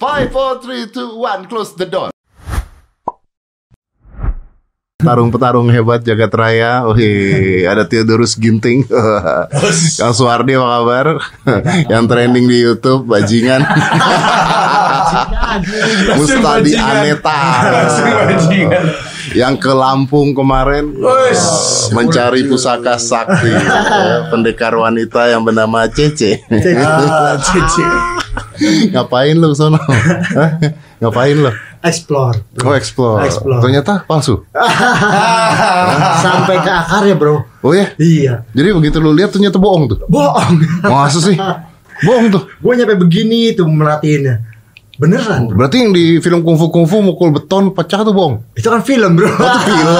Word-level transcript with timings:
Five, 0.00 0.32
four, 0.32 0.56
three, 0.64 0.88
two, 0.88 1.20
one, 1.20 1.44
close 1.44 1.76
the 1.76 1.84
door. 1.84 2.08
Tarung-petarung 4.96 5.68
hebat 5.68 6.00
jagat 6.00 6.32
raya. 6.32 6.88
Wih, 6.88 7.68
ada 7.68 7.84
Theodorus 7.84 8.32
Ginting. 8.40 8.88
Kang 10.00 10.16
Suwardi 10.16 10.56
apa 10.56 10.68
kabar? 10.80 11.06
Yang 11.92 12.04
trending 12.08 12.48
di 12.48 12.56
YouTube 12.64 13.12
bajingan. 13.12 13.60
Mustadi 16.16 16.80
Aneta. 16.80 17.40
Yang 19.36 19.54
ke 19.60 19.72
Lampung 19.76 20.32
kemarin 20.32 20.96
mencari 21.92 22.48
pusaka 22.48 22.96
sakti 22.96 23.52
pendekar 24.32 24.72
wanita 24.80 25.28
yang 25.28 25.44
bernama 25.44 25.92
Cece. 25.92 26.40
Ah, 26.80 27.36
Cici. 27.44 27.84
Ngapain 28.92 29.34
lu 29.34 29.52
sono? 29.52 29.78
Ngapain 31.00 31.36
lu? 31.36 31.50
explore 31.80 32.36
Oh 32.60 32.76
explore. 32.76 33.24
Explore. 33.24 33.64
Ternyata 33.64 34.04
palsu. 34.04 34.44
sampai 36.24 36.60
ke 36.60 36.68
akarnya 36.70 37.16
bro 37.16 37.40
Oh 37.60 37.72
ya. 37.72 37.92
iya 37.96 38.44
Jadi 38.52 38.68
begitu 38.72 38.96
lu 39.00 39.12
lihat 39.12 39.32
ternyata 39.32 39.56
bohong 39.56 39.88
tuh. 39.88 39.98
bohong 40.06 40.60
Masa 40.84 41.20
sih? 41.20 41.36
Bohong 42.00 42.28
tuh. 42.28 42.42
gue 42.48 42.72
nyampe 42.74 42.96
begini 42.96 43.52
tuh 43.52 43.64
merhatiinnya 43.64 44.44
beneran 45.00 45.48
bro 45.48 45.56
Berarti 45.56 45.76
yang 45.80 45.92
di 45.92 46.20
film 46.20 46.44
kungfu 46.44 46.68
kungfu 46.68 47.00
mukul 47.00 47.32
beton 47.32 47.72
pecah 47.72 48.04
tuh 48.04 48.12
bohong. 48.12 48.44
itu 48.52 48.68
kan 48.68 48.84
film 48.84 49.16
bro 49.16 49.32
Oh 49.32 49.48
itu 49.48 49.60
film. 49.64 49.96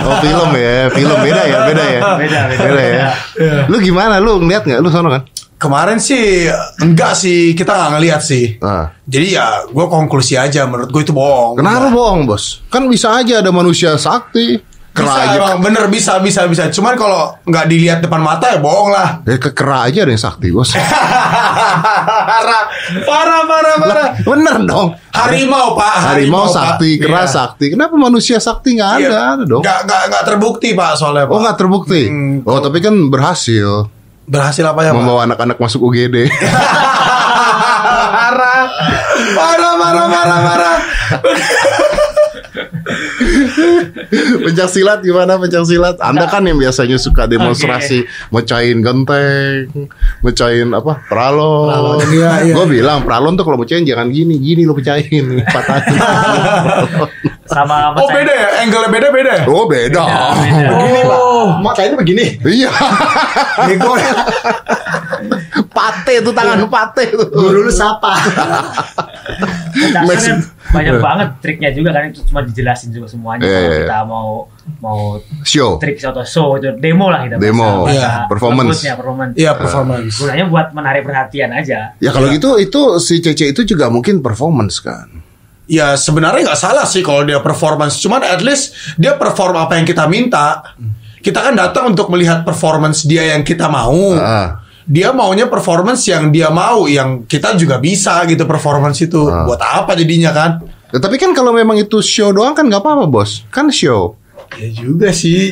Oh 0.00 0.16
film 0.18 0.50
ya, 0.56 0.76
film 0.88 1.16
beda 1.20 1.42
ya, 1.44 1.58
beda 1.68 1.84
ya. 1.84 2.00
Beda, 2.16 2.40
beda. 2.48 2.64
Beda 2.64 2.82
ya. 2.82 3.08
Lu 3.68 3.76
gimana? 3.78 4.16
Lu 4.16 4.40
ngeliat 4.40 4.64
nggak? 4.64 4.80
Lu 4.80 4.88
sono 4.88 5.12
kan? 5.12 5.28
Kemarin 5.56 5.96
sih 5.96 6.44
enggak 6.78 7.16
sih 7.16 7.52
kita 7.52 7.72
nggak 7.72 7.90
ngeliat 7.94 8.20
sih. 8.20 8.60
Ah. 8.60 8.92
Jadi 9.02 9.32
ya 9.32 9.64
gue 9.64 9.86
konklusi 9.86 10.36
aja 10.36 10.64
menurut 10.64 10.88
gue 10.88 11.00
itu 11.00 11.10
bohong. 11.10 11.56
Kenapa 11.56 11.88
bohong 11.88 12.24
bos? 12.24 12.60
Kan 12.68 12.84
bisa 12.86 13.16
aja 13.16 13.40
ada 13.40 13.48
manusia 13.48 13.96
sakti. 13.96 14.60
Bisa 14.92 15.04
Kera 15.04 15.12
aja. 15.28 15.36
emang 15.36 15.60
bener 15.60 15.84
bisa 15.88 16.20
bisa 16.20 16.44
bisa. 16.44 16.68
Cuman 16.68 16.96
kalau 16.96 17.36
nggak 17.42 17.66
dilihat 17.66 17.98
depan 18.00 18.16
mata 18.18 18.48
ya 18.48 18.60
bohong 18.60 18.88
lah. 18.90 19.20
Ya, 19.24 19.36
ke 19.36 19.52
kera 19.52 19.88
aja 19.88 20.04
ada 20.04 20.12
yang 20.12 20.20
sakti 20.20 20.48
bos. 20.48 20.72
parah 20.76 22.64
parah 23.04 23.42
parah 23.44 23.74
parah. 23.76 24.08
Bener 24.22 24.56
dong. 24.62 24.88
Harimau 25.12 25.72
pak. 25.72 25.94
Harimau 26.12 26.44
Pak. 26.44 26.52
sakti, 26.52 26.90
kera 26.96 27.24
Iya. 27.24 27.28
sakti. 27.28 27.66
Kenapa 27.72 27.96
manusia 27.96 28.36
sakti 28.36 28.76
nggak 28.76 28.92
Iya. 28.96 29.08
ada? 29.08 29.20
Ada 29.34 29.44
dong. 29.44 29.62
Nggak 29.64 29.80
nggak 30.08 30.24
terbukti 30.24 30.68
pak 30.72 30.90
soalnya 30.96 31.24
pak. 31.24 31.32
Oh 31.32 31.40
nggak 31.40 31.56
terbukti. 31.56 32.02
Hmm, 32.08 32.34
oh 32.44 32.60
tapi 32.60 32.78
kan 32.80 32.94
berhasil 33.08 33.88
Berhasil 34.26 34.66
apa 34.66 34.82
ya 34.82 34.90
pak? 34.90 34.98
membawa 34.98 35.22
anak-anak 35.22 35.56
masuk 35.62 35.86
UGD. 35.86 36.26
parah 38.16 38.66
parah 39.38 39.74
parah 39.78 40.06
parah 40.10 40.38
parah. 40.42 40.76
pencak 44.42 44.68
silat 44.70 44.98
gimana 45.06 45.38
pencak 45.38 45.62
silat? 45.62 45.96
Anda 46.02 46.26
kan 46.26 46.42
yang 46.42 46.58
biasanya 46.58 46.98
suka 46.98 47.30
demonstrasi 47.30 48.06
mecahin 48.34 48.82
genteng, 48.82 49.90
mecahin 50.26 50.74
apa? 50.74 51.06
Pralon. 51.06 51.70
Pralon, 51.70 51.98
iya, 52.10 52.50
iya. 52.50 52.54
Gue 52.54 52.66
bilang 52.66 53.06
pralon 53.06 53.38
tuh 53.38 53.46
kalau 53.46 53.58
mecahin 53.60 53.86
jangan 53.86 54.10
gini, 54.10 54.42
gini 54.42 54.66
lo 54.66 54.74
pecahin, 54.74 55.38
patahin. 55.54 56.00
Sama 57.48 57.92
Oh 57.92 58.04
pecahin- 58.04 58.16
beda 58.20 58.32
ya, 58.34 58.48
angle 58.60 58.86
beda 58.88 59.08
beda. 59.10 59.32
ya? 59.32 59.44
oh 59.46 59.64
beda. 59.64 60.02
beda. 60.04 60.68
begini 60.70 61.00
pak 61.02 61.18
Oh. 61.18 61.48
matanya 61.58 61.94
begini 61.94 62.24
Iya. 62.42 62.70
bego 63.64 63.92
pate 65.68 66.14
tuh 66.20 66.32
tangan 66.32 66.66
pate 66.66 67.04
tuh. 67.10 67.28
guru 67.28 67.62
lu 67.62 67.70
siapa 67.70 68.12
Dasarnya 69.76 70.40
banyak 70.66 70.94
banget 70.98 71.28
triknya 71.38 71.70
juga 71.70 71.90
kan 71.92 72.08
itu 72.08 72.24
cuma 72.24 72.40
dijelasin 72.42 72.90
juga 72.90 73.06
semuanya 73.06 73.42
Iya, 73.42 73.52
kalau 73.52 73.68
iya, 73.68 73.80
kita 73.82 73.98
mau 74.04 74.28
mau 74.76 75.00
Show. 75.42 75.78
trik 75.78 76.00
atau 76.00 76.24
show 76.24 76.56
itu 76.56 76.74
demo 76.76 77.06
lah 77.06 77.22
kita 77.22 77.36
Demo. 77.36 77.84
bahasa- 77.84 77.92
Iya, 77.92 78.02
bahasa 78.02 78.26
performance. 78.26 78.66
lembutnya, 78.72 78.94
performance 78.94 79.32
Iya 79.36 79.50
performance. 79.54 80.12
gunanya 80.16 80.44
buat 80.46 80.66
menarik 80.72 81.02
perhatian 81.02 81.50
aja 81.52 81.78
Ya 81.96 82.10
kalau 82.10 82.26
gitu 82.28 82.56
itu 82.56 82.80
si 82.98 83.20
Cece 83.20 83.46
itu 83.46 83.62
juga 83.64 83.86
mungkin 83.86 84.18
performance 84.18 84.80
kan. 84.80 85.06
Ya 85.66 85.98
sebenarnya 85.98 86.46
nggak 86.46 86.60
salah 86.62 86.86
sih 86.86 87.02
kalau 87.02 87.26
dia 87.26 87.42
performance. 87.42 87.98
Cuman 87.98 88.22
at 88.22 88.38
least 88.42 88.74
dia 88.94 89.18
perform 89.18 89.58
apa 89.58 89.74
yang 89.74 89.86
kita 89.86 90.06
minta. 90.06 90.62
Kita 91.18 91.42
kan 91.42 91.58
datang 91.58 91.90
untuk 91.90 92.06
melihat 92.14 92.46
performance 92.46 93.02
dia 93.02 93.34
yang 93.34 93.42
kita 93.42 93.66
mau. 93.66 94.14
Ah. 94.14 94.62
Dia 94.86 95.10
maunya 95.10 95.50
performance 95.50 96.06
yang 96.06 96.30
dia 96.30 96.46
mau, 96.46 96.86
yang 96.86 97.26
kita 97.26 97.58
juga 97.58 97.82
bisa 97.82 98.22
gitu 98.30 98.46
performance 98.46 99.02
itu. 99.02 99.26
Ah. 99.26 99.42
Buat 99.42 99.58
apa 99.58 99.98
jadinya 99.98 100.30
kan? 100.30 100.62
Ya, 100.94 101.02
tapi 101.02 101.18
kan 101.18 101.34
kalau 101.34 101.50
memang 101.50 101.74
itu 101.82 101.98
show 101.98 102.30
doang 102.30 102.54
kan 102.54 102.70
nggak 102.70 102.78
apa-apa 102.78 103.10
bos. 103.10 103.42
Kan 103.50 103.66
show. 103.74 104.14
Ya 104.54 104.70
juga 104.70 105.10
sih. 105.10 105.50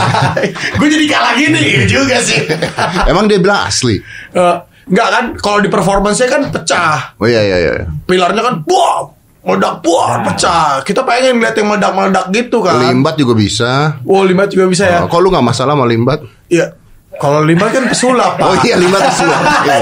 Gue 0.82 0.88
jadi 0.90 1.06
kalah 1.06 1.38
gini 1.38 1.62
ya 1.62 1.82
juga 1.86 2.18
sih. 2.18 2.42
Emang 3.10 3.30
dia 3.30 3.38
bilang 3.38 3.70
asli. 3.70 4.02
Eh, 4.34 4.56
Nggak 4.86 5.08
kan? 5.10 5.24
Kalau 5.42 5.58
di 5.58 5.66
performance-nya 5.70 6.28
kan 6.30 6.42
pecah. 6.54 7.18
Oh 7.18 7.26
iya 7.26 7.42
iya 7.42 7.56
iya. 7.58 7.72
Pilarnya 8.06 8.38
kan 8.38 8.54
buah, 8.62 9.15
meledak 9.46 9.74
buah, 9.78 10.26
pecah. 10.26 10.82
Kita 10.82 11.06
pengen 11.06 11.38
lihat 11.38 11.54
yang 11.54 11.70
meledak-meledak 11.70 12.34
gitu 12.34 12.58
kan. 12.66 12.82
Limbat 12.82 13.14
juga 13.14 13.32
bisa. 13.38 14.02
Oh, 14.02 14.26
limbat 14.26 14.50
juga 14.50 14.66
bisa 14.66 14.84
ya. 14.90 15.06
Oh, 15.06 15.08
Kok 15.08 15.20
lu 15.22 15.30
nggak 15.30 15.46
masalah 15.46 15.78
sama 15.78 15.86
limbat? 15.86 16.26
Iya. 16.50 16.74
Kalau 17.16 17.40
limbat 17.40 17.72
kan 17.72 17.88
pesulap, 17.88 18.36
Pak. 18.36 18.44
Oh 18.44 18.56
iya 18.60 18.76
limbat 18.76 19.00
pesulap. 19.08 19.40
Iya. 19.66 19.78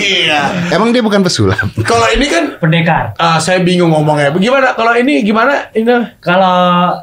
Iya. 0.00 0.40
Emang 0.72 0.94
dia 0.94 1.04
bukan 1.04 1.20
pesulap. 1.20 1.60
Kalau 1.84 2.06
ini 2.08 2.24
kan 2.30 2.56
pendekar 2.56 3.12
ah, 3.20 3.36
saya 3.36 3.60
bingung 3.60 3.92
ngomongnya. 3.92 4.32
Bagaimana 4.32 4.72
kalau 4.72 4.96
ini 4.96 5.20
gimana? 5.20 5.68
Ini 5.76 6.22
kalau 6.24 6.56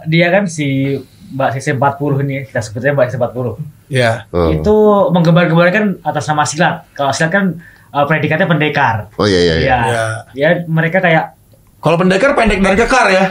dia 0.10 0.34
kan 0.34 0.50
si 0.50 0.98
Mbak 1.32 1.50
CC 1.56 1.78
40 1.78 2.24
ini 2.28 2.36
kita 2.50 2.60
sebutnya 2.60 2.92
Mbak 2.98 3.06
CC 3.08 3.16
40 3.22 3.92
ya. 3.92 4.28
Oh. 4.36 4.52
itu 4.52 4.76
menggembar-gembarkan 5.16 6.04
atas 6.04 6.28
nama 6.28 6.44
silat 6.44 6.92
kalau 6.92 7.16
silat 7.16 7.32
kan 7.32 7.56
uh, 7.96 8.04
predikatnya 8.04 8.52
pendekar 8.52 9.08
Oh 9.16 9.24
iya 9.24 9.40
iya. 9.40 9.56
iya. 9.56 9.64
Iya. 9.64 9.78
Iya. 9.88 10.06
ya 10.36 10.50
mereka 10.68 11.00
kayak 11.00 11.40
Kalau 11.82 11.98
pendekar 11.98 12.38
pendek 12.38 12.62
dan 12.62 12.78
kekar 12.78 13.08
ya. 13.10 13.24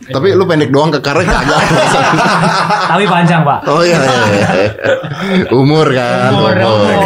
Tapi 0.00 0.32
lu 0.32 0.48
pendek 0.48 0.72
doang 0.72 0.88
ke 0.88 0.98
karena 1.04 1.22
kagak. 1.22 1.60
tapi 2.90 3.04
panjang 3.04 3.44
pak 3.44 3.60
Oh 3.68 3.84
iya, 3.84 4.00
iya, 4.00 4.48
iya. 4.56 4.70
Umur 5.52 5.92
kan. 5.92 6.32
Umur, 6.32 6.56
umur. 6.56 6.96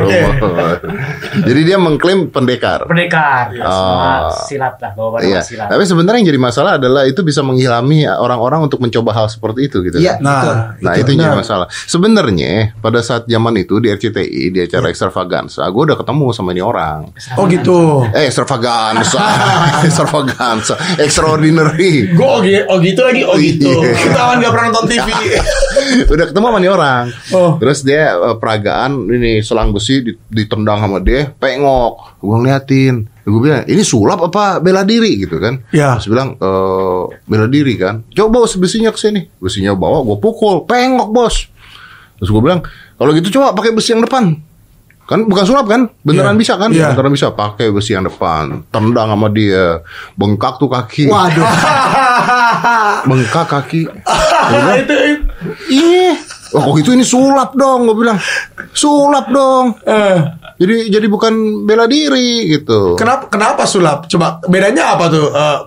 Oke. 0.00 0.18
Umur. 0.40 0.76
Jadi 1.44 1.60
dia 1.62 1.76
mengklaim 1.76 2.32
pendekar. 2.32 2.88
pendekar 2.88 3.52
Oh. 3.58 3.68
sama 3.68 4.08
silat 4.48 4.74
lah 4.80 4.90
bawa 4.96 5.20
Iya. 5.20 5.44
silat 5.44 5.68
Tapi 5.68 5.84
sebenarnya 5.84 6.24
yang 6.24 6.28
jadi 6.32 6.40
masalah 6.40 6.72
adalah 6.80 7.04
itu 7.04 7.20
bisa 7.20 7.44
menghilami 7.44 8.08
orang-orang 8.08 8.64
untuk 8.64 8.80
mencoba 8.80 9.12
hal 9.12 9.26
seperti 9.28 9.68
itu 9.68 9.84
gitu. 9.84 10.00
Iya. 10.00 10.16
kan. 10.16 10.24
Nah, 10.24 10.42
Nah 10.80 10.92
itu, 10.96 11.12
yang 11.12 11.28
jadi 11.28 11.36
masalah. 11.36 11.66
Sebenarnya 11.70 12.72
pada 12.80 13.04
saat 13.04 13.28
zaman 13.28 13.54
itu 13.60 13.76
di 13.78 13.92
RCTI 13.92 14.42
di 14.50 14.58
acara 14.64 14.88
extravaganza, 14.88 15.68
gue 15.68 15.82
udah 15.84 15.98
ketemu 16.00 16.26
sama 16.32 16.56
ini 16.56 16.62
orang. 16.64 17.12
Oh 17.36 17.44
gitu. 17.44 18.08
Eh 18.10 18.30
extravaganza, 18.30 19.20
extravaganza, 19.86 20.74
extraordinary. 20.96 22.08
Gue 22.14 22.37
oh, 22.38 22.72
oh 22.72 22.76
gitu 22.78 23.00
lagi, 23.02 23.22
oh 23.26 23.36
gitu. 23.36 23.68
Iya. 23.68 23.94
Kita 23.98 24.20
kan 24.20 24.36
gak 24.38 24.52
pernah 24.54 24.66
nonton 24.70 24.86
TV. 24.86 25.08
udah 26.14 26.24
ketemu 26.30 26.44
sama 26.46 26.58
ini 26.58 26.68
orang. 26.70 27.04
Oh. 27.34 27.50
Terus 27.58 27.78
dia 27.82 28.14
eh, 28.14 28.36
peragaan 28.38 29.10
ini 29.10 29.42
selang 29.42 29.74
besi 29.74 30.00
di- 30.04 30.18
ditendang 30.30 30.78
sama 30.80 30.98
dia, 31.02 31.30
pengok. 31.36 32.22
Gue 32.22 32.36
ngeliatin. 32.38 32.94
Gue 33.28 33.40
bilang, 33.44 33.64
ini 33.68 33.82
sulap 33.84 34.24
apa 34.24 34.56
bela 34.58 34.82
diri 34.88 35.20
gitu 35.20 35.36
kan? 35.36 35.60
Ya. 35.74 36.00
Terus 36.00 36.08
bilang, 36.08 36.40
eh 36.40 37.04
bela 37.28 37.46
diri 37.46 37.76
kan? 37.76 38.06
Coba 38.14 38.40
bawa 38.40 38.46
besinya 38.48 38.90
ke 38.94 38.98
sini. 38.98 39.28
Besinya 39.36 39.76
bawa, 39.76 40.00
gue 40.06 40.16
pukul, 40.16 40.64
pengok 40.64 41.12
bos. 41.12 41.50
Terus 42.18 42.30
gue 42.32 42.42
bilang, 42.42 42.64
kalau 42.98 43.14
gitu 43.14 43.28
coba 43.38 43.54
pakai 43.54 43.76
besi 43.76 43.94
yang 43.94 44.02
depan. 44.02 44.47
Kan 45.08 45.24
bukan 45.24 45.40
sulap 45.42 45.64
kan? 45.64 45.88
Beneran 46.02 46.36
Iya. 46.36 46.38
bisa 46.38 46.52
kan? 46.54 46.68
Iya. 46.68 46.92
Beneran 46.92 47.10
bisa 47.10 47.32
pakai 47.32 47.72
besi 47.72 47.96
yang 47.96 48.04
depan. 48.04 48.60
Tendang 48.68 49.08
sama 49.08 49.26
dia. 49.28 49.80
Bengkak 50.14 50.60
tuh 50.60 50.68
kaki. 50.68 51.08
waduh 51.08 51.48
Bengkak 53.08 53.46
kaki. 53.48 53.88
itu, 54.80 54.94
itu. 54.94 55.24
Iya. 55.70 56.12
Oh 56.50 56.60
kok 56.62 56.80
itu 56.80 56.90
ini 56.90 57.04
sulap 57.04 57.52
dong, 57.54 57.84
gue 57.84 57.96
bilang. 57.98 58.16
Sulap 58.70 59.28
dong. 59.28 59.76
Eh, 59.82 60.16
Jadi 60.58 60.90
jadi 60.90 61.06
bukan 61.06 61.32
bela 61.64 61.86
diri 61.86 62.50
gitu. 62.50 62.92
kenapa 62.94 63.28
kenapa 63.28 63.62
sulap? 63.62 64.04
Coba 64.06 64.42
bedanya 64.44 64.92
apa 64.92 65.06
tuh? 65.06 65.30
Eh, 65.30 65.58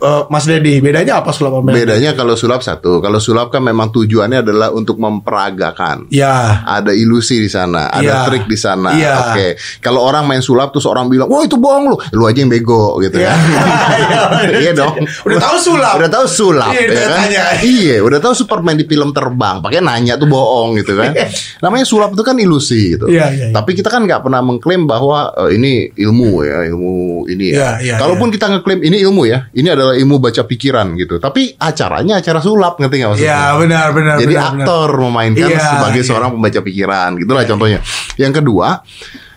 eh, 0.00 0.22
Mas 0.28 0.44
Dedi? 0.44 0.80
Bedanya 0.80 1.20
apa 1.20 1.30
sulap 1.30 1.60
sama? 1.60 1.70
Bedanya 1.70 2.10
kalau 2.12 2.34
sulap 2.34 2.60
satu, 2.60 2.98
kalau 2.98 3.20
sulap 3.20 3.52
kan 3.52 3.60
memang 3.60 3.92
tujuannya 3.92 4.40
adalah 4.40 4.68
untuk 4.72 4.96
memperagakan. 4.96 6.08
Ya. 6.08 6.64
Ada 6.64 6.92
ilusi 6.92 7.38
di 7.38 7.48
sana, 7.48 7.88
ada 7.88 8.00
Iya. 8.02 8.16
trik 8.26 8.44
di 8.44 8.58
sana. 8.58 8.90
Iya. 8.92 9.14
Oke. 9.30 9.46
Kalau 9.78 10.02
orang 10.02 10.24
main 10.24 10.40
sulap 10.40 10.72
terus 10.72 10.84
orang 10.84 11.06
bilang, 11.06 11.28
"Wah, 11.28 11.44
itu 11.44 11.56
bohong 11.56 11.84
lu." 11.88 11.96
Lu 12.12 12.24
aja 12.26 12.40
yang 12.40 12.50
bego 12.50 12.98
gitu 13.00 13.20
Iya. 13.20 13.30
ya. 13.34 14.20
Iya 14.62 14.72
dong. 14.74 14.94
Udah 15.26 15.38
tahu 15.38 15.56
sulap. 15.56 15.94
Udah 16.00 16.10
tahu 16.10 16.26
sulap 16.26 16.72
Iya, 16.72 16.90
ya 16.90 17.06
kan? 17.08 17.28
Iya, 17.60 17.96
udah 18.02 18.18
tahu 18.18 18.32
Superman 18.34 18.76
di 18.76 18.84
film 18.84 19.12
terbang, 19.12 19.60
pakai 19.60 19.80
nanya 19.80 20.16
tuh 20.16 20.26
bohong 20.26 20.80
gitu 20.80 20.96
kan. 20.96 21.12
Namanya 21.60 21.84
sulap 21.84 22.12
itu 22.12 22.22
kan 22.22 22.36
ilusi 22.36 22.96
gitu. 22.96 23.06
Iya, 23.06 23.26
iya, 23.30 23.44
iya. 23.50 23.54
Tapi 23.54 23.76
kita 23.76 23.88
kan 23.88 24.04
nggak 24.04 24.24
pernah 24.24 24.40
mengklaim 24.40 24.84
bahwa 24.84 25.30
eh, 25.46 25.56
ini 25.56 25.72
ilmu 25.94 26.42
ya, 26.42 26.58
ilmu 26.70 26.94
ini 27.28 27.46
ya. 27.52 27.56
Iya, 27.56 27.70
iya, 27.82 27.94
Kalaupun 28.00 28.28
kita 28.30 28.46
ngeklaim 28.48 28.80
ini 28.80 28.96
ilmu 29.04 29.22
ya, 29.28 29.46
ini 29.52 29.68
adalah 29.68 29.89
ilmu 29.92 30.18
baca 30.18 30.42
pikiran 30.42 30.94
gitu. 30.94 31.16
Tapi 31.16 31.54
acaranya 31.54 32.18
acara 32.18 32.38
sulap 32.38 32.76
ngerti 32.76 32.94
nggak 32.98 33.10
maksudnya? 33.12 33.30
Iya, 33.30 33.42
benar 33.56 33.86
benar 33.90 34.14
Jadi 34.18 34.34
benar, 34.34 34.50
benar. 34.52 34.64
aktor 34.66 34.88
memainkan 35.00 35.48
Iya, 35.48 35.64
sebagai 35.64 36.02
iya. 36.02 36.08
seorang 36.08 36.30
pembaca 36.34 36.60
pikiran, 36.60 37.08
gitulah 37.16 37.44
contohnya. 37.44 37.78
Yang 38.14 38.32
kedua, 38.38 38.68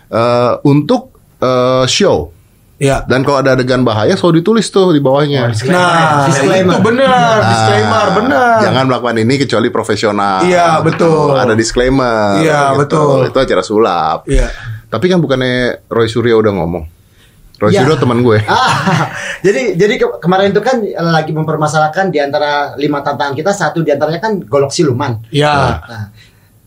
eh, 0.09 0.53
untuk 0.63 1.01
eh, 1.37 1.85
show 1.85 2.31
Iya. 2.73 3.05
dan 3.05 3.23
kalau 3.23 3.39
ada 3.39 3.55
adegan 3.55 3.83
bahaya 3.83 4.11
selalu 4.13 4.43
ditulis 4.43 4.67
tuh 4.67 4.91
di 4.91 4.99
bawahnya. 4.99 5.47
Nah, 5.71 6.27
Disclaimer. 6.27 6.75
itu 6.75 6.83
benar, 6.83 7.37
Nah, 7.39 7.47
disclaimer, 7.47 8.05
benar. 8.17 8.55
Jangan 8.59 8.83
melakukan 8.89 9.15
ini 9.19 9.33
kecuali 9.39 9.67
profesional. 9.69 10.43
Iya, 10.43 10.83
betul. 10.83 11.31
Ada 11.31 11.55
disclaimer. 11.55 12.43
Iya, 12.43 12.75
betul. 12.75 13.31
Itu 13.31 13.39
acara 13.39 13.63
sulap. 13.63 14.27
Iya. 14.27 14.51
Tapi 14.89 15.05
kan 15.07 15.23
bukannya 15.23 15.87
Roy 15.87 16.11
Suryo 16.11 16.37
udah 16.37 16.53
ngomong. 16.53 16.83
Roy 17.53 17.69
Iya. 17.69 17.85
Suryo 17.85 17.95
teman 17.95 18.19
gue. 18.19 18.37
Ah, 18.43 19.07
jadi 19.45 19.73
jadi 19.73 19.95
ke- 19.95 20.19
kemarin 20.19 20.51
itu 20.51 20.59
kan 20.59 20.81
lagi 20.83 21.31
mempermasalahkan 21.31 22.09
di 22.09 22.17
antara 22.17 22.73
lima 22.75 22.99
tantangan 22.99 23.33
kita 23.33 23.51
satu 23.51 23.79
di 23.79 23.93
antaranya 23.93 24.19
kan 24.19 24.41
golok 24.41 24.69
siluman. 24.69 25.21
Iya. 25.29 25.79
Nah, 25.79 26.05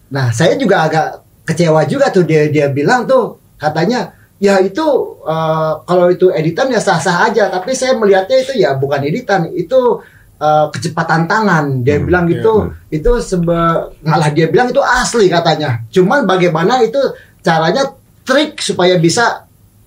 nah, 0.09 0.27
saya 0.31 0.55
juga 0.55 0.87
agak 0.87 1.07
kecewa 1.45 1.83
juga 1.85 2.11
tuh 2.11 2.23
dia 2.23 2.49
dia 2.49 2.67
bilang 2.69 3.05
tuh 3.05 3.39
katanya 3.55 4.11
ya 4.37 4.59
itu 4.59 4.85
eh, 5.23 5.73
kalau 5.83 6.07
itu 6.07 6.29
editan 6.29 6.69
ya 6.69 6.77
sah-sah 6.77 7.25
aja 7.25 7.49
tapi 7.49 7.73
saya 7.73 7.95
melihatnya 7.95 8.37
itu 8.37 8.53
ya 8.55 8.75
bukan 8.75 9.01
editan 9.01 9.49
itu 9.49 10.03
eh, 10.37 10.67
kecepatan 10.69 11.25
tangan 11.25 11.81
dia 11.81 11.97
bilang 11.99 12.27
gitu 12.29 12.69
itu 12.91 13.11
sebe 13.23 13.57
malah 14.03 14.29
dia 14.29 14.47
bilang 14.47 14.69
itu 14.69 14.83
asli 14.83 15.27
katanya 15.27 15.87
cuman 15.89 16.27
bagaimana 16.27 16.83
itu 16.83 16.99
caranya 17.41 17.95
trik 18.23 18.59
supaya 18.59 18.99
bisa 18.99 19.46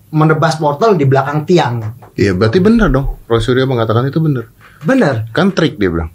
menebas 0.10 0.58
portal 0.58 0.98
di 0.98 1.06
belakang 1.06 1.46
tiang 1.46 1.82
Iya, 2.14 2.34
berarti 2.36 2.60
benar 2.60 2.90
dong. 2.90 3.22
Roy 3.26 3.40
Suryo 3.40 3.64
mengatakan 3.64 4.06
itu 4.06 4.20
benar. 4.20 4.50
bener 4.80 5.28
Kan 5.32 5.52
trik 5.52 5.76
dia 5.76 5.90
bilang. 5.90 6.10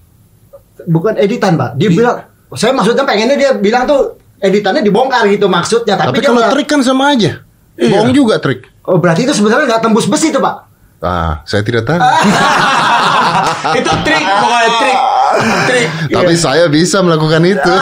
bukan 0.84 1.16
editan 1.16 1.56
pak 1.56 1.80
dia 1.80 1.88
bilang 1.88 2.28
saya 2.52 2.76
maksudnya 2.76 3.08
pengennya 3.08 3.36
dia 3.36 3.50
bilang 3.56 3.88
tuh 3.88 4.20
editannya 4.36 4.84
dibongkar 4.84 5.24
gitu 5.26 5.48
maksudnya 5.48 5.96
tapi, 5.96 6.12
Tapi, 6.12 6.18
dia 6.20 6.28
kalau 6.28 6.42
malah- 6.42 6.52
trik 6.52 6.68
kan 6.68 6.80
sama 6.80 7.16
aja. 7.16 7.40
Iya. 7.74 7.90
Bohong 7.90 8.12
juga 8.12 8.36
trik. 8.38 8.68
Oh 8.84 9.00
berarti 9.00 9.24
itu 9.24 9.32
sebenarnya 9.32 9.64
nggak 9.66 9.82
tembus 9.82 10.06
besi 10.06 10.28
tuh 10.28 10.38
pak? 10.38 10.68
Ah, 11.00 11.40
saya 11.44 11.60
tidak 11.60 11.84
tahu. 11.84 12.00
itu 13.80 13.90
trik, 14.04 14.24
pokoknya 14.24 14.70
trik. 14.78 14.98
Trik. 15.68 15.88
Tapi 16.12 16.34
saya 16.34 16.64
bisa 16.68 17.00
melakukan 17.00 17.42
itu. 17.44 17.72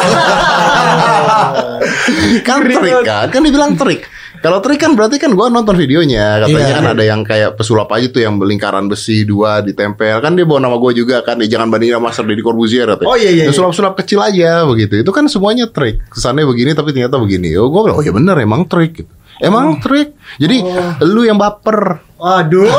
kan 2.42 2.58
trik 2.62 2.78
kan, 3.02 3.26
kan 3.28 3.40
dibilang 3.42 3.72
trik. 3.74 4.06
Kalau 4.42 4.58
trik 4.58 4.82
kan 4.82 4.98
berarti 4.98 5.16
kan 5.16 5.30
gua 5.32 5.46
nonton 5.46 5.78
videonya 5.78 6.42
Katanya 6.42 6.66
Iya. 6.66 6.74
kan 6.74 6.86
ada 6.90 7.04
yang 7.06 7.20
kayak 7.22 7.54
pesulap 7.54 7.86
aja 7.94 8.10
tuh 8.10 8.26
Yang 8.26 8.42
lingkaran 8.42 8.90
besi 8.90 9.22
dua 9.22 9.62
ditempel 9.62 10.18
Kan 10.18 10.34
dia 10.34 10.42
bawa 10.42 10.58
nama 10.58 10.76
gua 10.76 10.90
juga 10.90 11.22
kan 11.22 11.38
dia 11.38 11.46
Jangan 11.46 11.70
bandingin 11.70 11.96
sama 11.96 12.10
Master 12.10 12.26
Deddy 12.26 12.42
Corbuzier 12.42 12.90
katanya. 12.90 13.06
Oh, 13.06 13.14
iya, 13.14 13.30
iya, 13.30 13.46
iya. 13.46 13.54
Sulap-sulap 13.54 13.94
kecil 13.94 14.18
aja 14.18 14.66
begitu 14.66 14.98
Itu 14.98 15.14
kan 15.14 15.30
semuanya 15.30 15.70
trik 15.70 16.02
Kesannya 16.10 16.42
begini 16.42 16.74
tapi 16.74 16.90
ternyata 16.90 17.22
begini 17.22 17.54
Oh 17.54 17.70
gua 17.70 17.86
bilang 17.86 17.96
oh 17.96 18.04
ya 18.04 18.10
bener 18.10 18.34
emang 18.36 18.66
trik 18.66 19.06
gitu. 19.06 19.12
Emang 19.38 19.78
trik 19.78 20.18
Jadi 20.42 20.58
lu 21.06 21.22
yang 21.22 21.38
baper 21.38 22.02
Waduh. 22.18 22.70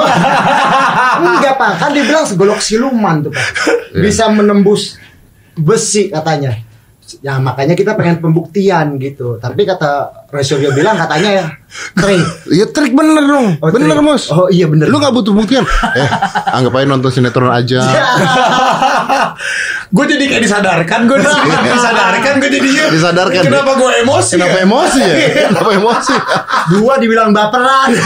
Enggak 1.23 1.59
pak, 1.59 1.71
kan 1.75 1.91
dia 1.91 2.07
bilang 2.07 2.23
segolok 2.23 2.63
siluman 2.63 3.27
tuh 3.27 3.31
pak. 3.35 3.43
Iya. 3.91 3.99
Bisa 3.99 4.23
menembus 4.31 4.95
besi 5.53 6.07
katanya. 6.07 6.55
Ya 7.19 7.37
makanya 7.37 7.75
kita 7.75 7.93
pengen 7.93 8.17
pembuktian 8.17 8.97
gitu. 8.97 9.37
Tapi 9.37 9.61
kata 9.61 10.23
Resuryo 10.31 10.71
bilang 10.71 10.95
katanya 10.95 11.29
ya 11.29 11.45
trik. 11.93 12.23
Iya 12.47 12.65
trik 12.67 12.93
bener 12.93 13.21
dong 13.21 13.47
Oh, 13.59 13.69
Bener 13.69 13.93
trik. 13.93 14.01
mus 14.01 14.23
Oh, 14.29 14.47
iya, 14.47 14.65
bener. 14.65 14.87
Lu 14.87 14.97
gak 14.97 15.11
butuh 15.11 15.29
buktian 15.29 15.61
Eh 15.93 16.09
anggap 16.47 16.73
aja 16.73 16.85
nonton 16.87 17.09
sinetron 17.09 17.49
aja 17.49 17.81
gue 19.93 20.05
jadi 20.09 20.23
kayak 20.25 20.43
disadarkan, 20.43 20.99
gue 21.05 21.17
disadarkan, 21.77 22.33
gue 22.41 22.49
jadi 22.49 22.69
Disadarkan. 22.93 23.41
Kenapa 23.45 23.71
gue 23.77 23.91
emosi? 24.01 24.33
Kenapa 24.37 24.57
ya? 24.57 24.65
emosi 24.65 24.99
ya? 25.01 25.15
Kenapa 25.51 25.71
emosi? 25.73 26.15
Dua 26.77 26.93
dibilang 26.97 27.29
baperan. 27.35 27.89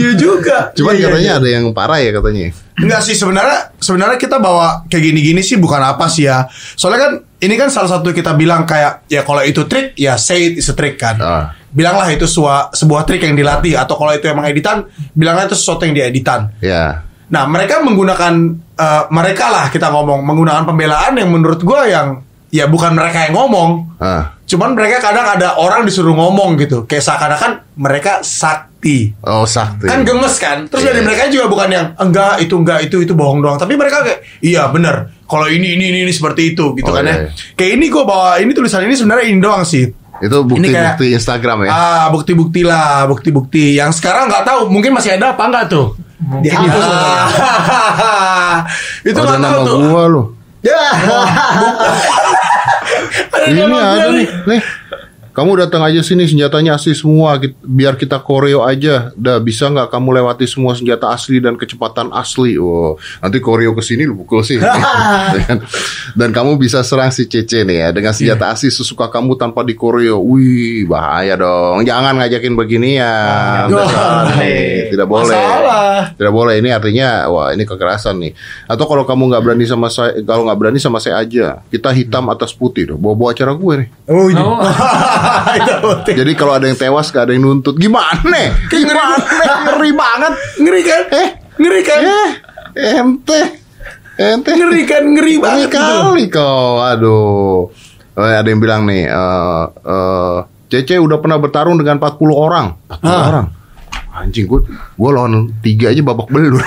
Iya 0.00 0.16
juga. 0.16 0.72
Cuman 0.72 0.96
Iya, 0.96 1.00
iya, 1.00 1.06
katanya 1.12 1.32
ada 1.36 1.48
yang 1.52 1.64
parah 1.76 2.00
ya 2.00 2.16
katanya. 2.16 2.48
Enggak 2.80 3.00
sih 3.04 3.12
sebenarnya 3.12 3.76
sebenarnya 3.76 4.16
kita 4.16 4.40
bawa 4.40 4.88
kayak 4.88 5.04
gini-gini 5.12 5.44
sih 5.44 5.60
bukan 5.60 5.84
apa 5.84 6.08
sih 6.08 6.24
ya. 6.24 6.48
Soalnya 6.80 7.00
kan 7.04 7.12
ini 7.44 7.54
kan 7.60 7.68
salah 7.68 8.00
satu 8.00 8.08
kita 8.08 8.32
bilang 8.40 8.64
kayak 8.64 9.04
ya 9.12 9.20
kalau 9.20 9.44
itu 9.44 9.68
trik 9.68 9.92
ya 10.00 10.16
say 10.16 10.52
it 10.52 10.64
is 10.64 10.68
a 10.72 10.74
trick 10.76 10.96
kan. 10.96 11.20
Ah. 11.20 11.52
Bilanglah 11.70 12.08
itu 12.08 12.24
sebuah 12.24 12.72
sebuah 12.72 13.04
trik 13.04 13.20
yang 13.20 13.36
dilatih 13.36 13.76
atau 13.76 14.00
kalau 14.00 14.16
itu 14.16 14.26
emang 14.32 14.48
editan 14.48 14.88
bilanglah 15.12 15.44
itu 15.44 15.56
sesuatu 15.60 15.84
yang 15.84 15.92
dieditan. 15.92 16.56
Ya. 16.64 17.04
Nah, 17.30 17.46
mereka 17.46 17.78
menggunakan 17.80 18.34
eh, 18.74 19.02
mereka 19.14 19.46
lah 19.48 19.66
kita 19.70 19.86
ngomong 19.88 20.26
menggunakan 20.26 20.66
pembelaan 20.66 21.14
yang 21.14 21.30
menurut 21.30 21.62
gua 21.62 21.86
yang 21.86 22.22
ya 22.50 22.66
bukan 22.66 22.92
mereka 22.92 23.30
yang 23.30 23.38
ngomong. 23.38 23.94
Ah. 24.02 24.34
Cuman 24.42 24.74
mereka 24.74 24.98
kadang 24.98 25.22
ada 25.22 25.54
orang 25.54 25.86
disuruh 25.86 26.10
ngomong 26.10 26.58
gitu. 26.58 26.82
Kayak 26.90 27.06
seakan-akan 27.06 27.52
mereka 27.78 28.18
sakti. 28.26 29.14
Oh 29.22 29.46
sakti. 29.46 29.86
Kan 29.86 30.02
gemes 30.02 30.34
kan? 30.42 30.66
Terus 30.66 30.82
Iya. 30.82 30.90
dari 30.90 31.00
mereka 31.06 31.30
juga 31.30 31.46
bukan 31.46 31.68
yang 31.70 31.86
enggak 31.94 32.42
itu 32.42 32.54
enggak 32.58 32.82
itu 32.90 32.96
itu 33.06 33.14
bohong 33.14 33.38
doang. 33.38 33.54
Tapi 33.54 33.78
mereka 33.78 34.02
kayak 34.02 34.42
iya 34.42 34.66
bener. 34.66 35.14
Kalau 35.30 35.46
ini 35.46 35.78
ini 35.78 35.94
ini, 35.94 35.98
ini 36.02 36.10
seperti 36.10 36.58
itu 36.58 36.74
gitu 36.74 36.90
Oh, 36.90 36.98
kan 36.98 37.06
iya, 37.06 37.14
ya. 37.14 37.16
iya. 37.22 37.30
Kayak 37.54 37.72
ini 37.78 37.86
gua 37.86 38.02
bawa 38.02 38.30
ini 38.42 38.50
tulisan 38.50 38.82
ini 38.82 38.98
sebenarnya 38.98 39.30
ini 39.30 39.38
doang 39.38 39.62
sih. 39.62 39.86
Itu 40.20 40.42
bukti-bukti 40.42 41.14
Instagram 41.14 41.64
ya. 41.64 41.70
Ah, 41.70 42.06
bukti-bukti 42.10 42.66
lah, 42.66 43.06
bukti-bukti. 43.06 43.78
Yang 43.78 44.02
sekarang 44.02 44.26
nggak 44.28 44.42
tahu, 44.44 44.60
mungkin 44.68 44.92
masih 44.92 45.14
ada 45.14 45.32
apa 45.32 45.46
enggak 45.46 45.70
tuh? 45.70 45.94
Dihapus. 46.20 46.84
Ah, 46.84 48.60
itu 49.08 49.16
ada 49.16 49.40
nama 49.40 49.64
tuh. 49.64 49.80
gua 49.88 50.04
loh. 50.04 50.26
Ya. 50.60 50.76
Ada 53.30 53.46
Ini 53.48 53.62
ada 53.64 54.08
nih. 54.12 54.28
nih. 54.44 54.60
Kamu 55.40 55.56
datang 55.56 55.80
aja 55.80 56.04
sini 56.04 56.28
senjatanya 56.28 56.76
asli 56.76 56.92
semua 56.92 57.40
biar 57.64 57.96
kita 57.96 58.20
koreo 58.20 58.60
aja. 58.60 59.08
Dah 59.16 59.40
bisa 59.40 59.72
nggak 59.72 59.88
kamu 59.88 60.20
lewati 60.20 60.44
semua 60.44 60.76
senjata 60.76 61.08
asli 61.16 61.40
dan 61.40 61.56
kecepatan 61.56 62.12
asli. 62.12 62.60
Oh, 62.60 63.00
nanti 63.24 63.40
koreo 63.40 63.72
ke 63.72 63.80
sini 63.80 64.04
lu 64.04 64.20
pukul 64.20 64.44
sih. 64.44 64.60
dan 66.20 66.28
kamu 66.36 66.60
bisa 66.60 66.84
serang 66.84 67.08
si 67.08 67.24
Cece 67.24 67.64
nih 67.64 67.72
ya 67.72 67.88
dengan 67.88 68.12
senjata 68.12 68.52
asli 68.52 68.68
sesuka 68.68 69.08
kamu 69.08 69.40
tanpa 69.40 69.64
di 69.64 69.72
koreo. 69.72 70.20
Wih, 70.20 70.84
bahaya 70.84 71.40
dong. 71.40 71.88
Jangan 71.88 72.20
ngajakin 72.20 72.52
beginian. 72.60 73.72
Nih. 74.36 74.92
Tidak 74.92 75.08
boleh. 75.08 75.40
Masalah. 75.40 76.20
Tidak 76.20 76.32
boleh. 76.36 76.60
Ini 76.60 76.68
artinya 76.76 77.32
wah 77.32 77.48
ini 77.56 77.64
kekerasan 77.64 78.28
nih. 78.28 78.36
Atau 78.68 78.84
kalau 78.84 79.08
kamu 79.08 79.32
nggak 79.32 79.40
berani 79.48 79.64
sama 79.64 79.88
saya, 79.88 80.20
kalau 80.20 80.44
nggak 80.44 80.58
berani 80.60 80.76
sama 80.76 81.00
saya 81.00 81.16
aja, 81.16 81.64
kita 81.72 81.88
hitam 81.96 82.28
atas 82.28 82.52
putih. 82.52 82.92
Bawa 82.92 83.16
bawa 83.16 83.32
acara 83.32 83.56
gue 83.56 83.74
nih. 83.80 83.88
Oh, 84.04 84.28
ini. 84.28 84.36
Oh. 84.36 84.60
Jadi 86.06 86.32
kalau 86.34 86.52
ada 86.52 86.64
yang 86.64 86.74
tewas 86.74 87.08
gak 87.08 87.26
ada 87.26 87.32
yang 87.32 87.44
nuntut. 87.44 87.76
Gimana? 87.76 88.56
Gimana? 88.66 89.16
Ngeri 89.66 89.90
banget. 89.92 90.32
Ngeri 90.56 90.82
kan? 90.82 91.02
Eh? 91.10 91.28
Ngeri 91.56 91.80
kan? 91.82 92.00
Eh? 92.00 92.30
Ente. 92.96 93.40
Ente. 94.16 94.50
Ngeri 94.52 94.82
kan? 94.84 95.02
Ngeri 95.06 95.34
banget 95.36 95.68
kali 95.70 96.24
kau. 96.26 96.80
Aduh. 96.80 97.70
Oh, 98.10 98.26
Ada 98.26 98.44
yang 98.44 98.58
bilang 98.58 98.84
nih 98.84 99.06
eh 99.06 99.64
eh, 99.80 100.36
Cece 100.66 100.98
udah 100.98 101.18
pernah 101.18 101.36
bertarung 101.36 101.74
dengan 101.74 101.96
40 101.96 102.20
orang. 102.30 102.66
40 102.86 103.06
Ah. 103.06 103.24
orang. 103.26 103.46
Anjing 104.10 104.44
gue 104.44 104.60
Gue 104.92 105.10
lawan 105.10 105.54
tiga 105.60 105.88
aja 105.88 106.02
babak 106.02 106.28
belur. 106.28 106.60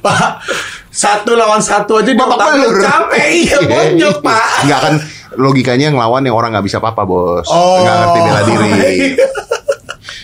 Pak, 0.00 0.40
satu 0.88 1.36
lawan 1.36 1.60
satu 1.60 2.00
aja 2.00 2.10
Babak 2.10 2.36
belur. 2.40 2.80
Capek. 2.80 3.26
Iya 3.44 3.58
bonyok 3.70 4.16
pak. 4.20 4.48
Enggak 4.64 4.80
kan 4.80 4.94
Logikanya 5.36 5.88
ngelawan 5.88 6.20
yang 6.20 6.34
orang 6.34 6.52
gak 6.52 6.64
bisa 6.64 6.76
apa-apa 6.76 7.02
bos 7.02 7.46
Oh. 7.46 7.80
Nggak 7.80 7.96
ngerti 7.96 8.18
bela 8.20 8.40
diri 8.42 8.96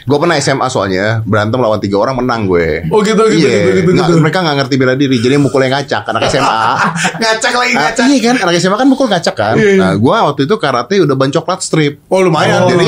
Gue 0.02 0.19
pernah 0.19 0.35
SMA 0.37 0.66
soalnya 0.66 1.23
berantem 1.23 1.57
lawan 1.57 1.78
tiga 1.78 1.95
orang 1.95 2.19
menang 2.19 2.42
gue. 2.45 2.83
Oh 2.90 2.99
gitu 3.00 3.23
gitu 3.31 3.47
Iya, 3.47 3.71
gitu 3.71 3.71
gitu. 3.78 3.90
nggak- 3.95 4.11
gitu. 4.11 4.19
mereka 4.19 4.38
nggak 4.42 4.57
ngerti 4.59 4.75
bela 4.75 4.95
diri, 4.95 5.16
jadi 5.16 5.38
mukulnya 5.38 5.71
ngacak 5.73 6.02
anak 6.04 6.26
SMA. 6.26 6.59
ngacak 7.23 7.52
lagi 7.54 7.73
Ah, 7.73 7.81
ngacak. 7.87 8.04
iya 8.04 8.19
kan, 8.21 8.37
anak 8.42 8.54
SMA 8.59 8.76
kan 8.76 8.88
mukul 8.90 9.07
ngacak 9.07 9.31
kan. 9.33 9.54
Iya, 9.54 9.69
iya. 9.69 9.78
Nah, 9.78 9.95
gue 9.95 10.11
waktu 10.26 10.40
itu 10.42 10.54
karate 10.59 10.95
udah 10.99 11.14
ban 11.14 11.31
coklat 11.31 11.62
strip. 11.62 12.02
Oh 12.09 12.19
lumayan. 12.19 12.66
jadi 12.66 12.83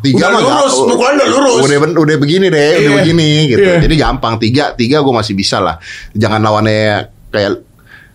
tiga 0.00 0.22
udah 0.22 0.28
mah 0.28 0.38
nggak- 0.38 0.54
lurus, 0.54 0.74
pukulan 0.86 1.12
udah 1.12 1.28
lurus. 1.28 1.60
Udah 1.66 1.78
udah 1.98 2.16
begini 2.16 2.46
deh, 2.46 2.62
udah 2.70 2.78
Iya. 2.78 2.90
begini 2.96 3.30
gitu. 3.48 3.66
Iya. 3.66 3.76
Jadi 3.82 3.94
gampang 3.98 4.34
tiga 4.38 4.64
tiga 4.72 4.96
gue 5.00 5.12
masih 5.12 5.34
bisa 5.34 5.58
lah. 5.58 5.82
Jangan 6.14 6.38
lawannya 6.38 7.10
kayak 7.28 7.58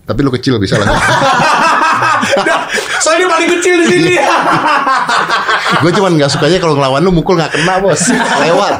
tapi 0.08 0.20
lu 0.24 0.32
kecil 0.32 0.56
bisa 0.56 0.80
lah. 0.80 0.88
Soalnya 3.02 3.20
dia 3.26 3.30
paling 3.30 3.50
kecil 3.58 3.76
di 3.82 3.86
sini. 3.88 4.14
gue 5.82 5.92
cuman 5.94 6.12
nggak 6.16 6.30
sukanya 6.30 6.58
kalau 6.58 6.76
ngelawan 6.76 7.02
lu 7.02 7.12
mukul 7.12 7.38
nggak 7.38 7.52
kena 7.54 7.80
bos, 7.80 8.02
lewat. 8.42 8.74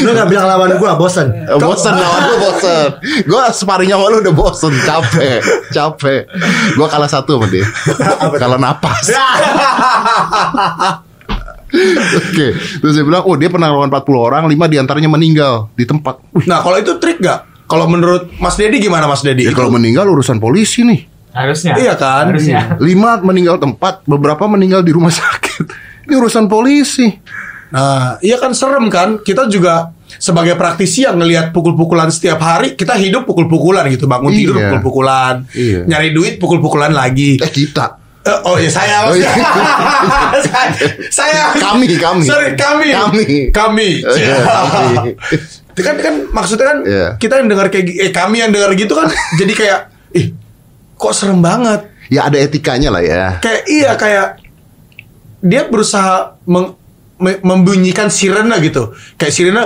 Lu 0.00 0.16
gak 0.16 0.24
bilang 0.24 0.48
lawan 0.48 0.72
gua 0.80 0.96
bosen. 0.96 1.28
Eh, 1.30 1.58
Bosen 1.60 1.92
lawan 1.92 2.22
lu 2.24 2.34
bosen. 2.40 2.88
Gue 3.28 3.42
sparring 3.52 3.92
sama 3.92 4.08
lu 4.08 4.24
udah 4.24 4.34
bosen, 4.34 4.72
capek, 4.82 5.38
capek. 5.68 6.20
Gue 6.74 6.86
kalah 6.88 7.10
satu 7.12 7.36
sama 7.36 7.46
dia. 7.52 7.68
Kalah 8.40 8.56
napas. 8.56 9.12
Oke, 12.12 12.46
terus 12.52 12.92
dia 12.92 13.04
bilang, 13.04 13.24
oh 13.24 13.36
dia 13.36 13.48
pernah 13.48 13.72
lawan 13.72 13.88
40 13.88 14.12
orang, 14.16 14.42
5 14.44 14.72
di 14.72 14.76
antaranya 14.76 15.08
meninggal 15.08 15.72
di 15.72 15.84
tempat. 15.88 16.20
Nah 16.44 16.60
kalau 16.60 16.76
itu 16.76 16.96
trik 17.00 17.20
gak? 17.20 17.48
Kalau 17.64 17.88
menurut 17.88 18.28
Mas 18.36 18.60
Dedi 18.60 18.76
gimana 18.76 19.08
Mas 19.08 19.24
Dedi? 19.24 19.48
ya 19.48 19.52
kalau 19.56 19.72
meninggal 19.72 20.04
urusan 20.04 20.36
polisi 20.36 20.84
nih. 20.84 21.08
Harusnya. 21.32 21.72
Iya 21.74 21.94
kan? 21.94 22.28
Harusnya. 22.28 22.76
Lima 22.76 23.16
meninggal 23.18 23.56
tempat, 23.56 24.04
beberapa 24.04 24.44
meninggal 24.46 24.80
di 24.80 24.92
rumah 24.92 25.10
sakit. 25.24 25.64
Ini 26.04 26.14
urusan 26.14 26.46
polisi. 26.46 27.08
Nah, 27.68 28.20
iya 28.20 28.36
kan 28.36 28.52
serem 28.52 28.86
kan? 28.86 29.16
Kita 29.18 29.48
juga 29.48 29.88
sebagai 30.12 30.52
praktisi 30.54 31.02
yang 31.02 31.16
ngelihat 31.16 31.50
pukul-pukulan 31.50 32.12
setiap 32.12 32.36
hari, 32.38 32.76
kita 32.76 32.92
hidup 32.94 33.24
pukul-pukulan 33.24 33.88
gitu, 33.88 34.04
bangun 34.04 34.28
tidur 34.28 34.54
Iya. 34.54 34.68
pukul-pukulan, 34.68 35.34
Iya. 35.50 35.80
nyari 35.86 36.12
duit 36.12 36.36
pukul-pukulan 36.36 36.92
lagi. 36.92 37.40
Eh 37.40 37.48
kita. 37.48 37.96
Eh, 38.22 38.38
oh 38.44 38.54
ya 38.54 38.68
saya 38.68 39.08
Oh, 39.08 39.16
iya. 39.16 39.32
saya, 40.38 40.68
saya 41.24 41.42
Kami, 41.56 41.90
kami. 41.96 42.22
sorry 42.22 42.54
kami 42.54 42.92
Kami. 42.92 43.24
kami 43.50 43.88
Oh, 43.98 44.14
iya, 44.14 44.36
kami. 44.44 45.10
itu 45.72 45.80
kan 45.80 45.96
kan 45.96 46.14
maksudnya 46.28 46.66
kan 46.66 46.78
Iya. 46.84 47.08
kita 47.16 47.40
yang 47.40 47.48
dengar 47.48 47.66
kayak 47.66 47.88
eh 47.90 48.12
kami 48.12 48.38
yang 48.38 48.52
dengar 48.52 48.70
gitu 48.74 48.92
kan 48.92 49.08
jadi 49.34 49.52
kayak 49.52 49.78
ih 50.12 50.26
kok 51.02 51.12
serem 51.12 51.42
banget. 51.42 51.90
Ya 52.06 52.30
ada 52.30 52.38
etikanya 52.38 52.88
lah 52.88 53.02
ya. 53.02 53.24
kayak 53.38 53.62
iya 53.66 53.90
kayak 53.94 54.26
dia 55.40 55.66
berusaha 55.66 56.38
meng- 56.44 56.78
me- 57.18 57.40
membunyikan 57.40 58.06
sirena 58.06 58.58
gitu. 58.58 58.94
Kayak 59.16 59.34
sirena 59.34 59.62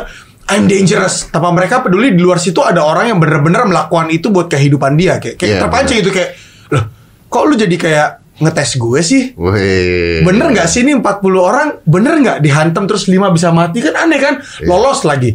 I'm 0.46 0.64
dangerous. 0.64 1.26
Tanpa 1.28 1.50
mereka 1.50 1.82
peduli 1.82 2.14
di 2.14 2.22
luar 2.22 2.38
situ 2.38 2.62
ada 2.62 2.80
orang 2.80 3.10
yang 3.10 3.18
bener-bener 3.18 3.66
melakukan 3.66 4.08
itu 4.08 4.30
buat 4.30 4.46
kehidupan 4.46 4.94
dia. 4.94 5.18
Kayak, 5.18 5.36
kayak 5.36 5.50
Iya, 5.50 5.60
terpancing 5.60 5.96
gitu 6.00 6.10
kayak 6.10 6.30
loh 6.70 6.84
kok 7.26 7.42
lu 7.44 7.54
jadi 7.54 7.76
kayak 7.76 8.08
ngetes 8.36 8.70
gue 8.76 9.00
sih? 9.02 9.22
Wih. 9.34 10.22
Bener 10.22 10.46
nggak 10.48 10.68
sih 10.70 10.80
ini 10.80 10.94
40 10.94 11.02
orang? 11.34 11.68
Bener 11.82 12.14
nggak 12.16 12.38
dihantam 12.38 12.86
terus 12.86 13.04
5 13.04 13.34
bisa 13.34 13.50
mati? 13.50 13.82
Kan 13.82 13.98
aneh 13.98 14.16
kan? 14.16 14.34
Lolos 14.62 15.02
lagi. 15.02 15.34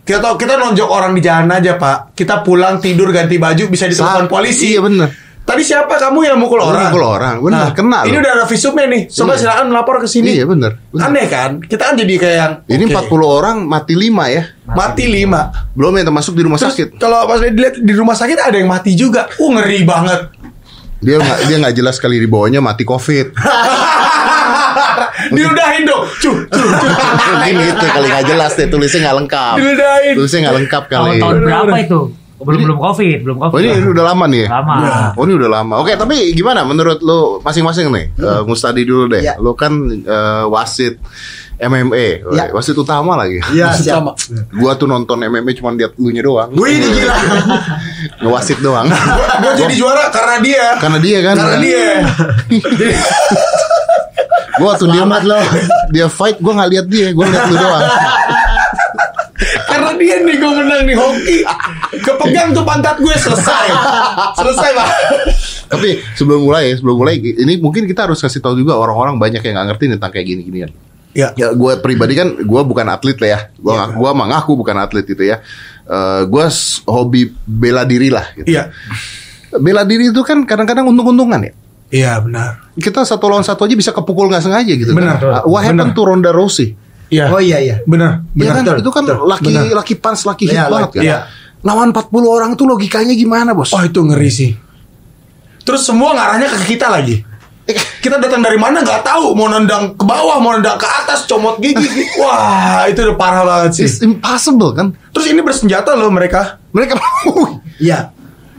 Kita 0.00 0.18
tahu 0.18 0.34
kita 0.36 0.58
nonjok 0.58 0.88
orang 0.88 1.14
di 1.14 1.22
jalan 1.22 1.48
aja 1.48 1.74
pak. 1.74 2.12
Kita 2.12 2.42
pulang 2.42 2.76
tidur 2.78 3.08
ganti 3.10 3.38
baju 3.38 3.64
bisa 3.64 3.86
ditelepon 3.86 4.26
polisi. 4.26 4.74
Iya 4.74 4.80
bener. 4.82 5.08
Tadi 5.42 5.62
siapa 5.62 5.90
kamu 5.92 6.18
yang 6.24 6.36
mukul 6.36 6.58
orang 6.58 6.88
mukul 6.88 7.04
orang, 7.08 7.34
bener, 7.38 7.58
Nah, 7.58 7.70
kena 7.70 7.98
ini 8.02 8.12
lu. 8.12 8.22
udah 8.22 8.32
ada 8.32 8.44
visumnya 8.44 8.86
nih 8.86 9.02
coba 9.08 9.32
Iya. 9.32 9.40
silakan 9.40 9.66
lapor 9.70 9.96
ke 9.98 10.06
sini 10.06 10.30
Iya 10.32 10.44
bener. 10.44 10.72
bener. 10.88 11.02
aneh 11.04 11.26
kan 11.26 11.50
kita 11.60 11.82
kan 11.84 11.94
jadi 11.94 12.14
kayak 12.16 12.36
yang 12.36 12.52
Ini 12.68 12.84
oke, 12.86 13.10
40 13.10 13.26
orang 13.26 13.56
mati 13.62 13.94
5 13.94 14.06
ya. 14.28 14.42
mati 14.64 15.04
5 15.06 15.74
Belum 15.74 15.92
yang 15.92 16.06
termasuk 16.06 16.32
di 16.32 16.42
rumah 16.42 16.56
Terus 16.56 16.70
sakit. 16.72 16.88
kalau 16.96 17.24
pas 17.24 17.40
dilihat 17.40 17.74
di 17.76 17.92
rumah 17.92 18.14
sakit 18.14 18.38
ada 18.38 18.54
yang 18.54 18.68
mati 18.68 18.94
juga 18.94 19.26
uh 19.28 19.50
ngeri 19.50 19.82
banget 19.82 20.20
Dia 20.98 21.16
nggak 21.16 21.38
dia 21.46 21.56
nggak 21.58 21.74
jelas 21.74 21.96
kali 21.96 22.16
di 22.16 22.28
bawahnya 22.28 22.60
mati 22.60 22.84
covid. 22.84 23.32
diudahin 25.30 25.82
dong 25.84 26.04
cuh 26.14 26.36
cuh 26.46 26.70
cuh 26.70 26.92
Mungkin 27.32 27.56
itu 27.66 27.86
kali 27.86 28.06
nggak 28.06 28.26
jelas 28.26 28.52
deh 28.54 28.66
tulisnya 28.66 29.00
nggak 29.02 29.16
lengkap. 29.18 29.54
diudahin 29.56 30.12
Tulisnya 30.14 30.38
nggak 30.42 30.56
lengkap 30.58 30.82
kali. 30.86 31.08
Tahun-tahun 31.16 31.36
berapa 31.42 31.76
itu? 31.80 32.00
Belum 32.40 32.60
belum 32.64 32.78
covid, 32.80 33.18
belum 33.20 33.36
covid. 33.38 33.52
Oh 33.52 33.60
ini, 33.60 33.70
ini 33.74 33.88
udah 33.94 34.04
lama 34.06 34.24
nih 34.24 34.40
ya? 34.40 34.48
Lama. 34.50 34.74
Oh 35.12 35.22
ini 35.22 35.34
udah 35.34 35.50
lama. 35.52 35.74
Oke 35.78 35.92
tapi 35.94 36.32
gimana 36.32 36.64
menurut 36.64 36.98
lu 36.98 37.20
masing-masing 37.40 37.88
nih? 37.88 38.06
Eh, 38.14 38.42
Mustadi 38.42 38.82
dulu 38.82 39.08
deh. 39.08 39.20
Ya. 39.20 39.36
Lu 39.36 39.52
kan 39.52 39.72
eh, 39.92 40.44
wasit 40.46 40.96
MMA, 41.60 42.24
Ya. 42.32 42.48
wasit 42.50 42.72
utama 42.72 43.12
lagi. 43.14 43.36
Iya. 43.52 43.76
Sama. 43.92 44.16
Gua 44.50 44.72
tuh 44.74 44.88
nonton 44.88 45.20
MMA 45.20 45.52
cuma 45.54 45.68
lihat 45.70 45.92
lu 45.94 46.08
nya 46.08 46.24
doang. 46.24 46.48
Wih, 46.56 46.72
ini 46.72 46.88
gila. 46.96 47.14
Ngewasit 48.24 48.58
doang. 48.58 48.88
gue 48.88 49.52
jadi 49.60 49.74
juara 49.76 50.08
karena 50.08 50.36
dia 50.40 50.64
Karena 50.80 50.98
dia 50.98 51.18
kan. 51.20 51.36
karena 51.36 51.56
dia 51.60 51.84
Gua 54.56 54.76
waktu 54.76 54.86
dia 54.88 55.04
lo. 55.04 55.38
dia 55.88 56.06
fight 56.06 56.36
gua 56.36 56.52
nggak 56.54 56.70
lihat 56.70 56.86
dia, 56.86 57.06
gua 57.12 57.24
lihat 57.26 57.44
lu 57.48 57.56
doang. 57.56 57.84
Karena 59.80 59.92
dia 59.96 60.16
nih 60.20 60.36
gue 60.36 60.50
menang 60.52 60.82
nih 60.84 60.94
hoki 60.94 61.38
kepegang 61.98 62.52
tuh 62.52 62.60
pantat 62.62 62.96
gue 62.96 63.14
selesai 63.16 63.66
selesai 64.36 64.70
pak 64.70 64.88
Tapi 65.70 65.88
sebelum 66.12 66.44
mulai, 66.44 66.74
sebelum 66.74 66.98
mulai 66.98 67.14
ini 67.16 67.54
mungkin 67.56 67.86
kita 67.86 68.04
harus 68.04 68.18
kasih 68.18 68.42
tahu 68.42 68.58
juga 68.58 68.74
orang-orang 68.74 69.16
banyak 69.16 69.38
yang 69.40 69.54
nggak 69.54 69.66
ngerti 69.70 69.84
tentang 69.94 70.10
kayak 70.10 70.26
gini-ginian. 70.26 70.70
ya 71.12 71.30
Ya, 71.32 71.54
gue 71.54 71.72
pribadi 71.78 72.18
kan, 72.18 72.34
gue 72.36 72.62
bukan 72.66 72.90
atlet 72.90 73.14
lah 73.16 73.28
ya. 73.28 73.40
Gue 73.54 73.70
Iya. 73.72 73.94
gua 73.94 74.10
mengaku 74.10 74.58
bukan 74.58 74.74
atlet 74.76 75.06
gitu 75.06 75.22
ya. 75.22 75.38
Eh 75.86 76.22
gue 76.26 76.44
hobi 76.84 77.30
bela 77.40 77.86
diri 77.86 78.10
lah. 78.10 78.34
Gitu. 78.34 78.50
iya 78.50 78.74
Bela 79.52 79.82
diri 79.82 80.10
itu 80.10 80.22
kan 80.22 80.42
kadang-kadang 80.42 80.86
untung-untungan 80.86 81.38
ya. 81.40 81.52
iya 81.90 82.12
benar 82.18 82.70
Kita 82.74 83.02
satu 83.02 83.26
lawan 83.26 83.42
satu 83.42 83.62
aja 83.62 83.74
bisa 83.74 83.90
kepukul 83.90 84.26
nggak 84.26 84.42
sengaja 84.42 84.74
gitu. 84.74 84.90
Benar. 84.90 85.18
Kan? 85.18 85.42
Uh, 85.42 85.42
What 85.46 85.62
happened 85.64 85.90
Benar. 85.90 85.98
to 85.98 86.02
Ronda 86.04 86.30
Rousey? 86.30 86.74
Iya. 87.10 87.26
Oh 87.28 87.38
iya 87.38 87.58
iya. 87.58 87.76
benar 87.84 88.24
Iya 88.32 88.50
benar. 88.50 88.54
kan, 88.54 88.62
betul, 88.64 88.76
itu 88.78 88.90
kan 88.90 89.02
betul, 89.04 89.18
laki 89.26 89.50
laki 89.70 89.94
punch, 89.96 90.22
laki 90.24 90.44
hit 90.46 90.54
Iya, 90.54 90.64
banget 90.66 90.90
kan. 90.94 91.02
iya. 91.02 91.18
Lawan 91.60 91.92
40 91.92 92.08
orang 92.24 92.50
tuh 92.54 92.64
logikanya 92.64 93.12
gimana 93.12 93.52
bos? 93.52 93.70
oh 93.70 93.82
itu 93.82 94.00
ngeri 94.00 94.30
sih. 94.30 94.50
Terus 95.60 95.84
semua 95.84 96.16
ngarahnya 96.16 96.48
ke 96.48 96.72
kita 96.72 96.88
lagi. 96.88 97.20
Kita 98.02 98.16
datang 98.16 98.40
dari 98.40 98.56
mana 98.56 98.80
nggak 98.80 99.04
tahu. 99.04 99.36
Mau 99.36 99.46
nendang 99.46 99.92
ke 99.92 100.02
bawah 100.02 100.40
mau 100.40 100.56
nendang 100.56 100.74
ke 100.74 100.88
atas 100.88 101.28
comot 101.28 101.60
gigi. 101.60 101.84
Wah 102.20 102.88
itu 102.88 103.04
udah 103.04 103.14
parah 103.14 103.44
banget 103.44 103.76
sih. 103.76 103.84
It's 103.86 104.00
impossible 104.00 104.72
kan? 104.72 104.96
terus 105.12 105.28
ini 105.28 105.38
bersenjata 105.38 105.92
loh 105.94 106.08
mereka. 106.08 106.58
Mereka, 106.72 106.96
Iya. 107.78 108.10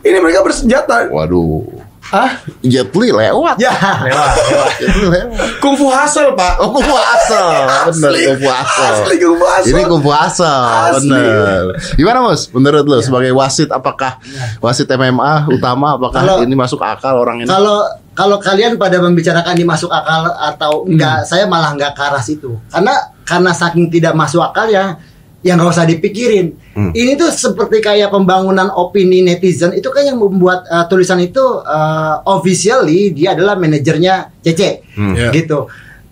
ini 0.03 0.17
mereka 0.19 0.43
bersenjata. 0.43 1.09
Waduh, 1.09 1.63
ah 2.11 2.31
Jet 2.61 2.91
Li 2.91 3.09
lewat. 3.09 3.55
Ya. 3.57 3.71
Lewat, 3.71 4.31
lewat. 4.43 4.71
Jet 4.77 4.93
Li 4.93 5.07
lewat. 5.07 5.31
kungfu 5.57 5.87
hasil 5.87 6.35
pak 6.35 6.59
Oh, 6.59 6.69
kumpul 6.69 6.93
asal, 6.93 7.47
bener 7.87 8.11
Asli. 8.11 8.21
kumpul 8.27 8.51
asal. 8.51 8.91
Asli 8.93 9.15
kungfu 9.17 9.45
hasil 9.47 9.71
Ini 9.71 9.81
kumpul 9.87 10.11
asal, 10.13 10.61
Asli. 10.91 11.09
bener. 11.09 11.63
Gimana 11.95 12.17
Bos? 12.21 12.41
Menurut 12.51 12.85
lo 12.85 12.97
sebagai 12.99 13.31
wasit 13.31 13.69
apakah 13.69 14.19
wasit 14.59 14.85
MMA 14.87 15.47
utama 15.49 15.95
apakah 15.95 16.21
Kalau- 16.21 16.41
ini 16.41 16.53
masuk 16.53 16.79
akal 16.79 17.15
orang 17.15 17.39
ini? 17.39 17.47
Kalau 17.47 17.81
kalau 18.11 18.37
kalian 18.37 18.75
pada 18.75 18.99
membicarakan 18.99 19.55
ini 19.55 19.63
masuk 19.63 19.87
akal 19.87 20.27
atau 20.29 20.83
enggak, 20.83 21.23
saya 21.23 21.47
malah 21.47 21.71
enggak 21.71 21.95
ke 21.95 22.01
arah 22.01 22.19
situ. 22.19 22.59
Karena 22.67 22.91
karena 23.23 23.51
saking 23.51 23.87
tidak 23.87 24.11
masuk 24.11 24.43
akal 24.43 24.67
ya, 24.67 24.99
yang 25.41 25.57
nggak 25.57 25.73
usah 25.73 25.89
dipikirin. 25.89 26.53
Hmm. 26.77 26.93
Ini 26.93 27.17
tuh 27.17 27.33
seperti 27.33 27.81
kayak 27.81 28.13
pembangunan 28.13 28.69
opini 28.77 29.25
netizen 29.25 29.73
itu 29.73 29.89
kan 29.89 30.05
yang 30.05 30.21
membuat 30.21 30.65
uh, 30.69 30.85
tulisan 30.85 31.17
itu 31.17 31.41
uh, 31.41 32.21
officially 32.29 33.09
dia 33.09 33.33
adalah 33.33 33.57
manajernya 33.57 34.29
Cece, 34.45 34.85
Hmm. 34.93 35.17
Iya. 35.17 35.29
gitu. 35.33 35.65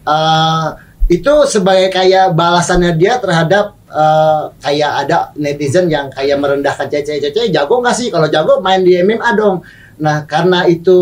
Uh, 0.04 0.74
itu 1.10 1.34
sebagai 1.50 1.90
kayak 1.94 2.34
balasannya 2.34 2.94
dia 2.98 3.18
terhadap 3.22 3.78
uh, 3.90 4.54
kayak 4.62 5.06
ada 5.06 5.18
netizen 5.38 5.90
yang 5.90 6.10
kayak 6.10 6.38
merendahkan 6.42 6.90
Cece, 6.90 7.22
Cece 7.22 7.54
jago 7.54 7.82
nggak 7.82 7.96
sih? 7.98 8.10
Kalau 8.10 8.26
jago 8.30 8.62
main 8.66 8.82
di 8.82 8.98
MMA 8.98 9.30
dong. 9.38 9.62
Nah 10.02 10.26
karena 10.26 10.66
itu 10.66 10.98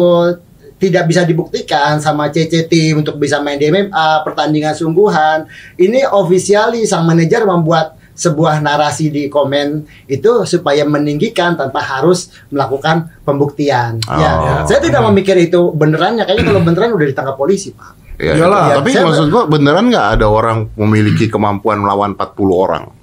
tidak 0.78 1.10
bisa 1.10 1.26
dibuktikan 1.26 1.98
sama 1.98 2.30
CC 2.30 2.70
tim 2.70 3.02
untuk 3.02 3.18
bisa 3.18 3.42
main 3.42 3.58
di 3.58 3.66
MMA 3.66 4.22
pertandingan 4.22 4.78
sungguhan 4.78 5.50
ini 5.74 6.06
officially 6.06 6.86
sang 6.86 7.02
manajer 7.02 7.42
membuat 7.50 7.97
sebuah 8.18 8.60
narasi 8.60 9.14
di 9.14 9.30
komen 9.30 9.86
itu 10.10 10.42
supaya 10.44 10.82
meninggikan 10.84 11.54
tanpa 11.54 11.80
harus 11.80 12.34
melakukan 12.50 13.14
pembuktian. 13.22 14.02
Ya, 14.10 14.32
Oh. 14.34 14.66
saya 14.66 14.82
tidak 14.82 15.06
memikir 15.06 15.38
itu 15.38 15.70
benerannya. 15.70 16.26
Kayaknya 16.26 16.46
kalau 16.50 16.62
beneran 16.66 16.90
udah 16.98 17.08
ditangkap 17.08 17.38
polisi, 17.38 17.70
Pak. 17.72 17.94
Ya, 18.18 18.34
Iyalah. 18.34 18.82
Tapi 18.82 18.90
Saya- 18.90 19.06
maksud 19.06 19.30
gua 19.30 19.46
beneran 19.46 19.94
nggak 19.94 20.18
ada 20.18 20.26
orang 20.26 20.74
memiliki 20.74 21.30
kemampuan 21.30 21.78
melawan 21.78 22.18
40 22.18 22.58
orang? 22.58 22.97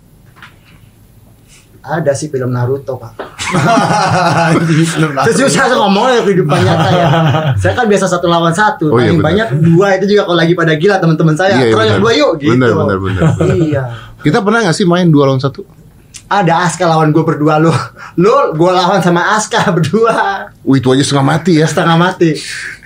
Ada 1.84 2.16
sih 2.16 2.32
film 2.32 2.48
Naruto, 2.48 2.96
Pak. 2.96 3.12
Terus 5.28 5.36
juga 5.36 5.50
saya 5.52 5.76
ngomong 5.76 6.04
ya 6.10 6.20
kehidupan 6.24 6.58
nyata 6.64 6.88
ya. 6.90 7.08
Saya 7.60 7.72
kan 7.76 7.86
biasa 7.86 8.08
satu 8.08 8.26
lawan 8.26 8.56
satu. 8.56 8.88
Oh, 8.88 8.98
iya, 8.98 9.12
Paling 9.12 9.20
banyak 9.20 9.48
dua 9.60 10.00
itu 10.00 10.16
juga 10.16 10.24
kalau 10.24 10.38
lagi 10.40 10.56
pada 10.56 10.72
gila 10.80 10.96
teman-teman 10.96 11.36
saya. 11.36 11.60
Iya, 11.60 11.66
iya, 11.70 11.76
benar. 11.76 12.00
dua 12.00 12.12
yuk 12.16 12.32
gitu. 12.40 12.56
Benar. 12.56 12.72
Iya. 13.52 13.82
Kita 14.24 14.40
pernah 14.40 14.64
nggak 14.64 14.76
sih 14.76 14.88
main 14.88 15.12
dua 15.12 15.28
lawan 15.28 15.44
satu? 15.44 15.83
Ada 16.24 16.64
Aska 16.64 16.88
lawan 16.88 17.12
gue 17.12 17.20
berdua 17.20 17.60
lo. 17.60 17.68
Lo 18.16 18.56
gue 18.56 18.70
lawan 18.72 19.04
sama 19.04 19.36
Aska 19.36 19.60
berdua. 19.70 20.48
Wih, 20.64 20.80
itu 20.80 20.88
aja 20.88 21.04
setengah 21.04 21.26
mati 21.36 21.52
ya. 21.60 21.68
Setengah 21.68 22.00
mati. 22.00 22.32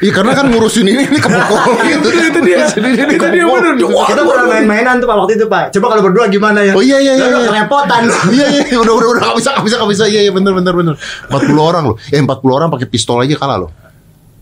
Iya 0.02 0.10
karena 0.10 0.34
kan 0.34 0.50
ngurusin 0.50 0.86
ini 0.86 1.06
ini 1.06 1.18
kepukul 1.22 1.78
gitu. 1.90 2.08
Itu 2.10 2.40
dia. 2.42 2.66
Itu 2.66 3.26
dia 3.30 3.44
bener. 3.46 3.74
Wah, 3.94 4.10
Kita 4.10 4.26
pernah 4.26 4.46
main-mainan 4.50 4.98
tuh 4.98 5.06
Pak 5.06 5.16
waktu 5.22 5.32
itu 5.38 5.46
Pak. 5.46 5.70
Coba 5.70 5.86
kalau 5.94 6.02
berdua 6.10 6.26
gimana 6.26 6.66
ya? 6.66 6.74
Oh 6.74 6.82
iya 6.82 6.98
iya 6.98 7.14
iya. 7.14 7.26
Iya. 7.30 7.48
kerepotan. 7.54 8.00
Iya 8.34 8.46
iya 8.68 8.76
udah 8.78 8.94
udah 8.98 9.08
udah 9.14 9.22
nggak 9.22 9.36
bisa 9.38 9.48
nggak 9.54 9.64
bisa 9.64 9.74
nggak 9.78 9.90
bisa 9.94 10.04
iya 10.10 10.20
iya 10.26 10.32
bener 10.34 10.52
bener 10.52 10.74
bener 10.74 10.94
40 11.30 11.54
orang 11.58 11.84
loh 11.92 11.96
eh 12.10 12.18
40 12.18 12.28
orang 12.50 12.68
pakai 12.68 12.86
pistol 12.90 13.22
aja 13.22 13.34
kalah 13.38 13.66
loh 13.66 13.70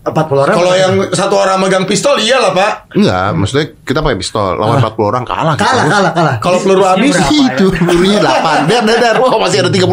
40 0.09 0.39
orang. 0.39 0.55
Kalau 0.55 0.73
yang 0.73 0.93
satu 1.09 1.35
orang 1.35 1.57
megang 1.57 1.83
pistol 1.83 2.15
iyalah 2.15 2.51
pak. 2.51 2.71
enggak 2.91 3.27
maksudnya 3.33 3.65
kita 3.81 3.99
pakai 3.99 4.15
pistol 4.15 4.53
lawan 4.53 4.77
40 4.77 4.93
orang 5.05 5.23
kalah 5.23 5.55
kalah 5.55 5.83
bos. 5.83 5.91
kalah 5.91 6.11
kalah. 6.11 6.35
Kalau 6.37 6.57
peluru 6.59 6.83
habis, 6.83 7.13
ya? 7.13 7.27
itu 7.27 7.65
pelurunya 7.71 8.19
8 8.19 8.65
dar 8.65 8.83
dar 8.83 8.97
dar 8.97 9.15
wah 9.17 9.31
masih 9.37 9.57
ada 9.59 9.69
32 9.69 9.87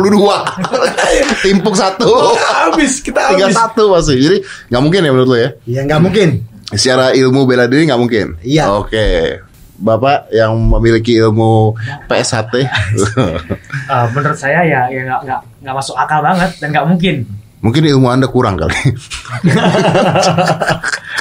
timpuk 1.42 1.74
satu 1.74 2.08
habis 2.36 3.00
kita 3.00 3.20
habis. 3.30 3.52
31 3.52 3.94
masih 3.94 4.14
jadi 4.16 4.36
nggak 4.68 4.82
mungkin 4.82 5.00
ya 5.00 5.10
menurut 5.10 5.28
lo 5.28 5.36
ya 5.36 5.50
Iya 5.64 5.80
nggak 5.84 6.00
mungkin. 6.00 6.28
secara 6.66 7.12
ilmu 7.12 7.44
bela 7.44 7.64
diri 7.64 7.84
nggak 7.84 8.00
mungkin 8.00 8.26
Iya. 8.40 8.72
oke 8.72 9.06
Bapak 9.74 10.30
yang 10.30 10.54
memiliki 10.54 11.18
ilmu 11.18 11.74
PSHT 12.06 12.54
Eh, 13.84 14.06
menurut 14.10 14.34
saya 14.34 14.62
ya 14.62 14.80
ya 14.86 15.00
nggak 15.02 15.20
nggak 15.24 15.40
nggak 15.60 15.74
masuk 15.74 15.92
akal 15.94 16.20
banget 16.20 16.50
dan 16.56 16.70
nggak 16.70 16.86
mungkin. 16.86 17.16
Mungkin 17.64 17.82
ilmu 17.88 18.06
anda 18.12 18.28
kurang 18.28 18.60
kali 18.60 18.76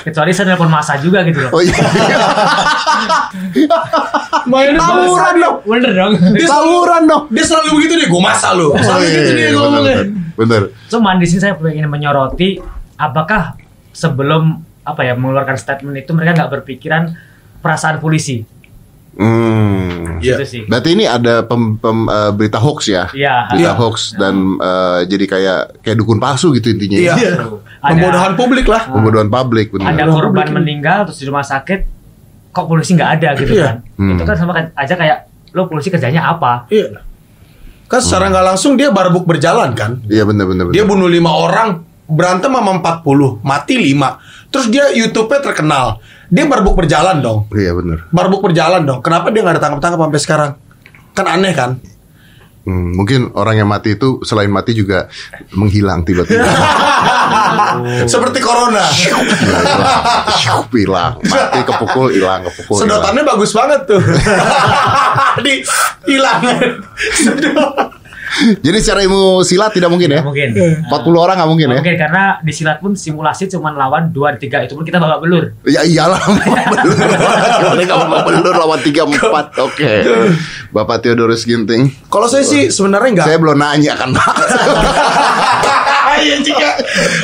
Kecuali 0.03 0.35
saya 0.35 0.51
telepon 0.51 0.67
masa 0.67 0.99
juga 0.99 1.23
gitu 1.23 1.47
loh. 1.47 1.51
oh 1.55 1.61
iya 1.63 1.79
Mainnya 4.43 4.75
tawuran 4.75 5.33
dong 5.39 5.57
Bener 5.63 5.91
dong. 5.95 6.13
Dia 6.35 6.47
tawuran 6.51 7.01
dong 7.07 7.23
Dia 7.31 7.43
selalu 7.47 7.69
begitu 7.79 7.93
deh. 7.95 8.07
Gue 8.11 8.19
masa 8.19 8.51
lu. 8.51 8.75
Oh, 8.75 8.75
Selalu 8.75 9.03
iya, 9.07 9.13
gitu 9.15 9.23
iya, 9.23 9.31
dia 9.31 9.47
bener, 9.47 9.55
ngomongnya. 9.63 9.95
bener 10.35 10.61
Cuman 10.91 11.15
di 11.23 11.27
sini 11.31 11.39
saya 11.39 11.55
ingin 11.55 11.87
menyoroti 11.87 12.59
apakah 12.99 13.55
sebelum 13.95 14.59
apa 14.83 15.01
ya 15.07 15.15
mengeluarkan 15.15 15.55
statement 15.55 15.95
itu 15.95 16.11
mereka 16.11 16.43
nggak 16.43 16.51
berpikiran 16.59 17.15
perasaan 17.63 18.03
polisi. 18.03 18.43
Hmm. 19.13 20.17
Iya. 20.19 20.35
Itu 20.37 20.45
sih. 20.45 20.61
Berarti 20.65 20.89
ini 20.91 21.05
ada 21.05 21.43
pem, 21.43 21.75
pem- 21.75 22.07
eh, 22.07 22.31
berita 22.31 22.57
hoax 22.57 22.79
ya? 22.87 23.09
Iya. 23.09 23.47
Berita 23.47 23.61
Iya. 23.63 23.71
hoax 23.75 23.95
dan 24.15 24.35
eh, 24.57 24.99
jadi 25.05 25.25
kayak 25.27 25.59
kayak 25.81 25.97
dukun 25.97 26.17
palsu 26.17 26.49
gitu 26.51 26.69
intinya. 26.69 26.97
Iya. 26.97 27.13
Ada- 27.13 27.49
Pembodohan 27.83 28.33
publik 28.33 28.65
lah. 28.65 28.83
Pembodohan 28.87 29.27
publik 29.27 29.67
benar. 29.69 29.91
Ada 29.91 30.03
korban 30.07 30.47
meninggal 30.53 31.05
terus 31.05 31.19
di 31.19 31.25
rumah 31.25 31.43
sakit 31.43 31.79
kok 32.49 32.65
polisi 32.65 32.93
nggak 32.93 33.11
ada 33.13 33.29
gitu 33.35 33.53
Iya. 33.53 33.65
kan. 33.65 33.75
Hmm. 33.95 34.15
Itu 34.15 34.23
kan 34.23 34.35
sama 34.35 34.51
kan- 34.51 34.71
aja 34.73 34.93
kayak 34.93 35.17
lo 35.51 35.67
polisi 35.67 35.89
kerjanya 35.89 36.25
apa? 36.27 36.65
Iya. 36.67 37.03
Kan 37.85 37.99
secara 37.99 38.25
nggak 38.27 38.45
langsung 38.47 38.73
dia 38.73 38.89
barbuk 38.89 39.23
berjalan 39.23 39.73
kan. 39.73 40.01
Iya 40.07 40.23
benar 40.23 40.47
benar 40.47 40.63
benar. 40.65 40.73
Dia 40.73 40.83
bunuh 40.83 41.05
lima 41.05 41.29
orang, 41.29 41.69
berantem 42.03 42.49
sama 42.49 42.71
40, 42.73 43.37
mati 43.41 43.77
lima. 43.77 44.17
Terus 44.49 44.65
dia 44.67 44.89
YouTube-nya 44.89 45.41
terkenal. 45.43 46.01
Dia 46.33 46.49
barbuk 46.49 46.73
berjalan 46.73 47.21
dong. 47.21 47.45
Iya 47.53 47.77
benar. 47.77 48.09
Barbuk 48.09 48.41
berjalan 48.41 48.81
dong. 48.89 49.05
Kenapa 49.05 49.29
dia 49.29 49.45
nggak 49.45 49.53
ada 49.53 49.61
tangkap-tangkap 49.61 49.99
sampai 50.01 50.21
sekarang? 50.21 50.51
Kan 51.13 51.29
aneh 51.29 51.53
kan? 51.53 51.77
Hmm, 52.63 52.95
mungkin 52.95 53.35
orang 53.37 53.59
yang 53.59 53.69
mati 53.69 53.99
itu 53.99 54.23
selain 54.23 54.49
mati 54.49 54.73
juga 54.73 55.11
menghilang 55.53 56.01
tiba-tiba. 56.07 56.47
Seperti 58.13 58.39
corona. 58.41 58.87
Hilang. 60.73 61.21
Mati 61.21 61.59
kepukul 61.69 62.17
hilang, 62.17 62.47
kepukul. 62.49 62.81
Sedotannya 62.81 63.21
bagus 63.27 63.51
banget 63.53 63.83
tuh. 63.85 64.01
Di 65.45 65.59
hilang. 66.07 66.41
Sedot. 67.13 67.92
Jadi 68.65 68.77
secara 68.79 68.99
ilmu 69.05 69.41
silat 69.45 69.71
tidak 69.73 69.89
mungkin 69.89 70.09
ya? 70.11 70.21
Mungkin. 70.21 70.49
40 70.87 70.91
orang 71.13 71.35
nggak 71.39 71.49
mungkin 71.49 71.67
ya? 71.71 71.77
mungkin 71.79 71.95
karena 71.97 72.23
di 72.43 72.53
silat 72.53 72.77
pun 72.79 72.93
simulasi 72.93 73.49
cuma 73.49 73.73
lawan 73.73 74.11
dua 74.13 74.35
tiga 74.37 74.63
itu 74.63 74.75
pun 74.75 74.83
kita 74.83 74.97
babak 74.99 75.19
belur. 75.23 75.43
Ya 75.67 75.81
iyalah 75.83 76.19
babak 76.27 76.67
belur. 76.83 76.97
Babak 78.03 78.25
belur 78.25 78.53
lawan 78.57 78.79
3 78.81 79.05
4. 79.05 79.65
Oke. 79.69 79.91
Bapak 80.73 81.05
Theodorus 81.05 81.45
Ginting. 81.45 81.93
Kalau 82.09 82.25
saya 82.25 82.41
sih 82.43 82.73
sebenarnya 82.73 83.21
nggak. 83.21 83.27
Saya 83.29 83.37
belum 83.37 83.57
nanya 83.57 83.93
kan 83.95 84.09
Pak. 84.11 84.35
Iya 86.15 86.35
jika 86.39 86.69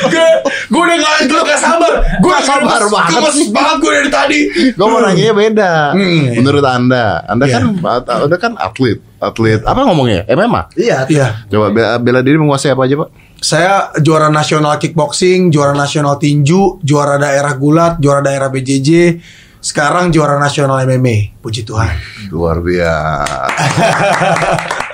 gue 0.04 0.26
gue 0.66 0.80
udah 0.80 0.96
gak 0.96 1.16
gue 1.24 1.40
gak 1.42 1.60
sabar 1.60 1.92
gue 2.16 2.26
Nggak 2.26 2.44
sabar 2.44 2.80
banget 2.84 3.10
gemes 3.12 3.34
sih. 3.36 3.48
banget 3.48 3.76
gue 3.78 3.90
dari 3.92 4.10
tadi 4.10 4.40
Gue 4.72 4.86
mau 4.86 4.98
nanya 4.98 5.32
beda. 5.32 5.72
Hmm. 5.92 6.22
Menurut 6.34 6.62
Anda, 6.62 7.06
Anda 7.24 7.44
Iya. 7.44 7.54
kan 7.54 7.62
Anda 8.02 8.36
kan 8.36 8.52
atlet, 8.56 8.98
atlet 9.18 9.60
apa 9.62 9.80
ngomongnya? 9.82 10.26
MMA. 10.26 10.74
Iya. 10.74 10.98
iya 11.06 11.26
Coba 11.46 11.68
be- 11.68 11.98
bela 12.00 12.20
diri 12.20 12.36
menguasai 12.36 12.70
apa 12.70 12.82
aja, 12.82 12.96
Pak? 12.96 13.10
saya 13.40 13.72
juara 13.96 14.28
nasional 14.28 14.76
kickboxing 14.76 15.48
juara 15.48 15.72
nasional 15.72 16.16
tinju 16.16 16.76
juara 16.80 17.16
daerah 17.16 17.56
gulat 17.56 17.96
juara 17.96 18.20
daerah 18.20 18.46
BJJ 18.46 19.16
sekarang 19.58 20.08
juara 20.08 20.36
nasional 20.36 20.76
MMA 20.80 21.40
puji 21.40 21.64
Tuhan 21.64 21.88
Luar 22.28 22.60
biasa. 22.60 23.48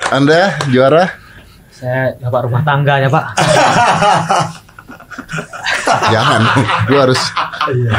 Anda 0.09 0.55
juara? 0.69 1.26
Saya 1.77 2.17
bapak 2.19 2.49
rumah 2.49 2.63
tangga 2.65 2.97
ya 2.97 3.07
pak. 3.07 3.37
Jangan. 6.09 6.41
Gue 6.89 6.99
harus 6.99 7.21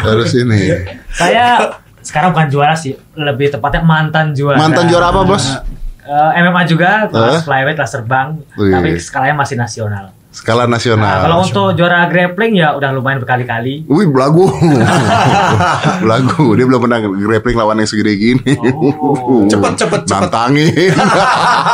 harus 0.02 0.32
ini. 0.34 0.74
Saya 1.14 1.78
sekarang 2.02 2.34
bukan 2.34 2.48
juara 2.50 2.74
sih, 2.74 2.96
lebih 3.14 3.52
tepatnya 3.52 3.84
mantan 3.84 4.34
juara. 4.34 4.58
Mantan 4.58 4.88
juara 4.88 5.12
apa, 5.12 5.22
Bos? 5.22 5.46
Eh, 6.08 6.32
MMA 6.40 6.64
juga, 6.66 7.06
kelas 7.06 7.36
Eh? 7.36 7.40
flyweight, 7.44 7.76
kelas 7.76 7.92
terbang, 7.92 8.28
Wih. 8.56 8.72
tapi 8.72 8.90
skalanya 8.96 9.36
masih 9.36 9.60
nasional. 9.60 10.16
Skala 10.38 10.70
Nah, 10.70 10.78
nasional. 10.78 11.26
kalau 11.26 11.38
untuk 11.42 11.68
juara 11.74 12.06
grappling 12.06 12.62
ya 12.62 12.78
udah 12.78 12.94
lumayan 12.94 13.18
berkali-kali. 13.18 13.90
Wih, 13.90 14.06
belagu. 14.06 14.46
belagu. 16.06 16.54
Dia 16.54 16.66
belum 16.70 16.78
pernah 16.78 17.02
grappling 17.02 17.58
lawan 17.58 17.82
yang 17.82 17.90
segede 17.90 18.14
gini. 18.14 18.54
Oh. 18.70 19.50
Cepet, 19.50 19.74
cepet, 19.74 20.02
cepet. 20.06 20.30
Nantangin. 20.30 20.94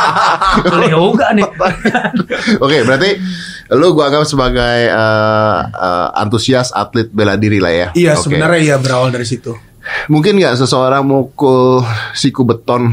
Boleh 0.72 0.88
juga 0.88 1.26
nih. 1.36 1.44
Oke, 2.64 2.78
berarti 2.82 3.10
lu 3.76 3.92
gua 3.92 4.08
anggap 4.08 4.24
sebagai 4.24 4.78
eh, 4.88 5.58
eh, 5.68 6.08
antusias 6.16 6.72
atlet 6.72 7.08
bela 7.08 7.36
diri 7.36 7.60
lah 7.60 7.72
ya. 7.72 7.88
iya 7.92 8.12
Oke. 8.12 8.28
sebenarnya 8.28 8.60
iya 8.60 8.76
berawal 8.76 9.08
dari 9.08 9.24
situ 9.24 9.56
Mungkin 10.08 10.36
nggak 10.36 10.56
seseorang 10.56 11.04
mukul 11.04 11.84
siku 12.12 12.44
beton 12.44 12.92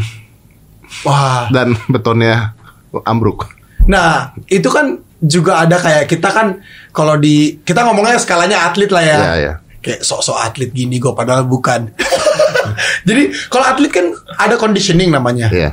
wah 1.04 1.48
dan 1.48 1.76
betonnya 1.88 2.56
ambruk. 3.04 3.48
nah 3.84 4.32
itu 4.48 4.68
kan 4.68 5.00
juga 5.22 5.62
ada 5.62 5.78
kayak 5.78 6.06
kita 6.08 6.28
kan 6.28 6.48
kalau 6.90 7.14
di 7.16 7.62
kita 7.62 7.86
ngomongnya 7.86 8.18
skalanya 8.18 8.66
atlet 8.66 8.90
lah 8.90 9.02
ya 9.02 9.18
Iya, 9.18 9.34
iya. 9.38 9.54
kayak 9.78 10.02
sok-sok 10.02 10.34
atlet 10.36 10.70
gini 10.70 10.98
gue 10.98 11.14
padahal 11.14 11.46
bukan 11.46 11.94
jadi 13.08 13.24
kalau 13.48 13.66
atlet 13.68 13.92
kan 13.92 14.06
ada 14.36 14.56
conditioning 14.56 15.10
namanya 15.10 15.48
Iya. 15.48 15.72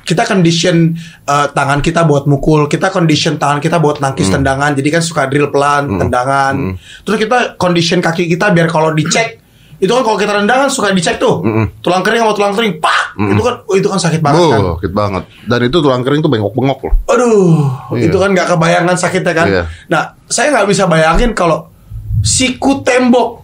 kita 0.00 0.26
condition 0.26 0.96
uh, 1.24 1.48
tangan 1.48 1.80
kita 1.80 2.02
buat 2.02 2.26
mukul, 2.26 2.66
kita 2.66 2.90
condition 2.90 3.36
tangan 3.36 3.56
kita 3.58 3.78
buat 3.78 4.00
nangkis 4.00 4.26
Hmm. 4.26 4.42
tendangan. 4.42 4.74
Jadi 4.74 4.88
kan 4.90 5.00
suka 5.00 5.30
drill 5.30 5.48
pelan, 5.48 5.86
tendangan. 5.86 6.54
Terus 7.00 7.16
kita 7.16 7.54
condition 7.54 8.02
kaki 8.02 8.26
kita 8.26 8.50
biar 8.50 8.66
kalau 8.66 8.90
dicek 8.90 9.38
itu 9.80 9.88
kan 9.88 10.02
kalau 10.02 10.14
kita 10.14 10.32
tendangan 10.34 10.68
suka 10.68 10.92
dicek 10.92 11.16
tuh. 11.16 11.40
Mm-mm. 11.40 11.80
Tulang 11.80 12.00
kering 12.00 12.20
sama 12.20 12.32
tulang 12.32 12.52
kering, 12.52 12.76
pak. 12.76 13.16
Itu 13.16 13.40
kan 13.40 13.54
oh, 13.62 13.74
itu 13.74 13.88
kan 13.88 13.96
sakit 13.96 14.20
banget 14.20 14.40
kan. 14.46 14.60
Oh, 14.60 14.76
sakit 14.76 14.92
banget. 14.92 15.22
Dan 15.42 15.60
itu 15.62 15.76
tulang 15.78 16.00
kering 16.00 16.20
tuh 16.20 16.28
bengok-bengok 16.28 16.78
loh. 16.82 16.94
Aduh, 17.06 17.64
Iya. 17.92 18.06
itu 18.06 18.16
kan 18.16 18.30
nggak 18.30 18.48
kebayangan 18.50 18.94
sakitnya 18.94 19.32
kan. 19.32 19.46
Iya. 19.46 19.62
Nah, 19.86 20.02
saya 20.24 20.52
nggak 20.52 20.68
bisa 20.68 20.84
bayangin 20.84 21.32
kalau 21.32 21.72
siku 22.20 22.80
tembok, 22.80 23.40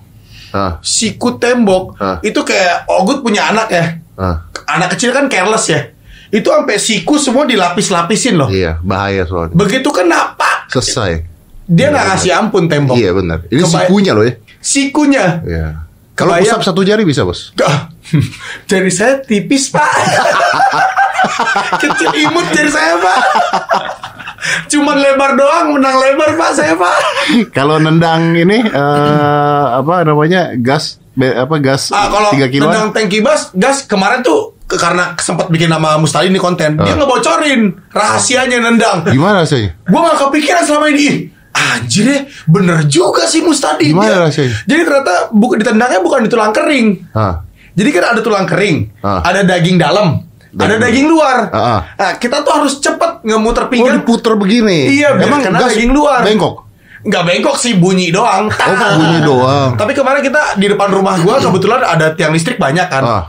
Ah, 0.48 0.78
siku 0.78 1.36
tembok 1.36 1.96
Ah. 1.96 2.16
itu 2.20 2.40
kayak 2.40 2.84
Ogut 2.86 3.20
punya 3.20 3.48
anak 3.48 3.68
ya. 3.68 3.84
ah. 4.14 4.44
Anak 4.66 4.92
kecil 4.92 5.10
kan 5.10 5.26
careless 5.26 5.66
ya. 5.66 5.92
Itu 6.26 6.48
sampai 6.48 6.76
siku 6.76 7.16
semua 7.16 7.44
dilapis-lapisin 7.44 8.34
loh. 8.34 8.48
Iya, 8.48 8.76
bahaya 8.80 9.24
soalnya. 9.24 9.52
Begitu 9.52 9.88
kena 9.88 10.32
pak, 10.32 10.68
Selesai. 10.68 11.22
dia 11.64 11.88
nggak 11.88 12.06
ngasih 12.06 12.30
ampun 12.32 12.66
tembok. 12.66 12.94
Iya 12.94 13.10
benar. 13.12 13.38
Ini 13.46 13.62
Kebay- 13.62 13.72
sikunya 13.84 14.12
loh 14.12 14.24
ya. 14.24 14.34
Sikunya. 14.58 15.24
Iya. 15.42 15.68
Kalau 16.16 16.32
pusap 16.34 16.64
satu 16.64 16.80
jari 16.80 17.04
bisa, 17.04 17.22
Bos. 17.22 17.52
Jari 18.70 18.88
saya 18.88 19.20
tipis 19.20 19.68
pak. 19.68 19.84
Kecil 21.82 22.08
imut 22.20 22.46
jari 22.50 22.70
saya 22.70 22.96
pak. 22.96 23.18
Cuman 24.66 24.96
lebar 24.96 25.34
doang, 25.34 25.74
menang 25.74 25.96
lebar 25.96 26.30
pak 26.34 26.50
saya 26.54 26.72
pak. 26.72 26.96
Kalau 27.56 27.76
nendang 27.76 28.32
ini 28.32 28.62
eh 28.62 29.64
apa 29.74 30.02
namanya? 30.02 30.54
Gas 30.56 31.02
be- 31.12 31.34
apa 31.34 31.58
gas 31.58 31.90
Ah 31.90 32.06
kalau 32.06 32.30
3 32.30 32.46
kilo. 32.48 32.68
tendang 32.68 32.92
tanki 32.92 33.20
bas, 33.20 33.50
gas 33.52 33.84
kemarin 33.84 34.22
tuh 34.22 34.54
karena 34.66 35.14
sempat 35.16 35.46
bikin 35.46 35.66
nama 35.66 35.94
Mustali 35.96 36.26
ini 36.26 36.38
konten, 36.38 36.74
dia 36.76 36.90
Ah. 36.90 36.96
ngebocorin 36.96 37.74
rahasianya 37.88 38.58
nendang. 38.60 39.02
Gimana 39.04 39.42
rasanya? 39.42 39.74
Gue 39.82 40.00
gak 40.00 40.18
kepikiran 40.22 40.62
selama 40.62 40.86
ini. 40.90 41.30
Anjir 41.56 42.04
ya, 42.04 42.20
bener 42.44 42.84
juga 42.84 43.24
sih 43.24 43.40
Mustadi. 43.40 43.90
Gimana 43.90 44.06
Dia- 44.06 44.22
rasanya? 44.22 44.52
Jadi 44.62 44.80
ternyata 44.82 45.12
bukan 45.30 45.56
ditendangnya 45.56 46.00
bukan 46.00 46.20
di 46.20 46.28
tulang 46.28 46.52
kering. 46.52 46.86
Hah. 47.10 47.40
Jadi 47.72 47.88
kan 47.90 48.04
ada 48.12 48.20
tulang 48.20 48.44
kering, 48.44 48.76
Ah. 49.00 49.20
ada 49.22 49.40
daging 49.42 49.76
dalam, 49.76 50.20
ada 50.50 50.76
Daging. 50.76 50.80
daging 50.80 51.06
luar. 51.06 51.36
Ah, 51.48 51.56
ah. 51.58 51.80
Nah, 51.94 52.10
kita 52.16 52.40
tuh 52.40 52.52
harus 52.54 52.76
cepet 52.78 53.10
Oh 53.16 53.24
ngemuter 53.26 53.68
pinggang. 53.68 53.96
diputer 53.96 54.32
begini. 54.34 54.88
Iya, 54.94 55.16
Emang 55.18 55.40
gas 55.42 55.72
daging 55.72 55.90
luar. 55.90 56.20
Bengkok. 56.22 56.64
Nggak 57.02 57.22
bengkok 57.22 57.54
sih, 57.54 57.76
bunyi 57.76 58.08
doang. 58.08 58.48
Oh 58.48 58.74
bunyi 58.96 59.20
doang. 59.20 59.70
Tapi 59.74 59.92
kemarin 59.92 60.20
kita 60.20 60.56
di 60.56 60.66
depan 60.66 60.88
rumah 60.90 61.14
gua 61.16 61.38
kebetulan 61.38 61.78
ada 61.78 62.12
tiang 62.12 62.32
listrik 62.32 62.56
banyak 62.56 62.88
kan. 62.88 63.04
Ah. 63.04 63.24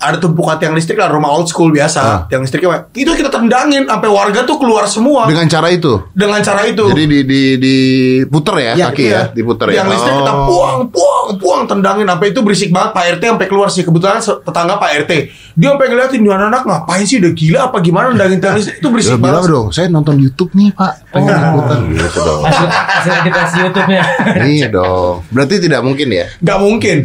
Ada 0.00 0.16
tumpukan 0.16 0.56
tiang 0.56 0.72
listrik 0.72 0.96
lah 0.96 1.06
rumah 1.06 1.28
old 1.28 1.44
school 1.44 1.68
biasa. 1.68 2.00
Ah. 2.00 2.20
Tiang 2.24 2.40
listriknya 2.40 2.88
itu 2.90 3.12
kita 3.12 3.28
tendangin 3.28 3.84
sampai 3.84 4.08
warga 4.08 4.42
tuh 4.42 4.56
keluar 4.56 4.84
semua 4.84 5.28
dengan, 5.28 5.44
Dengan 5.44 5.48
cara 5.50 5.68
itu. 5.68 5.92
cara 6.40 6.62
itu. 6.64 6.84
Jadi 6.86 7.04
di 7.04 7.18
di 7.22 7.42
diputer 7.56 8.54
ya, 8.58 8.72
Ya, 8.74 8.86
kaki 8.88 9.04
ya, 9.04 9.22
diputer 9.30 9.66
ya. 9.68 9.74
Tiang 9.76 9.88
listrik 9.88 10.14
kita 10.14 10.32
Oh. 10.32 10.46
puang, 10.46 10.78
puang, 10.88 11.24
puang 11.36 11.62
tendangin 11.64 12.04
sampai 12.04 12.26
itu 12.28 12.40
berisik 12.40 12.70
banget 12.70 12.90
Pak 12.90 13.04
RT 13.14 13.22
sampai 13.28 13.46
keluar 13.46 13.68
sih 13.68 13.82
kebetulan 13.82 14.16
tetangga 14.18 14.74
Pak 14.76 14.90
RT. 15.04 15.12
Dia 15.52 15.68
sampai 15.70 15.86
ngeliatin 15.86 16.18
"Ini 16.18 16.30
anak-anak 16.30 16.62
ngapain 16.64 17.04
sih 17.04 17.16
udah 17.18 17.32
gila 17.32 17.60
apa 17.68 17.76
gimana 17.78 18.06
nendangin 18.08 18.38
tiang 18.38 18.56
listrik 18.56 18.76
itu 18.76 18.86
Ya, 18.86 18.90
berisik 18.90 19.12
bilang 19.14 19.36
banget. 19.36 19.52
dong, 19.52 19.66
saya 19.68 19.86
nonton 19.86 20.16
YouTube 20.16 20.50
nih 20.52 20.72
Pak, 20.72 20.92
pengen 21.10 21.36
ikutan 21.36 21.78
gitu 21.92 22.18
dong. 22.18 22.40
Hasil, 22.42 22.66
hasil 22.66 23.12
editasi 23.20 23.56
YouTube-nya. 23.60 24.02
iya 24.48 24.66
dong. 24.66 25.14
Berarti 25.28 25.54
tidak 25.58 25.80
mungkin 25.82 26.08
ya? 26.08 26.26
Gak 26.40 26.58
mungkin. 26.58 26.98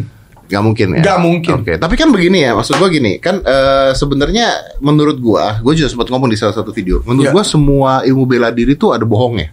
Gak 0.46 0.62
mungkin 0.62 0.88
ya? 0.94 1.02
Nggak 1.02 1.20
mungkin. 1.20 1.54
Oke, 1.58 1.74
tapi 1.76 1.98
kan 1.98 2.14
begini 2.14 2.46
ya, 2.46 2.54
maksud 2.54 2.78
gua 2.78 2.86
gini, 2.88 3.18
kan 3.18 3.42
eh, 3.42 3.92
sebenarnya 3.98 4.78
menurut 4.78 5.18
gua, 5.18 5.58
gua 5.60 5.74
juga 5.74 5.90
sempat 5.90 6.08
ngomong 6.08 6.30
di 6.30 6.38
salah 6.38 6.54
satu 6.54 6.70
video. 6.70 7.02
Menurut 7.02 7.30
Ya. 7.30 7.34
gua 7.34 7.42
semua 7.42 7.92
ilmu 8.06 8.24
bela 8.24 8.54
diri 8.54 8.78
tuh 8.78 8.94
ada 8.94 9.02
bohongnya. 9.04 9.50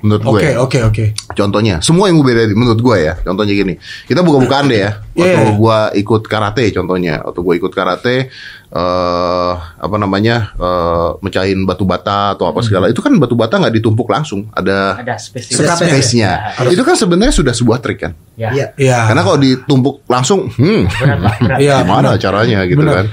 Menurut 0.00 0.22
gue. 0.24 0.40
Oke, 0.40 0.50
oke, 0.56 0.78
oke. 0.88 1.04
Contohnya, 1.36 1.84
semua 1.84 2.08
ilmu 2.08 2.24
bela 2.24 2.48
diri 2.48 2.56
menurut 2.56 2.80
gue 2.80 2.96
ya. 3.04 3.14
Contohnya 3.20 3.52
gini, 3.52 3.76
kita 4.08 4.24
buka-bukaan 4.24 4.68
deh 4.72 4.80
ya. 4.80 4.92
Waktu 5.12 5.28
Yeah. 5.30 5.52
gua 5.58 5.78
ikut 5.92 6.22
karate 6.24 6.72
contohnya, 6.72 7.20
waktu 7.20 7.40
gua 7.44 7.54
ikut 7.58 7.72
karate 7.76 8.32
eh 8.70 9.52
apa 9.58 9.96
namanya? 10.00 10.54
eh 10.56 11.08
mecahin 11.20 11.66
batu 11.68 11.84
bata 11.84 12.32
atau 12.38 12.48
apa 12.48 12.64
segala. 12.64 12.88
Itu 12.88 13.04
kan 13.04 13.12
batu 13.20 13.36
bata 13.36 13.60
nggak 13.60 13.74
ditumpuk 13.76 14.08
langsung, 14.08 14.48
ada 14.56 14.96
Ada 15.02 15.18
space-nya. 15.20 16.54
Ya. 16.56 16.70
Itu 16.72 16.80
kan 16.86 16.96
sebenarnya 16.96 17.34
sudah 17.34 17.52
sebuah 17.52 17.82
trik 17.84 18.00
kan. 18.08 18.12
Ya. 18.38 18.48
Iya. 18.54 18.66
Iya. 18.80 18.98
Karena 19.12 19.22
kalau 19.26 19.38
ditumpuk 19.42 20.06
langsung, 20.08 20.48
hmm, 20.48 20.82
Berat, 20.88 21.18
Pak, 21.20 21.34
berat. 21.44 21.58
Iya. 21.60 21.74
gimana 21.84 22.08
benar. 22.16 22.22
caranya 22.22 22.58
gitu 22.64 22.80
Benar. 22.80 22.94
kan. 22.96 23.06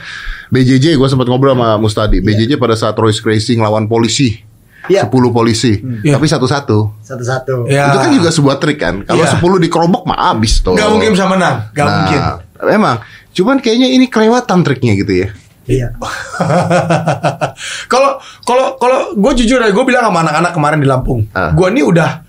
BJJ 0.47 0.95
gue 0.95 1.07
sempat 1.11 1.27
ngobrol 1.27 1.59
sama 1.59 1.75
Mustadi. 1.75 2.23
BJJ 2.23 2.55
pada 2.55 2.71
saat 2.79 2.95
Royce 2.95 3.19
Racing 3.19 3.59
lawan 3.59 3.91
polisi. 3.91 4.46
Iya. 4.87 5.07
10 5.07 5.29
polisi, 5.29 5.77
Iya. 5.79 6.15
tapi 6.15 6.25
satu-satu. 6.25 6.77
Satu-satu. 6.99 7.67
Iya. 7.67 7.91
Itu 7.91 7.97
kan 7.99 8.09
juga 8.11 8.29
sebuah 8.31 8.55
trik 8.57 8.79
kan. 8.79 8.95
Kalau 9.03 9.23
Iya. 9.23 9.35
10 9.35 9.59
dikerobok 9.59 10.03
mah 10.03 10.31
habis 10.31 10.59
tuh. 10.59 10.73
Gak 10.73 10.87
mungkin 10.87 11.11
bisa 11.11 11.27
menang. 11.27 11.67
Gak 11.71 11.85
nah, 11.85 11.93
mungkin. 11.93 12.21
Memang. 12.67 12.95
Cuman 13.31 13.57
kayaknya 13.59 13.91
ini 13.91 14.07
kelewatan 14.07 14.63
triknya 14.63 14.95
gitu 14.95 15.13
ya. 15.13 15.29
Iya. 15.67 15.87
Kalau 17.91 18.19
kalau 18.43 18.79
kalau 18.79 19.13
gue 19.13 19.31
jujur 19.43 19.59
ya, 19.59 19.69
gue 19.69 19.83
bilang 19.83 20.07
sama 20.07 20.23
anak-anak 20.23 20.51
kemarin 20.53 20.79
di 20.79 20.87
Lampung, 20.87 21.27
Ah. 21.31 21.51
gue 21.51 21.67
ini 21.69 21.83
udah 21.83 22.23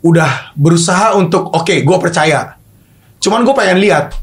udah 0.00 0.54
berusaha 0.54 1.12
untuk 1.12 1.50
oke, 1.50 1.74
gue 1.74 1.96
percaya. 1.98 2.56
Cuman 3.18 3.42
gue 3.42 3.52
pengen 3.52 3.78
lihat, 3.82 4.14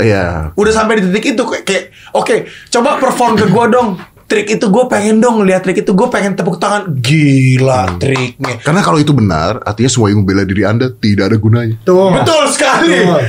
Iya. 0.00 0.56
udah 0.56 0.72
sampai 0.72 0.98
di 0.98 1.12
titik 1.12 1.36
itu 1.36 1.42
kayak, 1.44 1.64
kayak, 1.64 1.84
oke, 2.10 2.34
coba 2.72 2.96
perform 2.96 3.36
ke 3.36 3.46
gue 3.46 3.64
dong. 3.68 4.00
Trik 4.30 4.46
itu 4.46 4.66
gue 4.70 4.84
pengen 4.86 5.18
dong 5.18 5.42
lihat 5.42 5.66
trik 5.66 5.82
itu 5.82 5.90
gue 5.90 6.06
pengen 6.06 6.38
tepuk 6.38 6.62
tangan 6.62 6.86
gila 7.02 7.98
triknya 7.98 8.62
Karena 8.62 8.78
kalau 8.78 9.02
itu 9.02 9.10
benar, 9.10 9.58
artinya 9.66 9.90
semua 9.90 10.06
ilmu 10.06 10.22
bela 10.22 10.46
diri 10.46 10.62
Anda 10.62 10.86
tidak 10.94 11.34
ada 11.34 11.36
gunanya. 11.42 11.74
Tuh. 11.82 12.14
betul 12.14 12.42
sekali 12.54 12.94
Betul. 12.94 13.22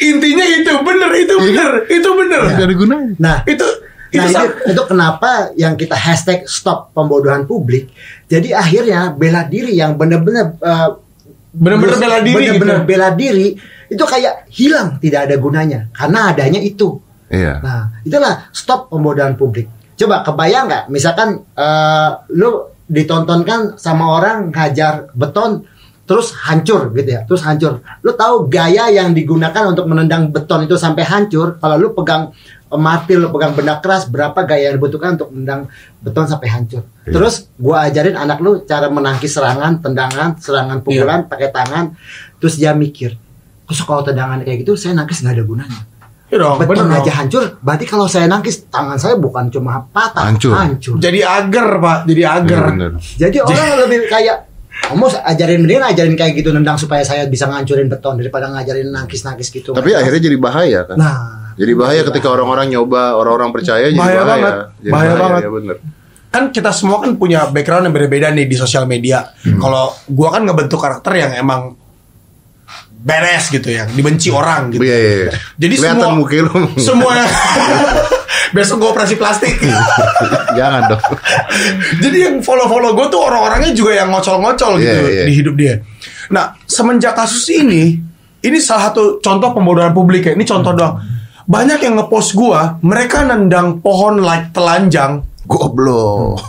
intinya 0.00 0.44
itu 0.48 0.72
bener 0.80 1.10
itu 1.12 1.34
bener 1.36 1.70
itu 1.92 2.08
bener 2.08 2.40
Tidak 2.56 2.66
ada 2.72 2.76
gunanya. 2.76 3.12
Nah, 3.20 3.36
itu 3.44 3.66
itu 4.08 4.22
Nah, 4.22 4.32
itu, 4.32 4.72
itu 4.72 4.82
kenapa 4.88 5.30
yang 5.60 5.76
kita 5.76 5.92
hashtag 5.92 6.48
stop 6.48 6.88
pembodohan 6.96 7.44
publik. 7.44 7.92
Jadi 8.24 8.56
akhirnya 8.56 9.12
bela 9.12 9.44
diri 9.44 9.76
yang 9.76 10.00
benar-benar 10.00 10.56
eh, 10.56 10.88
Bener-bener 11.52 12.00
bela 12.00 12.18
diri 12.24 12.32
benar-benar 12.56 12.78
gitu. 12.80 12.88
bela 12.88 13.08
diri 13.12 13.48
itu 13.92 14.04
kayak 14.08 14.48
hilang 14.48 14.96
tidak 15.04 15.28
ada 15.28 15.36
gunanya 15.36 15.80
karena 15.92 16.32
adanya 16.32 16.60
itu. 16.64 16.96
Iya. 17.28 17.60
Nah, 17.60 17.82
itulah 18.06 18.48
stop 18.56 18.88
pembodohan 18.88 19.36
publik. 19.36 19.66
Coba 19.96 20.20
kebayang 20.20 20.68
nggak, 20.68 20.84
misalkan 20.92 21.40
eh, 21.56 22.10
lu 22.36 22.68
ditontonkan 22.86 23.80
sama 23.80 24.12
orang 24.20 24.52
ngajar 24.52 25.10
beton 25.16 25.66
terus 26.06 26.30
hancur 26.46 26.94
gitu 26.94 27.18
ya, 27.18 27.26
terus 27.26 27.42
hancur. 27.42 27.82
Lu 28.04 28.14
tahu 28.14 28.46
gaya 28.46 28.86
yang 28.94 29.10
digunakan 29.10 29.66
untuk 29.66 29.90
menendang 29.90 30.30
beton 30.30 30.62
itu 30.62 30.78
sampai 30.78 31.02
hancur? 31.02 31.58
Kalau 31.58 31.76
lu 31.80 31.96
pegang 31.96 32.30
eh, 32.70 32.78
martil, 32.78 33.26
lu 33.26 33.32
pegang 33.32 33.56
benda 33.56 33.80
keras, 33.82 34.06
berapa 34.06 34.36
gaya 34.46 34.70
yang 34.70 34.78
dibutuhkan 34.78 35.18
untuk 35.18 35.34
menendang 35.34 35.66
beton 36.04 36.28
sampai 36.30 36.48
hancur? 36.52 36.86
Iya. 37.08 37.12
Terus 37.16 37.34
gua 37.58 37.90
ajarin 37.90 38.14
anak 38.20 38.38
lu 38.38 38.62
cara 38.68 38.86
menangkis 38.86 39.32
serangan, 39.34 39.82
tendangan, 39.82 40.38
serangan 40.38 40.78
pukulan 40.84 41.26
pakai 41.26 41.50
tangan. 41.50 41.96
Terus 42.36 42.60
dia 42.60 42.76
mikir, 42.76 43.16
terus 43.64 43.80
kalau 43.82 44.04
tendangan 44.04 44.44
kayak 44.44 44.62
gitu 44.62 44.76
saya 44.76 44.92
nangkis 44.92 45.24
nggak 45.24 45.40
ada 45.40 45.44
gunanya 45.48 45.95
Iya 46.26 46.42
dong, 46.42 46.58
beton 46.58 46.74
bener 46.82 46.98
aja 46.98 47.02
dong. 47.06 47.16
hancur. 47.22 47.42
Berarti 47.62 47.84
kalau 47.86 48.06
saya 48.06 48.26
nangkis 48.26 48.66
tangan 48.66 48.98
saya 48.98 49.14
bukan 49.14 49.46
cuma 49.46 49.78
patah, 49.86 50.26
Hancur. 50.26 50.98
Jadi 50.98 51.22
agar 51.22 51.68
pak, 51.78 51.98
jadi 52.04 52.22
agar. 52.26 52.62
Iya, 52.62 52.70
bener. 52.74 52.90
Jadi 52.98 53.36
orang 53.38 53.78
lebih 53.86 53.98
kayak 54.10 54.36
kamu 54.76 55.06
ajarin 55.08 55.58
mendingan 55.62 55.84
ajarin 55.88 56.14
kayak 56.14 56.32
gitu 56.36 56.50
nendang 56.50 56.76
supaya 56.76 57.00
saya 57.00 57.24
bisa 57.26 57.46
ngancurin 57.46 57.86
beton 57.86 58.18
daripada 58.18 58.50
ngajarin 58.50 58.90
nangkis-nangkis 58.90 59.48
gitu. 59.48 59.70
Tapi 59.70 59.94
akhirnya 59.94 60.20
jadi 60.20 60.36
bahaya 60.36 60.80
kan. 60.84 60.96
nah, 60.98 61.18
Jadi 61.56 61.72
bahaya 61.72 62.02
ketika 62.04 62.28
orang-orang 62.28 62.68
nyoba, 62.68 63.16
orang-orang 63.16 63.48
percaya 63.48 63.86
jadi 63.86 63.96
Bahaya 63.96 64.20
bahaya. 64.20 64.26
banget. 64.28 64.52
Jadi 64.76 64.92
Bahaya 64.92 65.12
banget. 65.16 65.40
Ya 65.40 65.50
bener. 65.50 65.76
Kan 66.26 66.44
kita 66.52 66.70
semua 66.74 67.00
kan 67.00 67.16
punya 67.16 67.48
background 67.48 67.88
yang 67.88 67.94
berbeda 67.96 68.28
nih 68.28 68.44
di 68.44 68.56
sosial 68.58 68.84
media. 68.84 69.24
Hmm. 69.40 69.56
Kalau 69.56 69.94
gua 70.10 70.28
kan 70.36 70.44
ngebentuk 70.44 70.76
karakter 70.76 71.12
yang 71.16 71.32
emang 71.32 71.72
beres 73.06 73.54
gitu 73.54 73.70
ya, 73.70 73.86
dibenci 73.86 74.34
orang 74.34 74.74
gitu. 74.74 74.82
Iya, 74.82 74.96
iya, 74.98 75.12
iya. 75.14 75.32
Jadi 75.54 75.74
Kelihatan 75.78 76.02
semua 76.18 76.42
lu. 76.42 76.62
semua 76.74 77.12
besok 78.56 78.82
gua 78.82 78.90
operasi 78.98 79.14
plastik. 79.14 79.54
Jangan 80.58 80.90
dong. 80.90 81.02
Jadi 82.02 82.16
yang 82.18 82.36
follow-follow 82.42 82.98
gue 82.98 83.06
tuh 83.06 83.20
orang-orangnya 83.22 83.70
juga 83.70 83.94
yang 83.94 84.10
ngocol-ngocol 84.10 84.82
gitu 84.82 84.90
Iya, 85.06 85.22
iya. 85.22 85.24
di 85.26 85.32
hidup 85.38 85.54
dia. 85.54 85.74
Nah, 86.34 86.58
semenjak 86.66 87.14
kasus 87.14 87.46
ini, 87.54 87.94
ini 88.42 88.58
salah 88.58 88.90
satu 88.90 89.22
contoh 89.22 89.54
pembodohan 89.54 89.94
publik 89.94 90.26
ya. 90.26 90.32
Ini 90.34 90.42
contoh 90.42 90.74
doang. 90.74 90.98
Banyak 91.46 91.78
yang 91.78 91.94
ngepost 92.02 92.34
gua, 92.34 92.82
mereka 92.82 93.22
nendang 93.22 93.78
pohon 93.78 94.18
like 94.18 94.50
telanjang. 94.50 95.22
Goblok. 95.46 96.42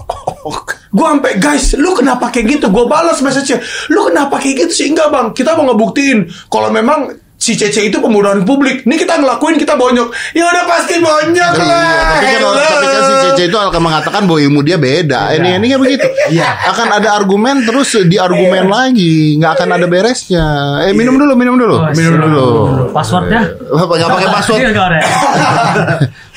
Gue 0.93 1.08
sampai 1.08 1.34
guys, 1.41 1.76
lu 1.76 1.91
kenapa 1.95 2.32
kayak 2.32 2.60
gitu? 2.60 2.65
Gue 2.71 2.86
balas 2.88 3.19
message-nya. 3.19 3.60
Lu 3.91 4.08
kenapa 4.08 4.39
kayak 4.39 4.67
gitu 4.67 4.73
sih? 4.84 4.88
Enggak 4.91 5.12
bang, 5.12 5.28
kita 5.36 5.56
mau 5.60 5.67
ngebuktiin 5.71 6.32
kalau 6.47 6.71
memang 6.71 7.27
si 7.48 7.56
Cece 7.56 7.80
itu 7.82 7.98
pembodohan 7.98 8.44
publik. 8.44 8.84
Ini 8.84 8.96
kita 9.00 9.16
ngelakuin 9.18 9.56
kita 9.56 9.80
bonyok. 9.80 10.12
Ya 10.36 10.44
udah 10.44 10.64
pasti 10.68 11.00
bonyok 11.00 11.54
Iya, 11.56 11.64
lah. 11.64 11.88
tapi 12.12 12.26
kan, 12.28 12.36
Hello. 12.36 12.52
tapi 12.52 12.86
kan 12.86 13.02
si 13.02 13.14
Cece 13.24 13.44
itu 13.48 13.56
akan 13.56 13.80
mengatakan 13.80 14.22
bahwa 14.28 14.40
ilmu 14.44 14.60
dia 14.62 14.76
beda. 14.76 15.32
Ini 15.32 15.56
ini 15.56 15.66
kan 15.72 15.80
begitu. 15.80 16.08
Iya. 16.28 16.50
Akan 16.68 16.92
ada 16.92 17.16
argumen 17.16 17.64
terus 17.64 17.96
diargumen 18.04 18.68
Iya. 18.68 18.74
lagi, 18.74 19.16
nggak 19.40 19.52
akan 19.56 19.70
ada 19.72 19.86
beresnya. 19.88 20.46
Eh 20.84 20.92
minum 20.92 21.16
dulu, 21.16 21.34
minum 21.34 21.56
dulu, 21.56 21.76
Oh, 21.80 21.88
minum 21.96 22.14
siap. 22.14 22.26
dulu. 22.28 22.46
Passwordnya? 22.92 23.42
Apa 23.64 23.94
nggak 23.96 24.10
pakai 24.12 24.28
password? 24.30 24.60
Iya. 24.60 24.86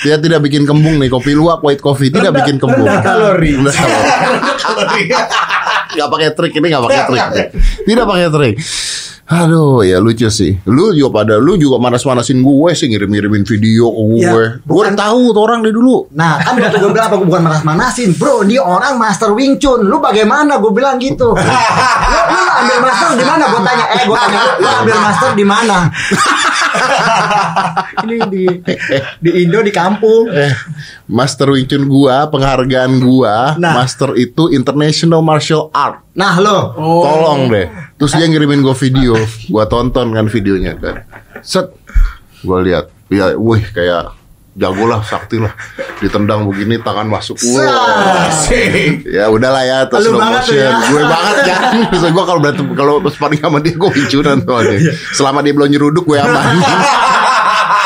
Dia 0.01 0.16
tidak 0.16 0.40
bikin 0.40 0.64
kembung 0.64 0.96
nih 0.96 1.12
kopi 1.12 1.35
luwak 1.35 1.61
white 1.61 1.83
coffee 1.83 2.09
tidak 2.09 2.33
bikin 2.33 2.57
kembung. 2.57 2.87
rendah 2.87 3.03
kalori. 3.03 3.53
Rendah 3.53 3.75
kalori. 4.57 5.03
Nggak 5.96 6.09
pakai 6.11 6.29
trik 6.37 6.53
ini 6.55 6.66
nggak 6.70 6.83
pakai 6.87 7.00
trik. 7.07 7.48
Tidak 7.87 8.05
pakai 8.07 8.26
trik. 8.31 8.55
Aduh 9.31 9.87
ya 9.87 10.03
lucu 10.03 10.26
sih. 10.26 10.59
Lu 10.66 10.90
juga 10.90 11.22
pada 11.22 11.38
lu 11.38 11.55
juga 11.55 11.79
manas-manasin 11.79 12.42
gue 12.42 12.70
sih 12.74 12.90
ngirim-ngirimin 12.90 13.46
video 13.46 13.87
ke 13.87 14.03
gue. 14.11 14.18
Ya, 14.26 14.59
gue 14.59 14.74
udah 14.83 14.94
tahu 14.98 15.31
tuh 15.31 15.42
orang 15.46 15.62
dari 15.62 15.70
dulu. 15.70 16.11
Nah 16.18 16.42
kan 16.42 16.59
waktu 16.59 16.83
gue 16.83 16.90
bilang 16.90 17.07
apa 17.07 17.14
gue 17.14 17.29
bukan 17.31 17.42
manas-manasin 17.46 18.18
Bro 18.18 18.42
ini 18.42 18.59
orang 18.59 18.98
master 18.98 19.31
Wing 19.31 19.62
Chun 19.62 19.87
Lu 19.87 20.03
bagaimana 20.03 20.59
gue 20.59 20.72
bilang 20.74 20.98
gitu 20.98 21.31
Lu, 21.31 22.18
lu 22.35 22.40
ambil 22.59 22.79
master 22.83 23.11
di 23.14 23.22
mana 23.22 23.44
gue 23.46 23.61
tanya 23.62 23.85
Eh 23.94 24.03
gue 24.03 24.16
tanya 24.18 24.40
lu, 24.42 24.50
lu 24.59 24.68
ambil 24.83 24.96
master 24.98 25.31
di 25.38 25.44
mana 25.46 25.76
Ini 28.06 28.16
di 28.30 28.44
di 29.18 29.30
Indo 29.44 29.61
di 29.61 29.70
kampung 29.70 30.30
Eh, 30.30 30.54
Master 31.11 31.50
Wing 31.52 31.66
Chun 31.66 31.85
gua, 31.87 32.30
penghargaan 32.30 33.00
gua, 33.00 33.54
Nah. 33.56 33.74
Master 33.83 34.14
itu 34.14 34.48
International 34.50 35.20
Martial 35.20 35.68
Art. 35.70 36.04
Nah 36.14 36.38
lo 36.38 36.59
Tolong 36.76 37.50
deh. 37.50 37.66
Terus 37.96 38.12
dia 38.14 38.26
ngirimin 38.26 38.62
gua 38.62 38.74
video, 38.74 39.14
gua 39.52 39.66
tonton 39.66 40.14
kan 40.14 40.26
videonya 40.30 40.78
kan. 40.78 41.04
Set, 41.42 41.72
gua 42.40 42.62
lihat, 42.62 42.88
ya, 43.09 43.35
wih 43.37 43.64
kayak 43.70 44.19
jago 44.54 44.84
lah 44.86 45.00
sakti 45.02 45.38
lah. 45.38 45.54
Ditendang 45.98 46.46
begini 46.46 46.78
tangan 46.78 47.06
masuk. 47.06 47.38
Wah. 47.54 48.26
Ya 49.06 49.30
udahlah 49.30 49.62
ya 49.62 49.78
terus 49.86 50.10
Lu 50.10 50.16
slow 50.16 50.22
motion. 50.22 50.56
ya. 50.56 50.70
gue 50.74 51.02
banget 51.02 51.36
ya. 51.46 51.56
Bisa 51.92 52.06
gue 52.10 52.24
kalau 52.24 52.40
berantem 52.42 52.66
kalau 52.74 52.94
sparring 53.06 53.40
sama 53.40 53.58
dia 53.58 53.74
gue 53.74 53.90
pincuran 53.90 54.42
soalnya 54.42 54.78
selama 55.14 55.38
dia 55.40 55.52
belum 55.54 55.68
nyeruduk 55.70 56.04
gue 56.06 56.18
aman. 56.18 56.44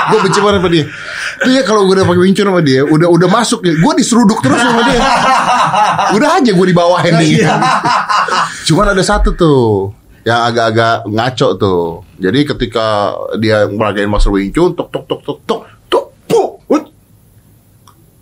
Gue 0.05 0.21
benci 0.21 0.37
banget 0.37 0.61
sama 0.61 0.69
dia. 0.69 0.85
Itu 1.41 1.49
ya 1.49 1.63
kalau 1.65 1.89
gue 1.89 1.97
udah 1.97 2.05
pakai 2.05 2.23
wincur 2.29 2.45
sama 2.45 2.61
dia 2.61 2.85
udah 2.85 3.09
udah 3.09 3.25
masuk 3.25 3.65
ya 3.65 3.73
gue 3.73 3.93
diseruduk 3.97 4.37
terus 4.45 4.61
sama 4.61 4.85
dia. 4.85 5.01
Udah 6.13 6.29
aja 6.37 6.51
gue 6.53 6.67
di 6.69 6.77
bawah 6.77 7.01
endingnya 7.01 7.57
cuman 8.65 8.93
ada 8.93 9.01
satu 9.01 9.33
tuh 9.33 9.93
yang 10.25 10.45
agak-agak 10.45 11.09
ngaco 11.09 11.49
tuh. 11.57 11.85
Jadi 12.17 12.41
ketika 12.45 13.13
dia 13.37 13.65
meragain 13.65 14.09
master 14.09 14.33
wing 14.33 14.53
chun 14.53 14.77
tok 14.77 14.93
tok 14.93 15.05
tok 15.05 15.21
tok 15.25 15.39
tok 15.45 15.61
tok 15.89 16.05
puk 16.29 16.49
ut. 16.69 16.85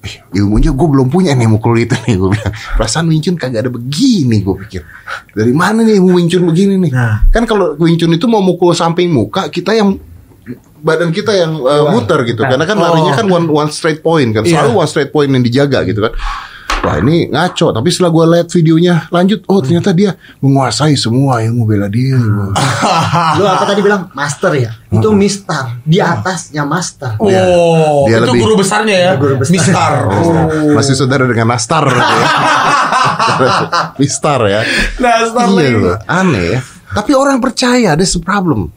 Eh, 0.02 0.22
ilmunya 0.33 0.73
gue 0.73 0.88
belum 0.88 1.09
punya 1.12 1.37
nih 1.37 1.49
mukul 1.49 1.77
itu 1.77 1.92
nih 2.09 2.16
gue 2.16 2.31
bilang. 2.33 2.53
Perasaan 2.77 3.07
Wing 3.09 3.21
Chun 3.21 3.37
kagak 3.37 3.68
ada 3.68 3.71
begini 3.73 4.40
gue 4.40 4.57
pikir. 4.66 4.83
Dari 5.33 5.53
mana 5.53 5.85
nih 5.85 6.01
ilmu 6.01 6.16
Wing 6.16 6.29
Chun 6.33 6.45
begini 6.49 6.81
nih? 6.88 6.92
Nah. 6.92 7.29
kan 7.29 7.45
kalau 7.45 7.77
Wing 7.77 8.01
Chun 8.01 8.12
itu 8.12 8.27
mau 8.27 8.40
mukul 8.40 8.73
samping 8.73 9.12
muka 9.12 9.53
kita 9.53 9.77
yang 9.77 9.97
badan 10.83 11.14
kita 11.14 11.31
yang 11.31 11.62
uh, 11.62 11.95
muter 11.95 12.27
gitu. 12.27 12.42
Karena 12.42 12.66
kan 12.66 12.75
larinya 12.75 13.14
kan 13.14 13.27
one 13.31 13.47
one 13.47 13.71
straight 13.71 14.01
point 14.01 14.33
kan. 14.35 14.42
Selalu 14.42 14.73
one 14.75 14.88
straight 14.90 15.12
point 15.14 15.31
yang 15.31 15.45
dijaga 15.45 15.85
gitu 15.87 16.03
kan 16.03 16.14
Wah 16.83 16.99
ini 16.99 17.31
ngaco 17.31 17.71
Tapi 17.71 17.88
setelah 17.95 18.11
gue 18.11 18.25
lihat 18.35 18.49
videonya 18.51 18.95
Lanjut 19.14 19.47
Oh 19.47 19.62
ternyata 19.62 19.95
dia 19.95 20.18
Menguasai 20.42 20.99
semua 20.99 21.38
ilmu 21.38 21.62
bela 21.62 21.87
diri 21.87 22.18
bos. 22.18 22.59
Lu 23.38 23.47
apa 23.47 23.62
tadi 23.64 23.81
bilang 23.87 24.11
master 24.12 24.51
ya? 24.59 24.75
Itu 24.90 25.14
mister. 25.14 25.79
Di 25.87 26.03
atasnya 26.03 26.66
master. 26.66 27.16
Oh, 27.23 28.05
Dia 28.11 28.18
itu 28.18 28.35
lebih- 28.35 28.42
guru 28.45 28.55
besarnya 28.59 28.97
ya. 28.99 29.12
Guru 29.14 29.38
besar. 29.38 29.55
Mister. 29.55 29.92
Oh. 30.12 30.75
Masih 30.75 30.95
saudara 30.99 31.25
dengan 31.25 31.55
Nastar 31.55 31.87
ya. 31.87 32.03
Mistar 34.01 34.40
ya 34.47 34.61
Nastar 34.99 35.47
Iya 35.55 35.71
loh 35.79 35.97
Aneh 36.07 36.59
ya 36.59 36.61
Tapi 36.92 37.12
orang 37.14 37.38
percaya 37.38 37.95
the 37.95 38.07
problem 38.18 38.71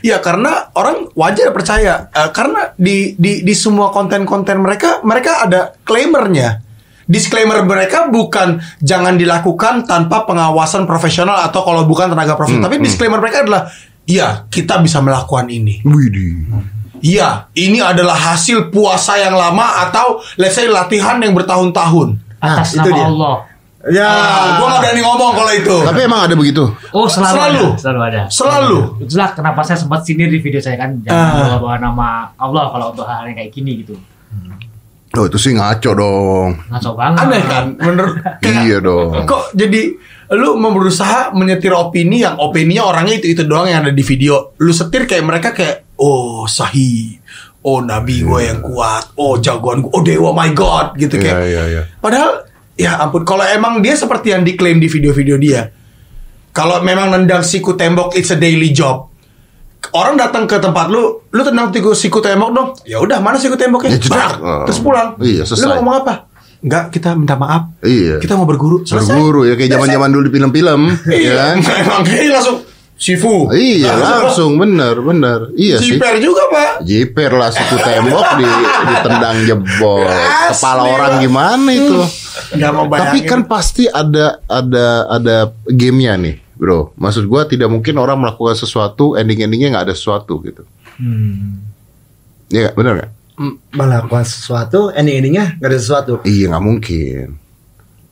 Ya 0.00 0.20
karena 0.20 0.68
orang 0.72 1.08
wajar 1.12 1.52
percaya 1.52 2.08
Eh, 2.12 2.30
karena 2.32 2.72
di 2.76 3.14
di 3.16 3.40
di 3.44 3.54
semua 3.56 3.92
konten-konten 3.92 4.60
mereka 4.60 5.00
mereka 5.04 5.44
ada 5.44 5.72
claimernya. 5.84 6.69
Disclaimer 7.10 7.66
mereka 7.66 8.06
bukan 8.06 8.48
jangan 8.78 9.18
dilakukan 9.18 9.82
tanpa 9.82 10.22
pengawasan 10.22 10.86
profesional 10.86 11.42
atau 11.42 11.66
kalau 11.66 11.82
bukan 11.82 12.06
tenaga 12.06 12.38
profesional. 12.38 12.70
Tapi 12.70 12.78
disclaimer 12.78 13.18
mereka 13.18 13.42
adalah 13.42 13.66
iya 14.06 14.46
kita 14.46 14.78
bisa 14.78 15.02
melakukan 15.02 15.50
ini. 15.50 15.82
Widih 15.82 16.46
Iya 17.00 17.48
ini 17.52 17.80
adalah 17.80 18.14
hasil 18.14 18.68
puasa 18.68 19.16
yang 19.16 19.32
lama 19.32 19.82
atau 19.82 20.20
let's 20.36 20.54
say 20.54 20.70
latihan 20.70 21.18
yang 21.18 21.32
bertahun-tahun. 21.32 22.14
atas 22.38 22.72
Nah, 22.72 22.78
itu 22.78 22.88
nama 22.88 22.94
dia. 22.94 23.06
Allah. 23.10 23.36
Ya. 23.80 24.04
Ah, 24.06 24.48
gua 24.60 24.66
gak 24.70 24.80
berani 24.84 25.00
ngomong 25.00 25.32
kalau 25.34 25.52
itu. 25.56 25.76
Tapi 25.80 26.00
emang 26.04 26.20
ada 26.20 26.36
begitu 26.36 26.68
Oh 26.92 27.08
selalu, 27.08 27.32
Selalu. 27.32 27.64
ada, 27.64 27.80
selalu 27.80 28.00
ada. 28.04 28.22
Selalu. 28.28 28.78
Itulah 29.00 29.28
kenapa 29.32 29.60
saya 29.64 29.80
sempat 29.80 30.04
sindir 30.04 30.28
di 30.28 30.36
video 30.36 30.60
saya 30.60 30.76
kan 30.76 31.00
jangan 31.00 31.16
Ah. 31.16 31.32
bawa-bawa 31.56 31.76
nama 31.80 32.08
Allah 32.36 32.68
kalau 32.68 32.86
untuk 32.92 33.08
hal 33.08 33.24
yang 33.26 33.34
kayak 33.34 33.50
gini 33.50 33.80
gitu. 33.80 33.96
Oh 35.10 35.26
itu 35.26 35.42
sih 35.42 35.58
ngaco 35.58 35.90
dong 35.90 36.50
Ngaco 36.70 36.90
banget. 36.94 37.18
Aneh 37.18 37.42
kan? 37.42 37.64
Menurut 37.82 38.14
Iya 38.46 38.78
dong 38.78 39.26
Kok 39.26 39.58
jadi 39.58 39.82
lu 40.30 40.54
mau 40.62 40.70
berusaha 40.70 41.34
menyetir 41.34 41.74
opini 41.74 42.22
yang 42.22 42.38
opininya 42.38 42.86
orangnya 42.86 43.18
itu 43.18 43.34
itu 43.34 43.42
doang 43.42 43.66
yang 43.66 43.82
ada 43.82 43.90
di 43.90 44.06
video. 44.06 44.54
Lu 44.62 44.70
setir 44.70 45.02
kayak 45.02 45.26
mereka 45.26 45.50
kayak 45.50 45.98
oh 45.98 46.46
sahih. 46.46 47.18
Oh 47.66 47.82
nabi 47.82 48.22
gue 48.22 48.40
yang 48.46 48.62
kuat. 48.62 49.10
Oh 49.18 49.42
jagoan 49.42 49.82
gue. 49.82 49.90
Oh 49.90 50.06
dewa 50.06 50.30
my 50.30 50.54
god 50.54 50.94
gitu 50.94 51.18
Iya 51.18 51.22
kayak. 51.26 51.36
iya 51.50 51.62
iya 51.66 51.82
Padahal 51.98 52.46
ya 52.78 53.02
ampun 53.02 53.26
kalau 53.26 53.42
emang 53.42 53.82
dia 53.82 53.98
seperti 53.98 54.30
yang 54.30 54.46
diklaim 54.46 54.78
di 54.78 54.86
video-video 54.86 55.34
dia. 55.34 55.66
Kalau 56.54 56.78
memang 56.78 57.10
nendang 57.10 57.42
siku 57.42 57.74
tembok 57.74 58.14
it's 58.14 58.30
a 58.30 58.38
daily 58.38 58.70
job. 58.70 59.09
Orang 59.90 60.14
datang 60.20 60.44
ke 60.44 60.60
tempat 60.60 60.92
lu, 60.92 61.24
lu 61.32 61.42
tendang 61.42 61.72
siku, 61.72 61.96
siku 61.96 62.18
tembok 62.20 62.50
dong. 62.52 62.68
Ya 62.84 63.00
udah, 63.00 63.18
mana 63.18 63.40
siku 63.40 63.56
temboknya? 63.56 63.96
Ya. 63.96 64.00
Brak. 64.06 64.32
Oh. 64.38 64.64
Terus 64.68 64.78
pulang. 64.84 65.08
Iya, 65.18 65.42
selesai. 65.48 65.66
Lu 65.66 65.72
ngomong 65.80 65.96
apa? 66.04 66.14
Enggak, 66.60 66.92
kita 66.92 67.16
minta 67.16 67.40
maaf. 67.40 67.72
Iya 67.80 68.20
Kita 68.20 68.36
mau 68.36 68.44
berguru. 68.44 68.84
Selesai. 68.84 69.16
Berguru 69.16 69.48
ya 69.48 69.56
Kayak 69.56 69.80
zaman-zaman 69.80 70.08
dulu 70.12 70.22
di 70.28 70.32
film-film 70.36 70.80
Ya 71.08 71.16
Iya, 71.16 71.32
kan 71.56 71.56
emang 71.80 72.02
kayak 72.04 72.36
langsung 72.36 72.58
Sifu. 73.00 73.48
Iya 73.48 73.96
langsung 74.04 74.60
bener 74.60 75.00
bener 75.00 75.56
Iya 75.56 75.80
sih 75.80 75.96
Jiper 75.96 76.20
juga 76.20 76.44
pak. 76.52 76.84
Jiper 76.84 77.32
lah 77.32 77.48
siku 77.48 77.80
tembok 77.80 78.28
di, 78.36 78.44
ditendang 78.92 79.36
jebol 79.48 80.04
Asli, 80.04 80.52
Kepala 80.52 80.82
orang 80.84 81.12
gimana 81.24 81.70
itu 81.72 81.96
Gak 82.60 82.70
mau 82.76 82.84
bayangin. 82.92 83.08
Tapi 83.08 83.18
kan 83.24 83.40
pasti 83.48 83.84
ada 83.88 84.44
ada 84.44 85.08
ada 85.08 85.36
gamenya 85.64 86.14
nih, 86.18 86.34
bro. 86.60 86.92
Maksud 86.94 87.24
gua 87.24 87.48
tidak 87.48 87.66
mungkin 87.66 87.96
orang 87.96 88.20
melakukan 88.20 88.52
sesuatu 88.52 89.16
ending-endingnya 89.16 89.72
nggak 89.72 89.84
ada 89.88 89.96
sesuatu 89.96 90.38
gitu. 90.44 90.62
Iya 92.50 92.68
nggak? 92.68 92.74
benar 92.76 92.92
nggak? 93.00 93.10
Hmm, 93.40 93.56
Melakukan 93.72 94.24
sesuatu, 94.28 94.92
ending-endingnya 94.92 95.56
nggak 95.56 95.70
ada 95.72 95.80
sesuatu. 95.80 96.12
Iya 96.22 96.52
nggak 96.52 96.62
mungkin. 96.62 97.26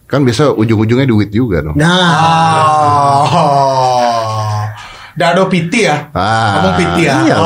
Kan 0.09 0.25
biasa 0.25 0.57
ujung-ujungnya 0.57 1.05
duit 1.05 1.29
juga 1.29 1.61
dong. 1.61 1.77
Nah, 1.77 3.29
Oh. 3.29 4.65
Dado 5.13 5.51
piti 5.51 5.85
ya. 5.85 6.09
Ah, 6.15 6.55
Ngomong 6.57 6.75
piti 6.79 7.03
ya. 7.05 7.15
iya 7.27 7.37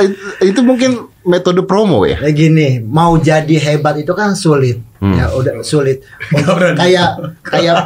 eh, 0.00 0.08
itu 0.42 0.60
mungkin 0.64 1.06
metode 1.22 1.60
promo 1.62 2.02
ya. 2.08 2.16
kayak 2.16 2.34
gini, 2.34 2.68
mau 2.80 3.20
jadi 3.20 3.52
hebat 3.60 4.00
itu 4.00 4.10
kan 4.16 4.32
sulit. 4.32 4.80
Hmm. 4.98 5.14
Ya 5.14 5.28
udah 5.30 5.60
sulit. 5.60 6.00
Untuk 6.32 6.56
kayak 6.56 7.20
kayak 7.44 7.76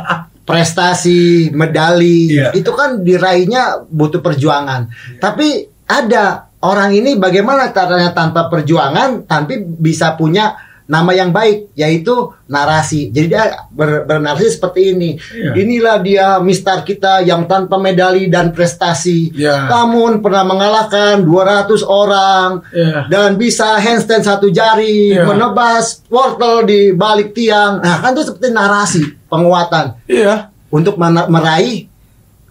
prestasi, 0.44 1.48
medali, 1.56 2.28
Iya. 2.36 2.52
itu 2.52 2.70
kan 2.76 3.00
diraihnya 3.00 3.88
butuh 3.88 4.20
perjuangan. 4.20 4.92
Tapi 5.18 5.68
ada 5.88 6.52
orang 6.64 6.92
ini 6.96 7.16
bagaimana 7.16 7.72
caranya 7.72 8.12
tanpa 8.12 8.48
perjuangan, 8.52 9.24
tapi 9.24 9.60
bisa 9.60 10.16
punya 10.16 10.52
nama 10.84 11.10
yang 11.10 11.30
baik, 11.30 11.72
yaitu 11.72 12.12
narasi. 12.44 13.08
Jadi 13.08 13.26
dia 13.26 13.44
ber- 13.68 14.04
bernarasi 14.04 14.52
seperti 14.52 14.92
ini. 14.92 15.10
Iya. 15.16 15.52
Inilah 15.56 15.96
dia 15.98 16.26
Mister 16.38 16.80
kita 16.80 17.20
yang 17.20 17.44
tanpa 17.44 17.76
medali 17.76 18.28
dan 18.28 18.52
prestasi. 18.52 19.32
Iya. 19.32 19.66
Namun 19.66 20.20
pernah 20.20 20.44
mengalahkan 20.44 21.24
200 21.24 21.80
orang 21.80 22.60
Iya. 22.68 23.08
dan 23.08 23.34
bisa 23.34 23.76
handstand 23.76 24.22
satu 24.22 24.48
jari, 24.48 25.16
Iya. 25.16 25.24
menebas 25.24 26.04
wortel 26.06 26.64
di 26.64 26.92
balik 26.92 27.32
tiang. 27.32 27.80
Nah, 27.80 27.98
kan 27.98 28.12
itu 28.12 28.28
seperti 28.28 28.52
narasi 28.52 29.02
penguatan 29.24 29.96
Iya. 30.04 30.52
untuk 30.68 31.00
mena- 31.00 31.26
meraih 31.26 31.88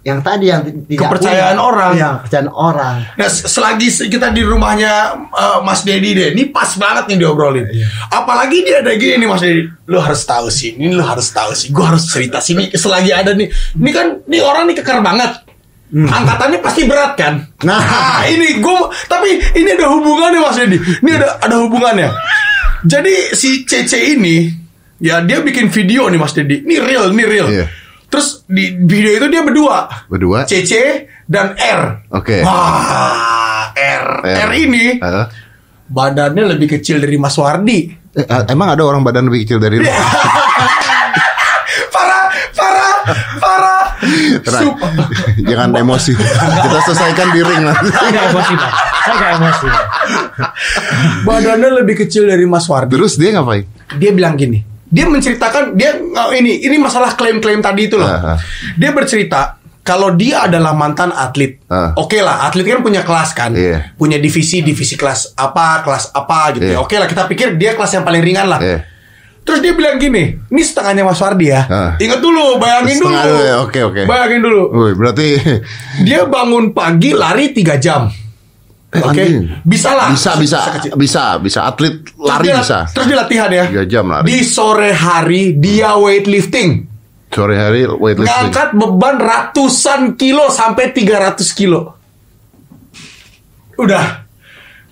yang 0.04 0.20
tadi 0.20 0.52
yang 0.52 0.62
tidak 0.62 1.00
Kepercayaan 1.00 1.56
punya. 1.56 1.64
orang. 1.64 1.92
Iya, 1.96 2.10
kepercayaan 2.20 2.50
orang. 2.52 2.96
Nah, 3.16 3.28
selagi 3.28 3.88
se- 3.88 4.08
kita 4.08 4.30
di 4.30 4.44
rumahnya 4.44 4.94
eh, 5.32 5.60
Mas 5.60 5.82
Dedi 5.82 6.12
deh, 6.12 6.36
ini 6.36 6.48
pas 6.48 6.68
banget 6.76 7.08
nih 7.08 7.18
diobrolin. 7.18 7.64
Apalagi 8.10 8.62
dia 8.62 8.84
ada 8.84 8.92
gini 8.94 9.18
nih 9.18 9.28
Mas 9.28 9.40
Dedi, 9.40 9.64
lu 9.64 9.98
harus 9.98 10.20
tahu 10.22 10.48
sih, 10.48 10.76
ini 10.76 10.92
lu 10.92 11.00
harus 11.00 11.32
tahu 11.32 11.52
sih, 11.52 11.72
gua 11.72 11.96
harus 11.96 12.04
cerita 12.06 12.38
sini. 12.38 12.68
Selagi 12.70 13.10
ada 13.10 13.32
nih, 13.32 13.48
ini 13.74 13.92
kan, 13.92 14.20
nih 14.26 14.40
orang 14.40 14.68
nih 14.68 14.76
kekar 14.78 15.00
banget. 15.00 15.40
Angkatannya 15.94 16.60
pasti 16.60 16.84
berat 16.84 17.14
kan? 17.14 17.48
Nah. 17.62 17.80
ini 18.34 18.60
gua, 18.60 18.92
tapi 19.06 19.40
ini 19.56 19.70
ada 19.72 19.88
hubungannya 19.88 20.40
Mas 20.42 20.58
Dedi. 20.58 20.78
Ini 21.00 21.12
ada 21.16 21.40
ada 21.40 21.56
hubungannya. 21.58 22.12
Jadi 22.84 23.32
si 23.32 23.64
Cece 23.64 23.96
ini, 24.12 24.52
ya 25.00 25.24
dia 25.24 25.40
bikin 25.40 25.72
video 25.72 26.12
nih 26.12 26.20
Mas 26.20 26.34
Dedi. 26.34 26.60
Ini 26.60 26.76
real, 26.82 27.08
ini 27.10 27.24
real. 27.24 27.48
Iya. 27.48 27.66
Terus 28.14 28.46
di 28.46 28.78
video 28.78 29.10
itu 29.16 29.26
dia 29.26 29.42
berdua. 29.42 29.90
Berdua. 30.06 30.46
CC 30.46 30.72
dan 31.26 31.58
R. 31.58 32.06
Oke. 32.14 32.46
Wah, 32.46 33.74
R. 33.74 34.06
R, 34.22 34.38
R. 34.46 34.52
ini 34.54 34.86
Eh, 34.96 35.26
badannya 35.84 36.46
lebih 36.48 36.78
kecil 36.78 37.02
dari 37.02 37.18
Mas 37.18 37.34
Wardi. 37.34 37.90
eh, 38.14 38.26
emang 38.48 38.70
ada 38.70 38.86
orang 38.86 39.02
badan 39.02 39.26
lebih 39.26 39.44
kecil 39.44 39.58
dari 39.58 39.82
lu? 39.82 39.90
Parah, 41.90 42.26
parah, 42.54 42.96
parah. 43.40 43.84
Tenang. 44.40 44.62
Sup- 44.62 44.82
Jangan 45.50 45.74
emosi. 45.74 46.14
Kita 46.14 46.80
selesaikan 46.84 47.28
di 47.30 47.42
ring 47.42 47.62
nanti. 47.64 47.90
Saya 47.90 48.10
gak 48.12 48.26
emosi 48.30 48.54
pak. 48.54 48.72
Saya 49.00 49.14
gak 49.16 49.32
emosi. 49.38 49.68
badannya 51.24 51.70
lebih 51.76 51.96
kecil 51.98 52.26
dari 52.26 52.46
Mas 52.46 52.66
Wardi. 52.66 52.94
Terus 52.94 53.14
dia 53.16 53.34
ngapain? 53.34 53.66
Dia 53.98 54.12
bilang 54.12 54.36
gini. 54.36 54.73
Dia 54.94 55.10
menceritakan 55.10 55.74
dia 55.74 55.98
oh, 55.98 56.30
ini 56.38 56.62
ini 56.62 56.78
masalah 56.78 57.18
klaim-klaim 57.18 57.66
tadi 57.66 57.90
itu 57.90 57.98
loh. 57.98 58.06
Aha. 58.06 58.38
Dia 58.78 58.94
bercerita 58.94 59.58
kalau 59.82 60.14
dia 60.14 60.46
adalah 60.46 60.78
mantan 60.78 61.10
atlet. 61.10 61.60
Ah. 61.68 61.98
Oke 61.98 62.22
lah, 62.22 62.46
atlet 62.46 62.64
kan 62.64 62.86
punya 62.86 63.02
kelas 63.02 63.34
kan. 63.34 63.52
Iya. 63.58 63.98
Punya 63.98 64.22
divisi, 64.22 64.62
divisi 64.62 64.94
kelas 64.94 65.34
apa, 65.34 65.82
kelas 65.82 66.14
apa 66.14 66.56
gitu 66.56 66.70
ya. 66.70 66.78
Iya. 66.78 66.86
Oke 66.86 66.96
lah, 67.02 67.10
kita 67.10 67.26
pikir 67.26 67.58
dia 67.58 67.74
kelas 67.74 67.92
yang 67.98 68.06
paling 68.06 68.22
ringan 68.22 68.48
lah. 68.48 68.62
Eh, 68.62 68.80
Terus 69.44 69.60
dia 69.60 69.76
bilang 69.76 70.00
gini, 70.00 70.40
ini 70.40 70.62
setengahnya 70.64 71.04
Mas 71.04 71.20
Wardi 71.20 71.52
ya. 71.52 71.68
Ah. 71.68 71.92
Ingat 72.00 72.24
dulu, 72.24 72.64
bayangin 72.64 72.96
dulu. 72.96 73.12
Setengah 73.12 73.24
dulu 73.28 73.42
ya, 73.44 73.56
oke, 73.60 73.80
oke. 73.92 74.02
Bayangin 74.08 74.40
dulu. 74.40 74.62
Woi, 74.72 74.92
berarti 74.96 75.28
Dia 76.08 76.24
bangun 76.24 76.72
pagi 76.72 77.12
lari 77.12 77.52
3 77.52 77.76
jam. 77.76 78.08
Eh, 78.94 79.02
Oke, 79.02 79.26
anjing. 79.26 79.50
bisa 79.66 79.90
lah. 79.92 80.14
Bisa 80.14 80.38
bisa 80.38 80.58
kecil. 80.70 80.92
bisa 80.94 81.24
bisa 81.42 81.66
atlet 81.66 82.06
Terus 82.06 82.30
lari 82.30 82.46
dia- 82.46 82.62
bisa. 82.62 82.78
Terus 82.94 83.06
dia 83.10 83.18
latihan 83.18 83.50
ya. 83.50 83.66
Tiga 83.66 83.84
jam 83.90 84.06
lari. 84.06 84.26
Di 84.26 84.38
sore 84.42 84.94
hari 84.94 85.58
dia 85.58 85.98
weightlifting. 85.98 86.70
Sore 87.28 87.58
hari 87.58 87.90
weightlifting. 87.90 88.30
Ngangkat 88.30 88.70
beban 88.74 89.18
ratusan 89.18 90.14
kilo 90.14 90.46
sampai 90.48 90.94
300 90.94 91.50
kilo. 91.52 91.98
Udah. 93.76 94.22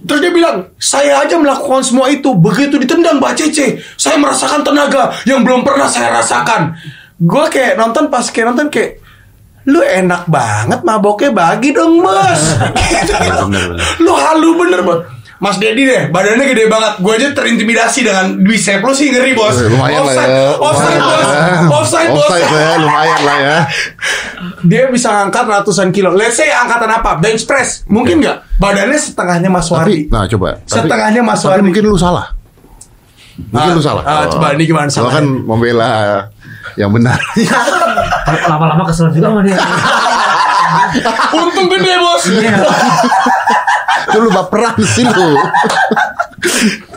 Terus 0.01 0.17
dia 0.17 0.33
bilang, 0.33 0.73
saya 0.81 1.21
aja 1.21 1.37
melakukan 1.37 1.85
semua 1.85 2.09
itu. 2.09 2.33
Begitu 2.33 2.81
ditendang 2.81 3.21
Mbak 3.21 3.33
Cece, 3.37 3.65
saya 3.93 4.17
merasakan 4.17 4.65
tenaga 4.65 5.13
yang 5.29 5.45
belum 5.45 5.61
pernah 5.61 5.85
saya 5.85 6.09
rasakan. 6.09 6.73
Gue 7.21 7.45
kayak 7.53 7.77
nonton 7.77 8.09
pas 8.09 8.25
kayak 8.25 8.49
nonton 8.49 8.73
kayak, 8.73 8.97
lu 9.63 9.79
enak 9.79 10.25
banget 10.25 10.79
maboknya 10.81 11.29
bagi 11.31 11.69
dong 11.69 11.99
bos. 11.99 12.41
Bener, 13.41 13.45
bener. 13.69 13.85
lu 13.99 14.11
halu 14.11 14.49
bener 14.57 14.81
bos. 14.81 14.99
Mas 15.37 15.57
Dedi 15.57 15.83
deh, 15.83 16.05
badannya 16.07 16.45
gede 16.45 16.69
banget. 16.69 17.01
Gue 17.01 17.17
aja 17.17 17.33
terintimidasi 17.33 18.05
dengan 18.05 18.37
bicep 18.39 18.77
lu 18.77 18.93
sih 18.93 19.09
ngeri 19.09 19.33
bos. 19.33 19.57
Eh, 19.57 19.67
Lumayan 19.67 19.99
lah 19.99 20.13
offside, 20.13 20.29
ya. 20.29 20.45
offside 20.53 20.93
Lumayan 20.93 21.01
bos, 21.01 21.25
lah 21.25 21.33
ya. 21.33 21.57
offside 21.67 22.09
bos. 22.09 22.21
Offside 22.21 22.45
lah 22.45 22.61
ya, 22.61 22.73
lumayan 22.77 23.19
lah 23.21 23.37
ya. 23.39 23.57
Dia 24.69 24.83
bisa 24.87 25.09
angkat 25.19 25.43
ratusan 25.43 25.89
kilo. 25.89 26.13
Let's 26.13 26.37
say 26.37 26.45
angkatan 26.47 26.85
apa? 26.87 27.17
Bench 27.17 27.41
press. 27.43 27.81
Mungkin 27.87 28.21
nggak? 28.21 28.37
Badannya 28.57 28.97
setengahnya 28.97 29.49
Mas 29.49 29.65
Tapi, 29.65 29.73
Wardi. 29.73 29.99
nah 30.07 30.25
coba. 30.27 30.61
Setengahnya 30.63 31.21
Mas 31.21 31.41
Tapi 31.41 31.49
Wardi. 31.51 31.65
mungkin 31.65 31.83
lu 31.83 31.97
salah. 31.97 32.25
Mungkin 33.41 33.65
Ah, 33.65 33.73
lu 33.73 33.81
salah. 33.81 34.03
ah, 34.05 34.25
coba, 34.29 34.53
ini 34.53 34.63
gimana 34.63 34.85
salahnya? 34.87 35.17
kan 35.17 35.25
membela 35.25 35.89
yang 36.75 36.91
benar. 36.91 37.19
Lama-lama 38.51 38.83
kesel 38.87 39.11
juga 39.11 39.27
sama 39.29 39.41
dia. 39.43 39.57
Untung 41.39 41.67
gede 41.67 41.93
bos. 41.97 42.23
Iya. 42.27 42.55
Itu 44.07 44.17
lu 44.19 44.29
baperan 44.31 44.75
sih 44.81 45.03
lu. 45.03 45.29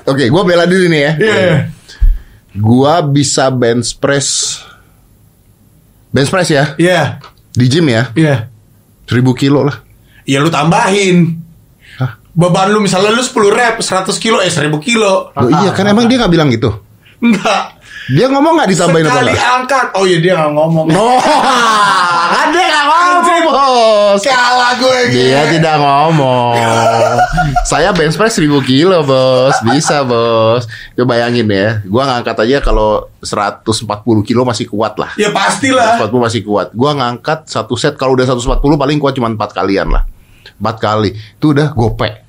Oke, 0.04 0.28
gua 0.28 0.42
bela 0.42 0.64
diri 0.64 0.86
nih 0.86 1.00
ya. 1.00 1.12
Iya. 1.18 1.54
Gua 2.54 3.02
bisa 3.02 3.50
bench 3.50 3.98
press 3.98 4.62
bench 6.14 6.30
press 6.30 6.46
ya 6.46 6.78
Iya. 6.78 7.18
di 7.50 7.66
gym 7.66 7.90
ya 7.90 8.14
Iya. 8.14 8.46
1000 9.10 9.34
kilo 9.34 9.66
lah. 9.66 9.82
Ya 10.22 10.38
lu 10.38 10.48
tambahin. 10.48 11.34
Hah? 11.98 12.14
Beban 12.30 12.70
lu 12.70 12.78
misalnya 12.78 13.10
lu 13.10 13.20
10 13.20 13.34
rep 13.50 13.76
100 13.82 14.06
kilo 14.22 14.38
eh 14.38 14.48
1000 14.48 14.70
kilo. 14.78 15.34
Loh, 15.34 15.50
iya 15.50 15.74
kan 15.74 15.84
emang 15.84 16.06
dia 16.06 16.22
nggak 16.22 16.30
bilang 16.32 16.48
gitu. 16.48 16.70
Enggak. 17.18 17.74
Dia 18.12 18.28
ngomong 18.28 18.52
nggak 18.60 18.68
ditambahin 18.68 19.04
apa 19.08 19.12
Sekali 19.16 19.32
enggak? 19.32 19.56
angkat. 19.56 19.86
Oh 19.96 20.04
iya 20.04 20.18
dia 20.20 20.32
nggak 20.36 20.52
ngomong. 20.52 20.86
No, 20.92 21.16
kan 22.36 22.46
dia 22.52 22.64
nggak 22.68 22.84
ngomong 22.84 23.40
bos. 23.48 24.20
Kalah 24.20 24.72
gue 24.76 24.98
Dia 25.08 25.40
tidak 25.48 25.76
ngomong. 25.80 26.52
Saya 27.64 27.96
bench 27.96 28.20
press 28.20 28.36
1000 28.36 28.60
kilo 28.68 29.00
bos, 29.08 29.56
bisa 29.64 30.04
bos. 30.04 30.68
Coba 30.92 31.16
bayangin 31.16 31.48
ya, 31.48 31.80
gua 31.88 32.04
ngangkat 32.12 32.36
aja 32.44 32.60
kalau 32.60 33.08
140 33.24 33.88
kilo 34.20 34.44
masih 34.44 34.68
kuat 34.68 35.00
lah. 35.00 35.16
Ya 35.16 35.32
pastilah. 35.32 35.96
140 35.96 36.26
masih 36.28 36.40
kuat. 36.44 36.76
Gua 36.76 36.92
ngangkat 36.92 37.48
satu 37.48 37.72
set 37.80 37.96
kalau 37.96 38.12
udah 38.20 38.28
140 38.28 38.60
paling 38.60 38.98
kuat 39.00 39.16
cuma 39.16 39.32
4 39.32 39.40
kalian 39.56 39.88
lah. 39.88 40.04
4 40.60 40.76
kali. 40.76 41.16
Itu 41.40 41.56
udah 41.56 41.72
gope. 41.72 42.20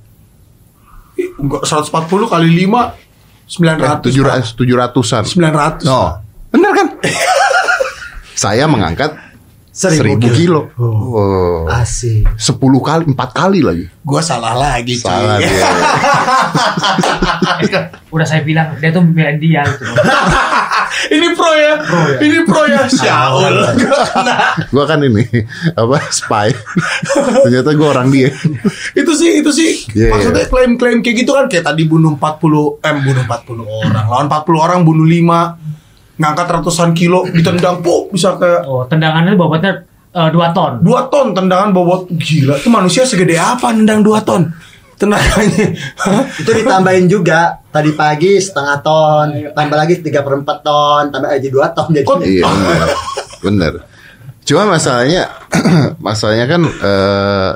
Enggak 1.16 1.64
140 1.64 2.32
kali 2.32 2.48
5 2.64 3.05
900. 3.46 4.10
Eh, 4.10 4.14
700 4.14 4.54
700-an. 4.58 5.24
900. 5.24 5.86
No. 5.86 6.18
Benar 6.50 6.72
kan? 6.74 6.88
Saya 8.44 8.68
mengangkat 8.68 9.16
1000 9.76 10.00
Seribu 10.00 10.28
kilo. 10.32 10.62
Oh. 10.80 11.68
Asik. 11.68 12.24
10 12.40 12.56
kali, 12.80 13.04
4 13.12 13.20
kali 13.36 13.60
lagi. 13.60 13.86
Gua 14.08 14.24
salah 14.24 14.56
lagi. 14.56 14.96
Salah 14.96 15.36
dia. 15.36 15.68
Udah 18.16 18.24
saya 18.24 18.48
bilang 18.48 18.80
dia 18.80 18.96
tuh 18.96 19.04
belain 19.04 19.36
dia 19.36 19.68
gitu. 19.68 19.84
Ini 21.08 21.28
pro 21.34 21.52
ya. 21.52 21.74
Ini 22.18 22.40
pro 22.44 22.64
ya. 22.66 22.82
Syaul. 23.00 23.56
Nah, 24.22 24.58
Gua 24.68 24.86
kan 24.86 25.00
ini 25.00 25.22
apa 25.72 25.98
spy. 26.10 26.50
Ternyata 27.44 27.74
gua 27.74 27.94
orang 27.94 28.10
dia. 28.10 28.30
itu 28.94 29.12
sih 29.12 29.40
itu 29.40 29.52
sih 29.52 29.72
Iya, 29.92 30.10
maksudnya 30.12 30.46
klaim-klaim 30.46 31.00
kayak 31.00 31.16
gitu 31.22 31.32
kan 31.32 31.46
kayak 31.46 31.66
tadi 31.66 31.86
bunuh 31.86 32.16
40 32.16 32.82
eh 32.82 32.94
bunuh 32.96 33.24
40 33.24 33.66
orang. 33.66 34.06
Lawan 34.06 34.26
40 34.28 34.56
orang 34.58 34.80
bunuh 34.82 35.06
5 35.06 36.18
ngangkat 36.18 36.48
ratusan 36.50 36.96
kilo 36.96 37.28
ditendang 37.28 37.84
puk 37.84 38.10
bisa 38.10 38.40
ke 38.40 38.64
Oh, 38.64 38.88
tendangannya 38.88 39.36
bobotnya 39.36 39.84
2 40.16 40.32
ton. 40.56 40.80
2 40.80 41.12
ton 41.12 41.28
tendangan 41.32 41.70
bobot 41.70 42.08
gila 42.10 42.56
itu 42.56 42.72
manusia 42.72 43.04
segede 43.04 43.36
apa 43.36 43.76
nendang 43.76 44.00
2 44.00 44.16
ton 44.24 44.48
tenaganya? 44.96 45.76
Itu 46.40 46.52
ditambahin 46.52 47.06
juga 47.12 47.60
tadi 47.70 47.92
pagi 47.92 48.40
setengah 48.40 48.78
ton, 48.80 49.28
tambah 49.52 49.78
lagi 49.78 50.00
3 50.00 50.26
per 50.26 50.34
4 50.44 50.66
ton, 50.66 51.04
tambah 51.12 51.30
aja 51.30 51.48
2 51.48 51.76
ton 51.76 51.88
jadi. 51.92 52.08
Iya 52.24 52.46
benar. 52.48 52.88
Benar. 53.44 53.74
Cuma 54.46 54.64
masalahnya 54.70 55.22
masalahnya 56.08 56.46
kan 56.46 56.62
eh, 56.64 57.54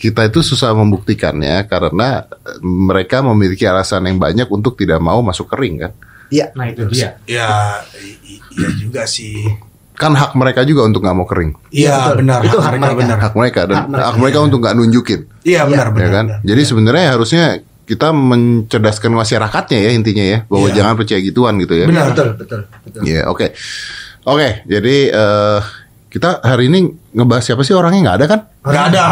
kita 0.00 0.32
itu 0.32 0.40
susah 0.40 0.72
membuktikannya 0.72 1.68
karena 1.68 2.24
mereka 2.64 3.20
memiliki 3.20 3.68
alasan 3.68 4.08
yang 4.08 4.16
banyak 4.16 4.48
untuk 4.48 4.74
tidak 4.80 4.98
mau 4.98 5.20
masuk 5.20 5.52
kering 5.52 5.76
kan. 5.84 5.92
Iya. 6.32 6.46
Nah, 6.56 6.66
itu 6.70 6.86
dia. 6.88 7.18
ya 7.26 7.82
iya 8.56 8.68
juga 8.78 9.02
sih 9.04 9.69
Kan 10.00 10.16
hak 10.16 10.32
mereka 10.32 10.64
juga 10.64 10.82
untuk 10.82 11.04
nggak 11.04 11.12
mau 11.12 11.24
kering. 11.24 11.52
iya 11.70 12.08
betul. 12.08 12.16
benar 12.18 12.40
Itu 12.40 12.56
hak 12.56 12.64
hak 12.64 12.72
mereka 12.74 12.96
benar 12.96 13.18
Hak 13.20 13.34
mereka 13.36 13.60
dan 13.62 13.76
Hak 13.76 13.86
mereka. 13.86 14.06
hak 14.06 14.16
mereka 14.16 14.38
untuk 14.40 14.58
nggak 14.58 14.74
nunjukin, 14.74 15.20
iya 15.44 15.60
benar 15.62 15.86
ya 15.86 15.92
benar 15.92 16.08
kan? 16.10 16.24
benar. 16.26 16.40
Jadi 16.42 16.62
sebenarnya 16.64 17.06
harusnya 17.10 17.44
kita 17.84 18.08
mencerdaskan 18.10 19.12
masyarakatnya 19.12 19.78
ya 19.78 19.90
intinya 19.90 20.24
ya 20.24 20.38
bahwa 20.46 20.66
Iya. 20.66 20.74
jangan 20.74 20.94
percaya 20.94 21.20
gituan 21.20 21.54
gitu 21.58 21.74
ya. 21.74 21.84
Benar. 21.84 22.06
Betul, 22.08 22.28
betul, 22.34 22.60
betul. 22.80 23.00
Iya, 23.02 23.22
oke. 23.26 23.46
Oke, 24.22 24.48
jadi 24.64 24.96
eh, 25.10 25.58
kita 26.10 26.42
hari 26.42 26.66
ini 26.66 26.90
ngebahas 27.14 27.44
siapa 27.46 27.62
sih 27.62 27.70
orangnya 27.70 28.10
nggak 28.10 28.16
ada 28.18 28.26
kan? 28.26 28.40
Nggak 28.66 28.84
ada, 28.90 29.02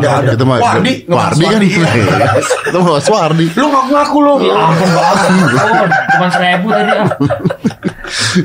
nggak 0.00 0.14
ada. 0.16 0.30
Kita 0.32 0.44
mah 0.48 0.58
Wardi, 0.64 0.92
ngebahas 1.04 1.36
Wardi 1.36 1.44
kan? 1.44 1.52
Wardi, 1.52 2.00
iya. 2.00 2.30
kita 2.64 2.76
mau 2.80 2.88
bahas 2.96 3.08
Wardi. 3.12 3.46
Lu 3.52 3.66
ngaku-ngaku 3.68 4.18
lu. 4.24 4.34
Ya 4.48 4.54
ampun 4.56 4.90
banget. 4.96 5.90
Cuma 6.16 6.26
seribu 6.32 6.68
tadi. 6.72 6.92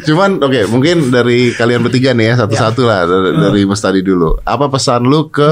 Cuman 0.03 0.31
oke, 0.43 0.61
mungkin 0.67 0.97
dari 1.15 1.55
kalian 1.55 1.79
bertiga 1.79 2.11
nih 2.11 2.35
ya 2.35 2.43
satu-satu 2.43 2.81
lah 2.83 3.07
dari, 3.07 3.29
dari 3.39 3.61
Mas 3.63 3.79
Tadi 3.79 4.03
dulu. 4.03 4.35
Apa 4.43 4.67
pesan 4.67 5.07
lu 5.07 5.31
ke 5.31 5.47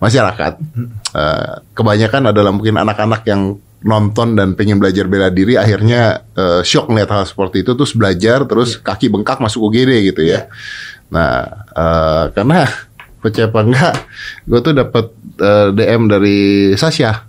masyarakat? 0.00 0.52
Eh, 1.12 1.52
kebanyakan 1.76 2.32
adalah 2.32 2.48
mungkin 2.48 2.80
anak-anak 2.80 3.28
yang 3.28 3.60
nonton 3.78 4.34
dan 4.34 4.58
pengen 4.58 4.82
belajar 4.82 5.06
bela 5.06 5.30
diri 5.30 5.54
akhirnya 5.54 6.26
eh, 6.32 6.60
shock 6.64 6.90
ngeliat 6.90 7.12
hal 7.12 7.24
seperti 7.28 7.62
itu 7.62 7.78
terus 7.78 7.94
belajar 7.94 8.42
terus 8.48 8.74
kaki 8.80 9.12
bengkak 9.12 9.36
masuk 9.36 9.68
UGD 9.68 10.16
gitu 10.16 10.24
ya. 10.24 10.48
Nah, 11.08 11.32
eh, 11.70 12.22
karena 12.32 12.68
percaya 13.20 13.46
apa 13.46 13.60
enggak, 13.60 13.94
gue 14.44 14.58
tuh 14.60 14.72
dapat 14.72 15.04
eh, 15.36 15.68
DM 15.72 16.02
dari 16.06 16.38
Sasha. 16.74 17.24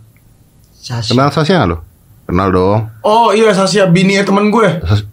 Sasha. 0.76 1.10
Kenal 1.10 1.30
Sasha 1.30 1.54
nggak 1.56 1.70
lo? 1.70 1.78
Kenal 2.24 2.50
dong. 2.50 2.80
Oh 3.02 3.32
iya 3.32 3.50
Sasha 3.52 3.86
bini 3.86 4.20
temen 4.22 4.50
gue. 4.50 4.70
Sas- 4.84 5.08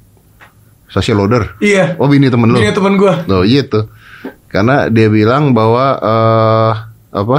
Sasha 0.87 1.13
Loader. 1.13 1.59
Iya. 1.59 1.97
Oh, 1.97 2.07
bini 2.07 2.29
temen 2.29 2.49
lo. 2.49 2.57
Bini 2.57 2.71
temen 2.71 2.95
gue. 2.95 3.13
Oh 3.27 3.43
iya 3.43 3.63
tuh. 3.63 3.89
Karena 4.47 4.87
dia 4.87 5.09
bilang 5.09 5.51
bahwa 5.53 5.97
eh 5.97 6.73
apa? 7.13 7.39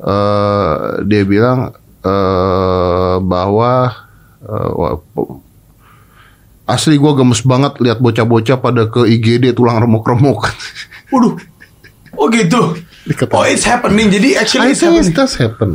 eh 0.00 0.74
dia 1.04 1.22
bilang 1.24 1.70
eh 2.00 3.14
bahwa 3.20 3.72
eh, 4.40 4.96
po- 5.12 5.44
asli 6.70 6.94
gua 6.94 7.12
gemes 7.12 7.42
banget 7.42 7.76
lihat 7.78 7.98
bocah-bocah 7.98 8.56
pada 8.56 8.86
ke 8.86 9.04
IGD 9.04 9.52
tulang 9.52 9.78
remuk-remuk. 9.78 10.46
Waduh. 11.12 11.34
Oh 12.12 12.26
gitu. 12.28 12.74
Oh 13.30 13.44
it's 13.44 13.62
happening. 13.62 14.08
Jadi 14.08 14.34
I 14.34 14.40
actually 14.40 14.70
it's 14.70 14.78
think 14.78 14.94
it 14.94 15.04
happening. 15.04 15.16
does 15.16 15.34
happen. 15.36 15.70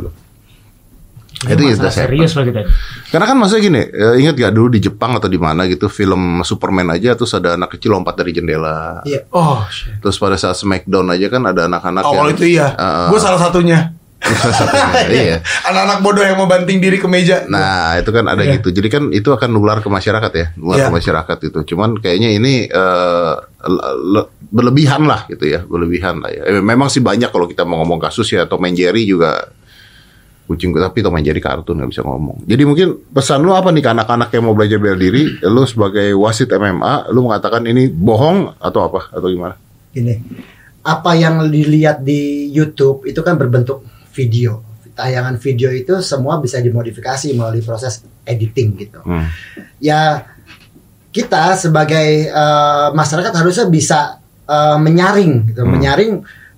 I 1.44 1.52
think 1.52 1.68
it 1.68 1.76
Masalah 1.76 1.84
does 1.84 1.94
happen. 1.94 2.08
serius 2.08 2.32
loh 2.32 2.44
kita. 2.44 2.60
Karena 3.06 3.24
kan 3.24 3.36
maksudnya 3.36 3.62
gini, 3.62 3.82
eh, 3.84 4.14
ingat 4.18 4.34
gak 4.34 4.52
dulu 4.52 4.68
di 4.68 4.80
Jepang 4.80 5.12
atau 5.12 5.28
di 5.28 5.36
mana 5.36 5.64
gitu 5.64 5.84
film 5.86 6.40
Superman 6.40 6.88
aja 6.90 7.12
terus 7.12 7.30
ada 7.30 7.54
anak 7.54 7.76
kecil 7.76 7.92
lompat 7.92 8.16
dari 8.16 8.32
jendela. 8.32 9.04
Iya. 9.04 9.28
Oh 9.30 9.60
shit. 9.68 10.00
Terus 10.00 10.16
pada 10.16 10.34
saat 10.34 10.56
Smackdown 10.56 11.06
aja 11.08 11.28
kan 11.28 11.44
ada 11.44 11.68
anak-anak 11.68 12.02
Oh 12.02 12.14
yang- 12.16 12.32
itu 12.32 12.56
iya. 12.56 12.72
Ah, 12.72 12.84
ah. 13.04 13.08
Gue 13.08 13.20
salah 13.20 13.36
satunya. 13.38 13.92
iya. 15.12 15.38
Anak-anak 15.64 15.98
bodoh 16.02 16.24
yang 16.24 16.40
mau 16.40 16.48
banting 16.48 16.80
diri 16.80 16.98
ke 16.98 17.06
meja. 17.06 17.44
Nah, 17.46 17.94
itu 18.00 18.10
kan 18.10 18.26
ada 18.26 18.42
Iya. 18.42 18.58
gitu. 18.58 18.72
Jadi 18.72 18.88
kan 18.88 19.02
itu 19.12 19.28
akan 19.28 19.48
nular 19.52 19.78
ke 19.78 19.88
masyarakat 19.88 20.32
ya, 20.34 20.46
nular 20.56 20.76
Iya. 20.76 20.86
ke 20.88 20.94
masyarakat 20.94 21.38
itu. 21.46 21.58
Cuman 21.74 22.00
kayaknya 22.00 22.32
ini 22.32 22.66
eh, 22.66 23.34
le- 24.02 24.30
berlebihan 24.46 25.04
lah 25.04 25.26
gitu 25.26 25.46
ya, 25.46 25.62
berlebihan 25.62 26.22
lah 26.22 26.30
ya. 26.32 26.42
Eh, 26.48 26.62
memang 26.62 26.88
sih 26.88 27.00
banyak 27.00 27.30
kalau 27.30 27.46
kita 27.46 27.62
mau 27.62 27.82
ngomong 27.82 28.00
kasus 28.00 28.26
ya, 28.30 28.46
Tom 28.46 28.64
and 28.64 28.74
Jerry 28.74 29.04
juga 29.04 29.52
kucing 30.46 30.70
tapi 30.70 31.02
Tom 31.02 31.18
and 31.18 31.26
Jerry 31.26 31.42
kartun 31.42 31.82
nggak 31.82 31.90
bisa 31.90 32.02
ngomong. 32.06 32.46
Jadi 32.46 32.62
mungkin 32.62 32.88
pesan 33.10 33.42
lu 33.42 33.50
apa 33.50 33.74
nih 33.74 33.82
ke 33.82 33.90
anak-anak 33.90 34.30
yang 34.30 34.44
mau 34.46 34.54
belajar 34.54 34.78
bela 34.78 34.94
diri? 34.94 35.42
Lu 35.42 35.66
sebagai 35.66 36.14
wasit 36.14 36.50
MMA, 36.50 37.10
lu 37.10 37.26
mengatakan 37.26 37.66
ini 37.66 37.90
bohong 37.90 38.54
atau 38.58 38.80
apa 38.86 39.10
atau 39.10 39.26
gimana? 39.26 39.58
Gini. 39.90 40.14
Apa 40.86 41.18
yang 41.18 41.50
dilihat 41.50 42.06
di 42.06 42.46
YouTube 42.54 43.10
itu 43.10 43.18
kan 43.18 43.34
berbentuk 43.34 43.82
video. 44.16 44.64
tayangan 44.96 45.36
video 45.36 45.68
itu 45.68 46.00
semua 46.00 46.40
bisa 46.40 46.56
dimodifikasi 46.56 47.28
melalui 47.36 47.60
proses 47.60 48.00
editing 48.24 48.80
gitu. 48.80 49.04
Hmm. 49.04 49.28
Ya 49.76 50.24
kita 51.12 51.52
sebagai 51.60 52.32
eh, 52.32 52.86
masyarakat 52.96 53.28
harusnya 53.36 53.68
bisa 53.68 54.16
eh, 54.48 54.78
menyaring 54.80 55.52
gitu, 55.52 55.68
Hmm. 55.68 55.72
menyaring 55.76 56.12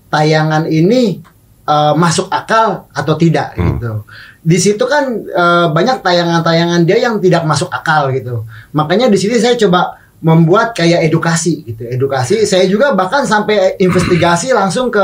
tayangan 0.06 0.70
ini 0.70 1.18
eh, 1.66 1.94
masuk 1.98 2.30
akal 2.30 2.86
atau 2.94 3.14
tidak 3.18 3.58
Hmm. 3.58 3.74
gitu. 3.74 3.92
Di 4.38 4.58
situ 4.62 4.84
kan 4.86 5.18
eh, 5.18 5.66
banyak 5.74 5.98
tayangan-tayangan 5.98 6.86
dia 6.86 7.10
yang 7.10 7.18
tidak 7.18 7.42
masuk 7.42 7.66
akal 7.74 8.14
gitu. 8.14 8.46
Makanya 8.70 9.10
di 9.10 9.18
sini 9.18 9.34
saya 9.42 9.58
coba 9.58 9.98
membuat 10.22 10.78
kayak 10.78 11.10
edukasi 11.10 11.66
gitu. 11.66 11.82
Edukasi 11.90 12.46
saya 12.46 12.70
juga 12.70 12.94
bahkan 12.94 13.26
sampai 13.26 13.74
investigasi 13.82 14.54
langsung 14.54 14.94
ke 14.94 15.02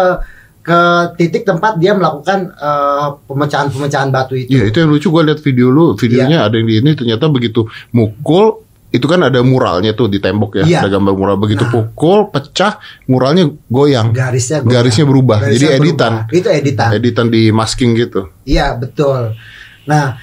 ke 0.65 0.81
titik 1.21 1.45
tempat 1.45 1.77
dia 1.77 1.93
melakukan 1.93 2.49
eh, 2.51 3.07
pemecahan-pemecahan 3.29 4.09
batu 4.09 4.33
itu. 4.33 4.49
Iya 4.49 4.73
itu 4.73 4.77
yang 4.81 4.89
lucu 4.89 5.13
gue 5.13 5.23
lihat 5.29 5.41
video 5.45 5.69
lu 5.69 5.93
videonya 5.93 6.49
ada 6.49 6.57
yang 6.57 6.65
di 6.65 6.81
ini 6.81 6.91
ternyata 6.97 7.29
begitu 7.29 7.69
mukul 7.93 8.65
itu 8.89 9.05
kan 9.05 9.21
ada 9.21 9.43
muralnya 9.43 9.91
tuh 9.91 10.07
di 10.07 10.23
tembok 10.23 10.63
ya 10.63 10.65
Iya. 10.65 10.79
ada 10.87 10.95
gambar 10.95 11.13
mural 11.13 11.35
begitu 11.37 11.67
Nah. 11.67 11.73
pukul 11.75 12.31
pecah 12.31 12.79
muralnya 13.05 13.51
goyang 13.67 14.15
Garisnya 14.15 14.63
goyang. 14.63 14.71
garisnya 14.71 15.05
berubah 15.05 15.39
Garisnya 15.43 15.59
jadi 15.67 15.79
editan 15.83 16.13
berubah. 16.23 16.39
Itu 16.39 16.49
editan. 16.49 16.89
editan 16.95 17.27
di 17.27 17.43
masking 17.51 17.91
gitu 17.99 18.31
Iya 18.47 18.79
betul. 18.79 19.35
Nah 19.85 20.15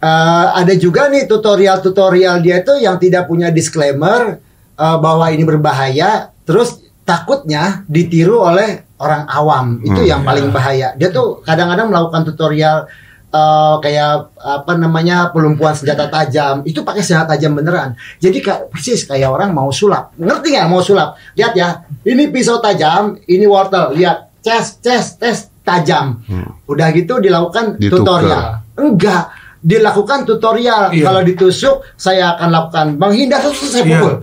eh, 0.00 0.46
ada 0.50 0.74
juga 0.74 1.06
nih 1.06 1.28
tutorial-tutorial 1.28 2.40
dia 2.40 2.64
tuh 2.64 2.80
yang 2.80 2.96
tidak 2.96 3.28
punya 3.28 3.52
disclaimer 3.52 4.40
eh, 4.74 4.96
bahwa 4.98 5.28
ini 5.28 5.44
berbahaya, 5.44 6.32
terus 6.42 6.85
takutnya 7.06 7.86
ditiru 7.86 8.42
oleh 8.42 8.84
orang 8.98 9.24
awam 9.24 9.78
itu 9.80 9.96
Hmm. 9.96 10.08
yang 10.08 10.20
paling 10.20 10.50
bahaya. 10.50 10.92
Dia 10.98 11.08
tuh 11.08 11.40
kadang-kadang 11.40 11.88
melakukan 11.88 12.26
tutorial 12.26 12.90
eh, 13.28 13.76
kayak 13.78 14.32
apa 14.38 14.72
namanya 14.74 15.28
pelumpuan 15.28 15.76
senjata 15.76 16.08
tajam 16.08 16.64
itu 16.64 16.80
pakai 16.80 17.00
senjata 17.00 17.36
tajam 17.36 17.52
beneran. 17.52 17.92
Jadi 18.16 18.40
kayak 18.40 18.70
persis 18.70 19.04
kayak 19.04 19.28
orang 19.28 19.52
mau 19.52 19.68
sulap. 19.70 20.16
Ngerti 20.16 20.56
nggak 20.56 20.66
mau 20.66 20.80
sulap? 20.80 21.14
Lihat 21.34 21.52
ya, 21.52 21.68
ini 22.02 22.26
pisau 22.28 22.58
tajam, 22.58 23.18
ini 23.22 23.44
wortel. 23.44 23.92
Lihat, 23.92 24.40
ces, 24.40 24.80
ces, 24.80 25.06
tes 25.14 25.36
tajam. 25.60 26.22
Udah 26.64 26.88
gitu 26.90 27.18
dilakukan 27.18 27.76
Ditukar. 27.76 27.98
tutorial. 28.24 28.42
Enggak, 28.78 29.24
dilakukan 29.58 30.18
tutorial. 30.24 30.82
Iya. 30.90 31.04
Kalau 31.04 31.20
ditusuk, 31.20 31.76
saya 31.94 32.38
akan 32.38 32.48
lakukan 32.48 32.86
menghindar 32.96 33.42
terus 33.42 33.58
saya 33.60 33.84
Iya. 33.84 34.00
pukul. 34.00 34.14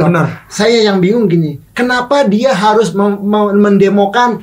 Loh, 0.00 0.08
Benar. 0.08 0.48
Saya 0.48 0.80
yang 0.82 0.96
bingung 0.96 1.28
gini, 1.28 1.60
kenapa 1.70 2.24
dia 2.24 2.50
harus 2.50 2.90
mem- 2.90 3.20
mem- 3.20 3.52
mendemokan 3.54 4.40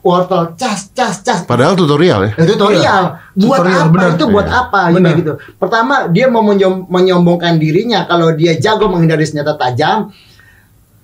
wortel? 0.00 0.54
Cas 0.54 0.86
cas 0.88 1.18
cas. 1.18 1.42
Padahal 1.42 1.74
tutorial 1.74 2.20
ya. 2.24 2.30
Ya, 2.36 2.44
tutorial. 2.46 3.02
Buat 3.34 3.58
Tutorial, 3.58 3.80
apa 3.80 3.90
benar. 3.90 4.08
itu? 4.14 4.24
Buat 4.28 4.46
Iya. 4.46 4.60
apa? 4.60 4.80
Benar. 4.88 5.10
gitu, 5.10 5.18
gitu 5.18 5.32
pertama 5.56 5.94
dia 6.06 6.26
mau 6.26 6.40
menyom- 6.40 6.86
menyombongkan 6.86 7.58
dirinya 7.58 8.04
kalau 8.04 8.30
dia 8.30 8.54
jago 8.54 8.86
menghindari 8.86 9.24
senjata 9.24 9.56
tajam 9.56 10.14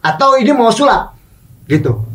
atau 0.00 0.36
ini 0.36 0.52
mau 0.52 0.70
sulap 0.70 1.12
gitu 1.66 2.06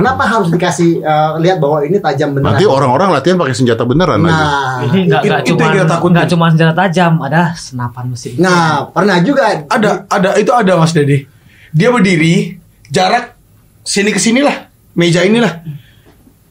kenapa 0.00 0.22
harus 0.24 0.48
dikasih 0.48 0.90
eh, 0.98 1.30
lihat 1.38 1.58
bahwa 1.58 1.84
ini 1.84 1.96
tajam 1.96 2.32
beneran 2.32 2.56
nanti 2.56 2.64
orang-orang 2.64 3.08
latihan 3.12 3.36
pakai 3.36 3.52
senjata 3.52 3.84
beneran 3.84 4.18
nah 4.18 4.80
Ini 4.82 5.00
nggak 5.06 5.20
nggak 5.22 5.40
Itu- 5.40 5.46
itu 5.46 5.52
cuma 5.52 5.62
yang 5.62 5.74
kita 5.76 5.86
takutin. 5.86 6.12
nggak 6.16 6.28
cuma 6.28 6.44
senjata 6.48 6.74
tajam, 6.74 7.12
ada 7.20 7.42
senapan 7.52 8.04
mesin. 8.08 8.32
nah 8.36 8.88
pernah 8.88 9.16
juga 9.20 9.44
Ada, 9.62 10.08
ada 10.08 10.30
itu 10.34 10.50
ada 10.50 10.72
Mas 10.74 10.90
Dedi. 10.90 11.28
Dia 11.70 11.88
berdiri 11.88 12.56
jarak 12.88 13.36
sini 13.80 14.10
ke 14.10 14.18
sini 14.18 14.40
lah, 14.40 14.66
meja 14.92 15.22
inilah. 15.22 15.62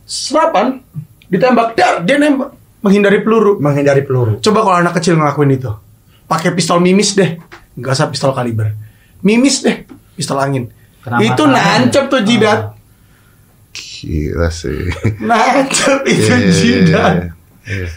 Serapan 0.04 0.82
ditembak 1.28 1.74
dar, 1.74 2.02
dia 2.02 2.18
nembak 2.18 2.56
menghindari 2.80 3.20
peluru. 3.20 3.60
menghindari 3.60 4.02
peluru 4.02 4.40
Coba 4.40 4.64
kalau 4.64 4.78
anak 4.80 4.96
kecil 4.96 5.14
ngelakuin 5.14 5.52
itu, 5.52 5.70
pakai 6.26 6.56
pistol 6.56 6.80
mimis 6.80 7.14
deh, 7.14 7.38
nggak 7.76 7.92
usah 7.92 8.08
pistol 8.08 8.32
kaliber, 8.32 8.74
mimis 9.20 9.62
deh, 9.62 9.84
pistol 10.16 10.40
angin. 10.40 10.72
Kenapa 11.00 11.22
itu 11.22 11.38
tahu? 11.38 11.52
nancep 11.52 12.04
tuh 12.08 12.22
jidat, 12.24 12.60
gila 14.00 14.48
sih 14.48 14.88
nancep 15.20 16.02
itu 16.08 16.24
Iya, 16.24 16.36
iya, 16.40 16.52
jidat. 16.56 17.16
iya, 17.20 17.28
iya. 17.68 17.88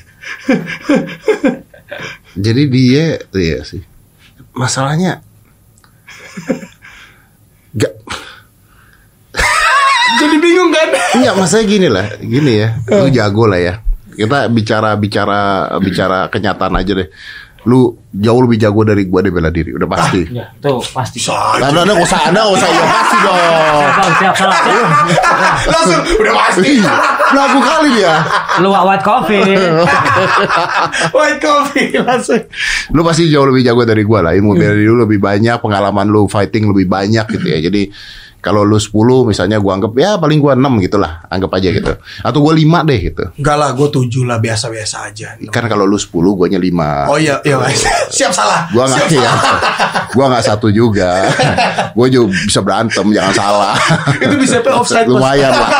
jadi 2.35 2.63
dia 2.67 3.07
iya 3.33 3.59
sih 3.63 3.83
masalahnya 4.53 5.23
Gak, 7.73 7.93
Jadi 10.21 10.37
bingung 10.39 10.69
kan? 10.69 10.89
Enggak, 11.17 11.35
maksudnya 11.41 11.65
gini 11.65 11.89
lah, 11.89 12.07
gini 12.21 12.53
ya. 12.61 12.69
Lu 12.85 13.09
jago 13.09 13.49
lah 13.49 13.61
ya. 13.61 13.75
Kita 14.13 14.45
bicara 14.53 14.93
bicara 15.01 15.41
bicara 15.81 16.29
kenyataan 16.29 16.77
aja 16.77 16.93
deh. 16.93 17.09
Lu 17.63 17.95
jauh 18.11 18.41
lebih 18.43 18.59
jago 18.59 18.83
dari 18.83 19.07
gua 19.07 19.23
deh 19.23 19.31
bela 19.31 19.49
diri, 19.49 19.71
udah 19.71 19.87
pasti. 19.87 20.27
Ya, 20.35 20.51
tuh 20.59 20.83
pasti. 20.83 21.23
Nah, 21.31 21.71
anda 21.71 21.87
nggak 21.87 22.03
usah, 22.03 22.21
anda 22.27 22.43
usah 22.51 22.69
ya 22.69 22.85
pasti 22.91 23.17
dong. 23.23 23.89
Siap, 24.19 24.35
salah. 24.35 24.59
Langsung 25.71 26.03
udah 26.19 26.35
pasti. 26.43 26.71
Lagu 27.33 27.59
kali 27.63 27.89
dia. 27.97 28.15
Lu 28.61 28.69
white 28.75 29.05
coffee. 29.07 29.41
White 31.17 31.41
coffee 31.41 31.89
langsung. 32.03 32.43
Lu 32.91 33.01
pasti 33.07 33.31
jauh 33.31 33.47
lebih 33.47 33.63
jago 33.63 33.87
dari 33.87 34.03
gua 34.03 34.27
lah. 34.27 34.33
Ilmu 34.35 34.59
bela 34.59 34.75
diri 34.75 34.91
lu 34.91 34.99
lebih 35.07 35.23
banyak, 35.23 35.63
pengalaman 35.63 36.11
lu 36.11 36.27
fighting 36.27 36.67
lebih 36.69 36.91
banyak 36.91 37.25
gitu 37.31 37.47
ya. 37.47 37.59
Jadi 37.63 37.89
kalau 38.43 38.67
lu 38.67 38.75
10 38.75 38.91
misalnya 39.31 39.63
gua 39.63 39.79
anggap 39.79 39.95
ya 39.95 40.19
paling 40.19 40.43
gua 40.43 40.59
6 40.59 40.83
gitu 40.83 40.99
lah, 40.99 41.23
anggap 41.31 41.55
aja 41.55 41.69
gitu. 41.71 41.93
Atau 42.27 42.43
gua 42.43 42.51
5 42.59 42.83
deh 42.91 42.99
gitu. 42.99 43.25
Enggak 43.39 43.57
lah, 43.57 43.71
gue 43.71 43.89
tujuh 43.89 44.27
lah 44.27 44.43
biasa-biasa 44.43 44.97
aja. 45.15 45.39
Kan 45.55 45.71
kalau 45.71 45.87
lu 45.87 45.95
10 45.95 46.11
guanya 46.35 46.59
5. 46.59 47.07
Oh 47.07 47.19
iya, 47.23 47.39
iya. 47.47 47.63
Siap 48.19 48.35
salah. 48.35 48.67
Gua 48.75 48.91
nggak 48.91 49.07
Siap 49.07 49.23
ya, 49.23 49.33
gua 50.11 50.25
nggak 50.35 50.45
satu 50.51 50.75
juga. 50.75 51.31
gua 51.95 52.07
juga 52.11 52.35
bisa 52.35 52.59
berantem, 52.67 53.07
jangan 53.15 53.33
salah. 53.33 53.75
Itu 54.27 54.35
bisa 54.35 54.59
pe 54.59 54.75
offside. 54.75 55.07
Lumayan 55.07 55.55
lah. 55.55 55.71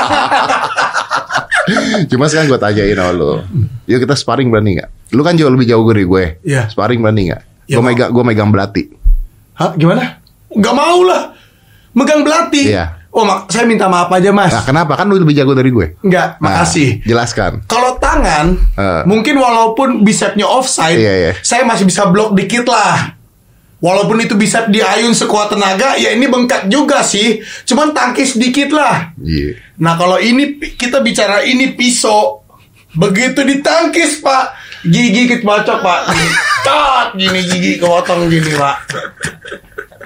Cuma 2.11 2.27
sekarang 2.27 2.51
gue 2.51 2.61
tanyain 2.63 2.99
sama 2.99 3.13
lu. 3.15 3.33
Yuk 3.87 3.99
kita 4.03 4.15
sparring 4.19 4.51
berani 4.51 4.79
nggak? 4.79 5.15
Lu 5.15 5.23
kan 5.23 5.35
jauh 5.39 5.51
lebih 5.51 5.67
jauh 5.67 5.83
dari 5.87 6.05
gue. 6.07 6.25
Iya. 6.47 6.71
Sparring 6.71 7.03
berani 7.03 7.31
nggak? 7.31 7.43
Iya, 7.71 7.77
gue 7.79 7.83
megang, 7.83 8.11
gue 8.11 8.25
megang 8.27 8.51
belati. 8.51 8.83
Hah, 9.59 9.75
gimana? 9.79 10.23
Gak 10.53 10.75
mau 10.75 11.01
lah. 11.07 11.32
Megang 11.93 12.25
belati. 12.25 12.73
Iya. 12.73 13.01
Oh, 13.13 13.29
mak 13.29 13.53
saya 13.53 13.69
minta 13.69 13.93
maaf 13.93 14.09
aja, 14.09 14.33
Mas. 14.33 14.49
Nah, 14.49 14.65
kenapa? 14.65 14.97
Kan 14.97 15.13
lu 15.13 15.21
lebih 15.21 15.37
jago 15.37 15.53
dari 15.53 15.69
gue. 15.69 16.01
Enggak, 16.01 16.41
Nah, 16.41 16.65
makasih. 16.65 17.05
Jelaskan. 17.05 17.61
Kalau 17.69 18.01
tangan, 18.01 18.57
Eh. 18.73 19.03
mungkin 19.05 19.37
walaupun 19.37 20.01
bisepnya 20.01 20.49
offside, 20.49 20.97
Iya, 20.97 21.13
iya. 21.13 21.33
saya 21.45 21.69
masih 21.69 21.85
bisa 21.85 22.09
blok 22.09 22.33
dikit 22.33 22.65
lah. 22.65 23.21
Walaupun 23.83 24.17
itu 24.17 24.33
bisa 24.33 24.65
diayun 24.65 25.13
sekuat 25.13 25.53
tenaga, 25.53 25.99
ya 25.99 26.15
ini 26.15 26.25
bengkak 26.25 26.71
juga 26.71 27.05
sih. 27.05 27.43
Cuman 27.67 27.93
tangkis 27.93 28.39
dikit 28.39 28.73
lah. 28.73 29.13
Iya. 29.21 29.61
Nah 29.77 29.99
kalau 29.99 30.17
ini 30.17 30.57
kita 30.73 31.03
bicara 31.03 31.45
ini 31.45 31.75
pisau, 31.75 32.47
begitu 32.95 33.43
ditangkis 33.43 34.23
pak, 34.23 34.57
gigi 34.87 35.27
kita 35.27 35.43
bacok 35.43 35.83
pak, 35.83 36.01
cat 36.63 37.09
gini 37.13 37.43
gigi 37.43 37.73
kepotong 37.77 38.31
gini 38.31 38.55
pak. 38.55 38.77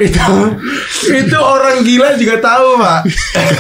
Itu 0.01 0.37
itu 1.13 1.39
orang 1.39 1.81
gila 1.85 2.17
juga 2.21 2.37
tahu 2.41 2.69
pak. 2.81 3.01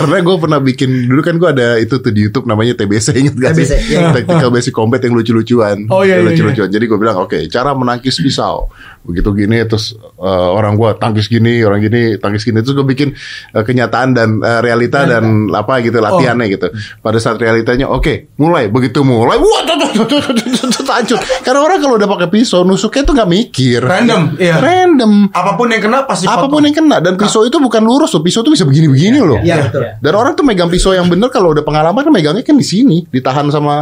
Karena 0.00 0.16
gue 0.20 0.36
pernah 0.36 0.58
bikin 0.60 0.90
dulu 1.08 1.20
kan 1.24 1.34
gue 1.40 1.48
ada 1.48 1.68
itu 1.80 1.96
tuh 2.00 2.12
di 2.12 2.28
YouTube 2.28 2.46
namanya 2.48 2.76
TBC 2.76 3.06
inget 3.16 3.34
gak 3.36 3.52
sih? 3.56 3.66
TBC, 3.66 3.74
iya. 3.92 4.12
Tactical 4.12 4.50
Basic 4.52 4.74
Combat 4.74 5.00
yang 5.00 5.14
lucu-lucuan. 5.16 5.88
Oh, 5.88 6.04
iya, 6.04 6.20
iya, 6.20 6.26
lucu-lucuan. 6.26 6.68
Jadi 6.68 6.84
gue 6.84 6.98
bilang 6.98 7.16
oke 7.24 7.38
cara 7.48 7.72
menangkis 7.72 8.20
pisau 8.20 8.68
begitu 9.06 9.30
gini 9.32 9.62
terus 9.64 9.94
eh, 10.18 10.48
orang 10.50 10.74
gue 10.74 10.90
tangkis 10.98 11.30
gini 11.30 11.62
orang 11.62 11.78
gini 11.78 12.18
tangkis 12.18 12.42
gini 12.42 12.58
terus 12.60 12.74
gue 12.74 12.82
bikin 12.82 13.14
eh, 13.54 13.62
kenyataan 13.62 14.08
dan 14.12 14.28
eh, 14.42 14.60
realita 14.60 15.06
dan 15.06 15.46
apa 15.54 15.78
gitu 15.80 16.02
latihannya 16.02 16.46
gitu. 16.50 16.66
Pada 16.98 17.22
saat 17.22 17.38
realitanya 17.38 17.86
oke 17.86 18.34
mulai 18.36 18.66
begitu 18.66 19.06
mulai 19.06 19.38
wah 19.38 19.62
tuh, 19.62 19.76
tuh, 19.78 19.90
tuh, 19.94 20.20
tuh, 20.20 20.32
tuh, 20.34 20.46
tuh, 20.58 20.68
tuh, 20.82 20.84
hancur. 20.90 21.18
Karena 21.40 21.60
orang 21.62 21.78
kalau 21.78 21.94
udah 21.94 22.08
pakai 22.10 22.28
pisau 22.28 22.66
nusuknya 22.66 23.02
tuh 23.06 23.14
nggak 23.14 23.30
mikir. 23.30 23.80
Random, 23.80 24.34
iya. 24.42 24.58
Random. 24.58 25.30
Apa 25.30 25.54
pun 25.54 25.70
yang 25.70 25.82
kena 25.84 26.02
pasti 26.02 26.26
Apa 26.26 26.50
pun 26.50 26.64
yang 26.64 26.74
kena 26.74 26.98
dan 26.98 27.14
pisau 27.14 27.46
itu 27.46 27.60
bukan 27.60 27.84
lurus 27.84 28.10
loh, 28.16 28.24
pisau 28.24 28.42
itu 28.42 28.50
bisa 28.56 28.64
begini-begini 28.66 29.18
loh. 29.22 29.38
Iya 29.38 29.68
betul. 29.70 29.82
Dan 30.02 30.12
orang 30.16 30.32
tuh 30.34 30.42
megang 30.42 30.66
pisau 30.66 30.96
yang 30.96 31.06
bener 31.06 31.28
kalau 31.30 31.52
udah 31.54 31.62
pengalaman 31.62 32.02
kan 32.02 32.10
megangnya 32.10 32.42
kan 32.42 32.56
di 32.56 32.66
sini, 32.66 33.04
ditahan 33.06 33.46
sama 33.52 33.76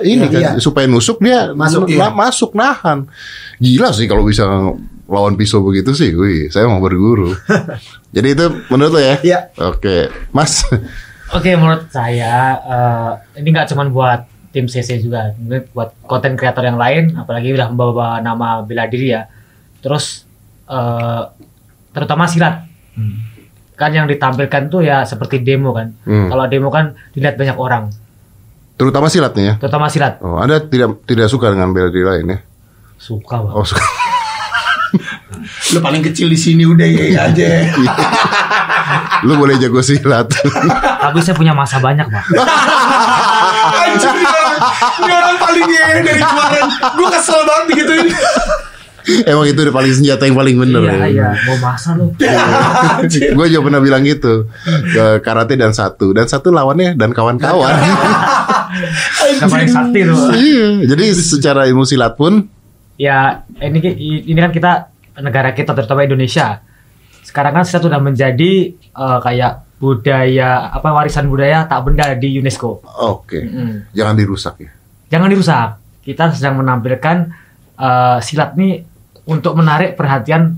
ini 0.00 0.30
kan 0.30 0.40
Iya, 0.42 0.50
iya. 0.56 0.62
supaya 0.62 0.86
nusuk 0.88 1.18
dia 1.20 1.50
Masuk, 1.52 1.90
iya. 1.90 2.08
ma- 2.08 2.26
masuk 2.26 2.54
nahan. 2.54 3.04
Gila 3.58 3.90
sih 3.90 4.06
kalau 4.06 4.22
bisa 4.26 4.46
lawan 5.12 5.34
pisau 5.36 5.60
begitu 5.60 5.92
sih, 5.92 6.16
wih, 6.16 6.48
saya 6.48 6.64
mau 6.70 6.80
berguru. 6.80 7.36
Jadi 8.16 8.28
itu 8.32 8.46
menurut 8.72 8.92
lo 8.96 9.00
ya? 9.00 9.16
Iya. 9.20 9.38
Oke, 9.60 10.08
Mas. 10.32 10.64
Oke, 11.36 11.56
menurut 11.56 11.88
saya 11.88 12.56
eh, 12.60 13.40
ini 13.40 13.52
nggak 13.52 13.72
cuma 13.72 13.88
buat 13.88 14.28
tim 14.52 14.68
CC 14.68 15.00
juga, 15.00 15.32
mungkin 15.40 15.64
buat 15.72 15.96
konten 16.04 16.36
kreator 16.36 16.64
yang 16.64 16.76
lain, 16.76 17.16
apalagi 17.16 17.56
udah 17.56 17.72
membawa 17.72 18.20
nama 18.20 18.60
bela 18.60 18.84
diri 18.88 19.16
ya. 19.16 19.28
Terus 19.80 20.28
eh, 20.68 21.22
terutama 21.92 22.28
silat, 22.28 22.68
kan 23.76 23.90
yang 23.90 24.06
ditampilkan 24.06 24.68
tuh 24.70 24.84
ya 24.84 25.02
seperti 25.02 25.40
demo 25.40 25.72
kan. 25.72 25.90
Hmm. 26.04 26.28
Kalau 26.28 26.44
demo 26.46 26.68
kan 26.70 26.94
dilihat 27.16 27.36
banyak 27.40 27.56
orang. 27.56 27.84
Terutama 28.76 29.06
silat 29.12 29.32
nih 29.36 29.44
ya. 29.44 29.54
terutama 29.60 29.86
silat. 29.92 30.18
Oh, 30.24 30.40
Anda 30.40 30.62
tidak 30.64 31.04
tidak 31.04 31.28
suka 31.28 31.52
dengan 31.52 31.72
bela 31.72 31.92
diri 31.92 32.04
lain 32.04 32.26
ya? 32.32 32.38
Suka 32.96 33.42
banget. 33.42 33.56
Oh, 33.58 33.66
suka. 33.66 33.82
Lu 35.72 35.78
paling 35.78 36.02
kecil 36.02 36.28
di 36.28 36.36
sini 36.36 36.62
udah 36.62 36.84
ya 36.84 37.04
ya 37.08 37.20
aja. 37.28 37.46
Lu 39.26 39.34
boleh 39.34 39.56
jago 39.56 39.80
silat. 39.80 40.28
Tapi 40.98 41.18
saya 41.20 41.34
punya 41.34 41.54
masa 41.54 41.78
banyak, 41.78 42.04
Pak. 42.04 42.24
Anjir, 43.82 44.12
ini 44.12 44.26
orang, 44.26 44.58
ini 44.98 45.12
orang 45.12 45.36
paling 45.38 45.66
ya 45.68 45.84
dari 46.02 46.22
kemarin. 46.22 46.64
Gue 46.92 47.08
kesel 47.10 47.40
banget 47.42 47.64
digituin. 47.70 48.08
Emang 49.02 49.42
itu 49.50 49.58
udah 49.58 49.74
paling 49.74 49.90
senjata 49.98 50.30
yang 50.30 50.38
paling 50.38 50.54
bener 50.54 50.78
Iya, 50.78 50.94
ya. 50.94 51.06
iya. 51.10 51.28
Mau 51.50 51.58
masa 51.58 51.98
lu. 51.98 52.14
Gue 53.38 53.46
juga 53.50 53.62
pernah 53.66 53.82
bilang 53.82 54.06
gitu 54.06 54.46
ke 54.94 55.18
karate 55.18 55.58
dan 55.58 55.74
satu 55.74 56.14
dan 56.14 56.30
satu 56.30 56.54
lawannya 56.54 56.94
dan 56.94 57.10
kawan-kawan. 57.10 57.74
Yang 59.42 59.74
sakti 59.74 60.00
tuh. 60.06 60.30
iya. 60.38 60.68
Jadi 60.86 61.04
secara 61.18 61.66
ilmu 61.66 61.82
silat 61.82 62.14
pun 62.14 62.46
Ya, 63.00 63.48
ini 63.60 63.78
ini 64.28 64.38
kan 64.38 64.52
kita 64.52 64.92
negara 65.20 65.52
kita 65.52 65.76
terutama 65.76 66.04
Indonesia. 66.04 66.60
Sekarang 67.22 67.56
kan 67.60 67.64
sudah 67.64 68.00
menjadi 68.00 68.74
eh, 68.76 69.18
kayak 69.22 69.78
budaya 69.82 70.70
apa 70.70 70.94
warisan 70.94 71.26
budaya 71.26 71.66
tak 71.66 71.82
benda 71.82 72.14
di 72.14 72.38
UNESCO. 72.38 72.86
oke. 72.86 73.34
Mm. 73.34 73.90
Jangan 73.90 74.14
dirusak 74.14 74.54
ya. 74.62 74.70
Jangan 75.10 75.28
dirusak. 75.28 75.68
Kita 76.06 76.30
sedang 76.30 76.62
menampilkan 76.62 77.16
eh, 77.76 78.18
silat 78.22 78.54
ini 78.54 78.78
untuk 79.26 79.58
menarik 79.58 79.94
perhatian 79.98 80.54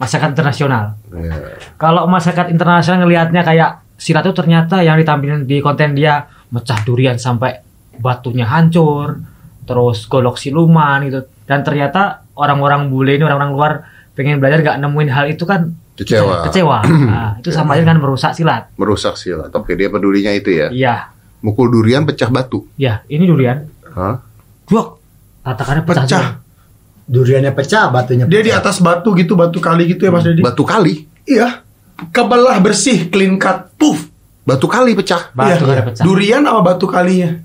masyarakat 0.00 0.30
internasional. 0.36 0.96
Ya. 1.12 1.56
Kalau 1.78 2.08
masyarakat 2.10 2.50
internasional 2.50 3.04
ngelihatnya 3.04 3.42
kayak 3.46 3.70
silat 3.94 4.26
itu 4.26 4.34
ternyata 4.34 4.82
yang 4.82 4.98
ditampilkan 4.98 5.46
di 5.46 5.62
konten 5.62 5.94
dia 5.94 6.26
mecah 6.50 6.80
durian 6.82 7.16
sampai 7.16 7.62
batunya 7.94 8.44
hancur, 8.44 9.22
terus 9.64 10.06
golok 10.10 10.36
siluman 10.36 11.04
gitu. 11.06 11.20
Dan 11.44 11.60
ternyata 11.60 12.24
orang-orang 12.34 12.88
bule 12.88 13.14
ini 13.14 13.22
orang-orang 13.22 13.52
luar 13.52 13.72
pengen 14.12 14.38
belajar 14.38 14.62
gak 14.62 14.76
nemuin 14.80 15.10
hal 15.10 15.26
itu 15.28 15.44
kan 15.44 15.74
Kecewa. 15.94 16.42
Kecewa. 16.50 16.82
Nah, 16.82 17.30
itu 17.38 17.54
sama 17.54 17.78
aja 17.78 17.86
kan 17.86 18.02
merusak 18.02 18.34
silat. 18.34 18.66
Merusak 18.74 19.14
silat. 19.14 19.54
Oke, 19.54 19.78
dia 19.78 19.86
pedulinya 19.86 20.34
itu 20.34 20.50
ya. 20.50 20.66
Iya. 20.66 21.14
Mukul 21.38 21.70
durian 21.70 22.02
pecah 22.02 22.26
batu. 22.26 22.66
Ya, 22.74 23.06
ini 23.06 23.30
durian. 23.30 23.70
Hah? 23.94 24.18
Duak. 24.66 24.98
Tatakannya 25.46 25.86
pecah. 25.86 26.02
Pecah. 26.02 26.26
juga. 26.34 26.42
Duriannya 27.06 27.52
pecah, 27.54 27.92
batunya 27.92 28.24
Dia 28.26 28.42
di 28.42 28.50
pecah. 28.50 28.58
atas 28.58 28.82
batu 28.82 29.14
gitu, 29.14 29.38
batu 29.38 29.62
kali 29.62 29.86
gitu 29.86 30.02
ya 30.02 30.10
Mas 30.10 30.26
Dedi. 30.26 30.42
Batu 30.42 30.66
kali. 30.66 31.06
Iya. 31.30 31.62
Kebelah 32.10 32.58
bersih, 32.58 33.06
clean 33.06 33.38
cut, 33.38 33.70
puff. 33.78 34.10
Batu 34.42 34.66
kali 34.66 34.98
pecah. 34.98 35.30
Batu 35.30 35.62
Iya. 35.62 35.78
kan 35.78 35.84
pecah. 35.94 36.02
Durian 36.02 36.42
sama 36.42 36.58
batu 36.58 36.90
kalinya. 36.90 37.38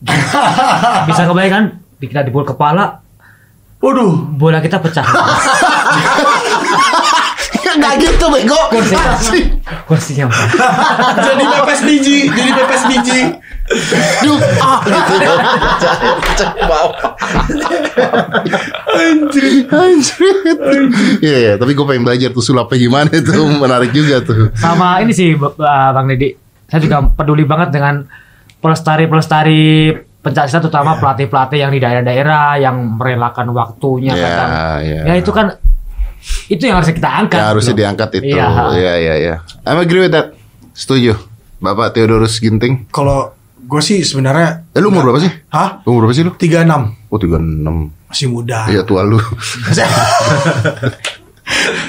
Bisa 1.08 1.22
kebayang 1.28 1.52
kan? 1.52 1.64
Kita 2.00 2.24
dipukul 2.24 2.48
kepala, 2.48 3.04
Waduh. 3.80 4.36
bola 4.36 4.60
kita 4.60 4.80
pecah. 4.80 5.04
Enggak 7.70 8.02
gitu, 8.02 8.26
bego. 8.28 8.60
Kursinya 9.86 10.26
Pak. 10.26 10.40
jadi 11.26 11.44
pepes 11.48 11.80
biji, 11.86 12.18
jadi 12.28 12.50
pepes 12.50 12.82
biji. 12.90 13.20
Duh, 14.26 14.38
ah 14.58 14.82
gitu. 14.82 15.32
Pecah, 15.38 15.94
pecah 16.18 16.50
ke 16.50 16.64
bawah. 16.66 17.14
Anjir. 18.90 19.70
Anjir. 19.70 20.34
Iya, 21.22 21.36
iya, 21.38 21.52
tapi 21.56 21.78
gue 21.78 21.86
pengen 21.86 22.02
belajar 22.02 22.34
tuh 22.34 22.42
sulapnya 22.42 22.76
gimana 22.76 23.14
tuh, 23.22 23.46
menarik 23.48 23.94
juga 23.94 24.18
tuh. 24.20 24.50
Sama 24.58 24.98
ini 25.00 25.14
sih 25.14 25.38
Bang 25.38 26.10
Dedi. 26.10 26.34
Saya 26.66 26.82
juga 26.82 27.06
peduli 27.14 27.46
banget 27.46 27.70
dengan 27.70 28.04
pelestari-pelestari 28.60 29.90
pencak 30.20 30.46
silat 30.46 30.62
terutama 30.62 31.00
pelatih-pelatih 31.00 31.58
yang 31.58 31.72
di 31.72 31.80
daerah-daerah 31.80 32.60
yang 32.60 32.76
merelakan 32.94 33.50
waktunya 33.50 34.12
Ya, 34.12 34.20
kadang. 34.22 34.50
ya. 34.84 35.00
Ya 35.08 35.14
itu 35.16 35.32
kan 35.32 35.56
itu 36.46 36.60
yang 36.62 36.76
harus 36.76 36.92
kita 36.92 37.08
angkat. 37.08 37.40
Ya 37.40 37.46
harusnya 37.48 37.72
Loh. 37.72 37.80
diangkat 37.80 38.08
itu. 38.20 38.36
Iya. 38.36 38.46
Iya, 38.76 38.92
iya, 38.96 39.14
iya. 39.16 39.34
I'm 39.64 39.80
agree 39.80 40.04
with 40.04 40.12
that. 40.12 40.36
Setuju. 40.76 41.16
Bapak 41.56 41.92
Theodorus 41.92 42.36
Ginting. 42.36 42.84
Kalau 42.88 43.32
gue 43.56 43.80
sih 43.80 44.04
sebenarnya 44.04 44.64
Eh, 44.72 44.80
lu 44.80 44.88
umur 44.88 45.08
berapa 45.08 45.20
sih? 45.20 45.32
Hah? 45.48 45.80
Umur 45.84 46.04
berapa 46.04 46.14
sih 46.14 46.24
lu? 46.24 46.32
36 46.36 46.96
Oh, 47.08 47.16
36. 47.16 47.88
masih 48.06 48.28
muda. 48.28 48.68
Iya, 48.68 48.84
tua 48.84 49.00
lu. 49.02 49.16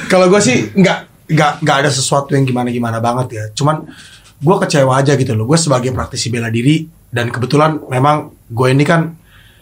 Kalau 0.08 0.26
gue 0.28 0.42
sih 0.42 0.72
nggak 0.74 0.98
nggak 1.32 1.52
nggak 1.64 1.78
ada 1.86 1.90
sesuatu 1.90 2.36
yang 2.36 2.44
gimana 2.44 2.68
gimana 2.70 2.98
banget 3.00 3.28
ya. 3.32 3.44
Cuman 3.54 3.88
gue 4.42 4.56
kecewa 4.58 4.98
aja 4.98 5.14
gitu 5.14 5.38
loh. 5.38 5.46
Gue 5.46 5.56
sebagai 5.56 5.94
praktisi 5.94 6.34
bela 6.34 6.50
diri 6.50 6.82
dan 7.08 7.30
kebetulan 7.30 7.78
memang 7.88 8.34
gue 8.50 8.68
ini 8.68 8.82
kan 8.82 9.14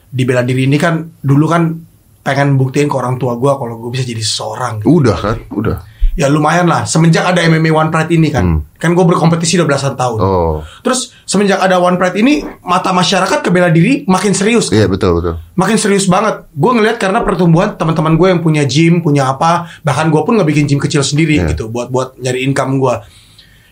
di 0.10 0.24
bela 0.24 0.42
diri 0.42 0.66
ini 0.66 0.80
kan 0.80 1.04
dulu 1.20 1.46
kan 1.46 1.76
pengen 2.20 2.56
buktiin 2.56 2.88
ke 2.88 2.96
orang 2.96 3.16
tua 3.16 3.36
gue 3.36 3.52
kalau 3.52 3.76
gue 3.78 3.92
bisa 3.92 4.04
jadi 4.04 4.20
seseorang. 4.20 4.80
Gitu. 4.82 4.88
Udah 4.90 5.18
kan? 5.20 5.38
Udah. 5.52 5.78
Ya 6.18 6.28
lumayan 6.28 6.68
lah. 6.68 6.84
Semenjak 6.84 7.24
ada 7.24 7.40
MMA 7.40 7.72
One 7.72 7.94
Pride 7.94 8.12
ini 8.12 8.28
kan, 8.28 8.44
Hmm. 8.44 8.60
kan 8.76 8.92
gue 8.92 9.06
berkompetisi 9.08 9.56
udah 9.56 9.68
belasan 9.70 9.96
tahun. 9.96 10.20
Oh. 10.20 10.60
Terus 10.84 11.16
semenjak 11.24 11.64
ada 11.64 11.80
One 11.80 11.96
Pride 11.96 12.20
ini 12.20 12.44
mata 12.60 12.92
masyarakat 12.92 13.40
ke 13.40 13.48
bela 13.48 13.72
diri 13.72 14.04
makin 14.04 14.36
serius. 14.36 14.68
Iya, 14.68 14.92
betul, 14.92 15.16
betul. 15.16 15.40
makin 15.56 15.78
serius 15.80 16.08
banget. 16.08 16.44
Gue 16.52 16.72
ngelihat 16.76 17.00
karena 17.00 17.24
pertumbuhan 17.24 17.76
teman-teman 17.76 18.20
gue 18.20 18.28
yang 18.36 18.42
punya 18.44 18.68
gym, 18.68 19.00
punya 19.00 19.32
apa, 19.32 19.72
bahkan 19.80 20.12
gue 20.12 20.20
pun 20.20 20.36
nggak 20.36 20.50
bikin 20.50 20.66
gym 20.68 20.80
kecil 20.82 21.04
sendiri 21.04 21.40
Iya. 21.40 21.56
gitu 21.56 21.72
buat 21.72 21.88
buat 21.88 22.20
nyari 22.20 22.44
income 22.44 22.80
gue. 22.80 22.96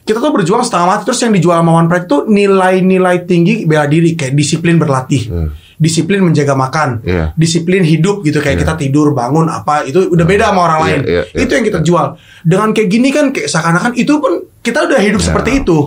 Kita 0.08 0.18
tuh 0.18 0.32
berjuang 0.32 0.64
setengah 0.64 0.88
mati 0.88 1.03
terus 1.03 1.20
yang 1.20 1.36
dijual 1.36 1.60
sama 1.60 1.72
One 1.76 1.91
Pride 1.91 2.08
tuh 2.08 2.24
nilai-nilai 2.26 3.28
tinggi 3.28 3.68
bela 3.68 3.84
diri 3.84 4.16
kayak 4.16 4.32
disiplin 4.32 4.80
berlatih, 4.80 5.24
Hmm. 5.28 5.49
disiplin 5.76 6.24
menjaga 6.24 6.55
makan, 6.55 7.03
Iya. 7.03 7.36
disiplin 7.36 7.84
hidup 7.84 8.24
gitu 8.24 8.39
kayak 8.39 8.64
kita 8.64 8.80
tidur 8.80 9.12
bangun 9.12 9.45
apa 9.45 9.84
itu 9.84 10.08
udah 10.08 10.24
beda 10.24 10.49
sama 10.49 10.62
orang 10.64 10.80
Iya, 10.80 10.86
lain. 10.88 11.01
iya, 11.03 11.22
iya. 11.28 11.39
Itu 11.43 11.51
yang 11.51 11.66
kita 11.68 11.80
jual. 11.84 12.08
Dengan 12.41 12.72
kayak 12.72 12.88
gini 12.88 13.10
kan 13.12 13.30
kayak 13.30 13.51
seakan-akan 13.51 13.93
itu 13.93 14.14
pun 14.16 14.32
kita 14.64 14.88
udah 14.88 14.97
hidup 14.97 15.20
Iya. 15.20 15.28
seperti 15.28 15.51
itu. 15.60 15.78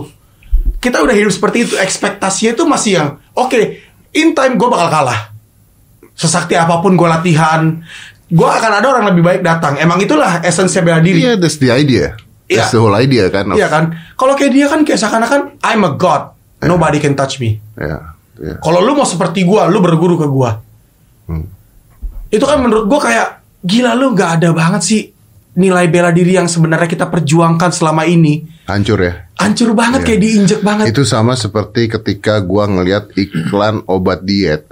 Kita 0.77 0.97
udah 0.97 1.13
hidup 1.13 1.29
seperti 1.29 1.57
itu. 1.61 1.73
Ekspektasinya 1.75 2.51
itu 2.53 2.63
masih 2.63 2.91
yang 2.95 3.09
oke. 3.33 3.89
in 4.11 4.35
time 4.35 4.53
gue 4.53 4.67
bakal 4.67 4.91
kalah 4.91 5.31
sesakti 6.11 6.53
apa 6.53 6.77
pun 6.77 6.93
gue 6.93 7.07
latihan, 7.07 7.79
gue 8.27 8.43
akan 8.45 8.71
ada 8.77 8.85
orang 8.85 9.05
lebih 9.09 9.23
baik 9.23 9.41
datang. 9.41 9.79
Emang 9.79 9.97
itulah 9.97 10.43
esensi 10.43 10.77
bela 10.79 10.99
diri. 10.99 11.23
Iya, 11.23 11.33
that's 11.35 11.55
the 11.55 11.71
idea. 11.71 12.13
Iya. 12.51 12.61
That's 12.61 12.75
the 12.75 12.79
whole 12.79 12.91
idea 12.93 13.31
kan. 13.31 13.47
of- 13.47 13.55
Iya 13.55 13.67
kan? 13.67 13.83
Kalau 14.13 14.35
kayak 14.35 14.51
dia 14.51 14.67
kan 14.67 14.83
kayak 14.83 14.99
seakan-akan 14.99 15.41
I'm 15.63 15.81
a 15.81 15.95
god, 15.95 16.35
nobody 16.61 16.99
can 16.99 17.15
touch 17.15 17.39
me. 17.39 17.63
Iya, 17.73 18.11
iya. 18.37 18.55
Kalau 18.59 18.83
lu 18.83 18.91
mau 18.91 19.07
seperti 19.07 19.41
gue, 19.41 19.61
lu 19.65 19.79
berguru 19.79 20.15
ke 20.15 20.27
gue. 20.27 20.51
Hmm. 21.25 21.47
Itu 22.27 22.43
kan 22.43 22.59
menurut 22.59 22.85
gue 22.85 22.99
kayak 23.01 23.27
gila 23.61 23.95
lu 23.95 24.11
nggak 24.11 24.31
ada 24.37 24.49
banget 24.51 24.81
sih 24.81 25.01
nilai 25.51 25.87
bela 25.87 26.11
diri 26.11 26.33
yang 26.33 26.47
sebenarnya 26.47 26.87
kita 26.87 27.07
perjuangkan 27.07 27.71
selama 27.71 28.03
ini. 28.03 28.43
Hancur 28.65 28.99
ya. 28.99 29.13
Hancur 29.35 29.71
banget 29.71 29.99
Iya. 30.01 30.07
kayak 30.07 30.19
diinjek 30.19 30.59
banget. 30.61 30.85
Itu 30.91 31.03
sama 31.03 31.33
seperti 31.33 31.87
ketika 31.89 32.39
gua 32.39 32.67
ngelihat 32.67 33.11
iklan 33.13 33.83
obat 33.85 34.23
diet 34.23 34.67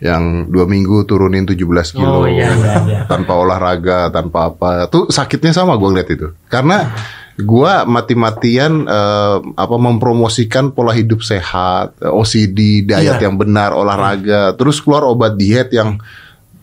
yang 0.00 0.48
dua 0.48 0.64
minggu 0.64 1.04
turunin 1.04 1.44
17 1.44 1.60
kilo 1.92 2.24
Oh, 2.24 2.26
iya, 2.26 2.48
iya, 2.50 2.72
iya. 2.82 3.00
tanpa 3.04 3.36
olahraga 3.36 4.08
tanpa 4.08 4.48
apa 4.48 4.88
tuh 4.88 5.08
sakitnya 5.08 5.52
sama 5.52 5.76
gua 5.76 5.92
ngeliat 5.92 6.08
itu 6.08 6.28
karena 6.48 6.88
gua 7.36 7.84
mati-matian 7.84 8.84
eh, 8.84 9.36
apa 9.54 9.76
mempromosikan 9.76 10.72
pola 10.72 10.92
hidup 10.92 11.20
sehat 11.20 12.00
OCD 12.00 12.82
diet 12.82 13.16
Iya. 13.16 13.20
yang 13.20 13.36
benar 13.36 13.72
olahraga 13.72 14.56
terus 14.56 14.80
keluar 14.80 15.04
obat 15.04 15.36
diet 15.36 15.68
yang 15.70 16.00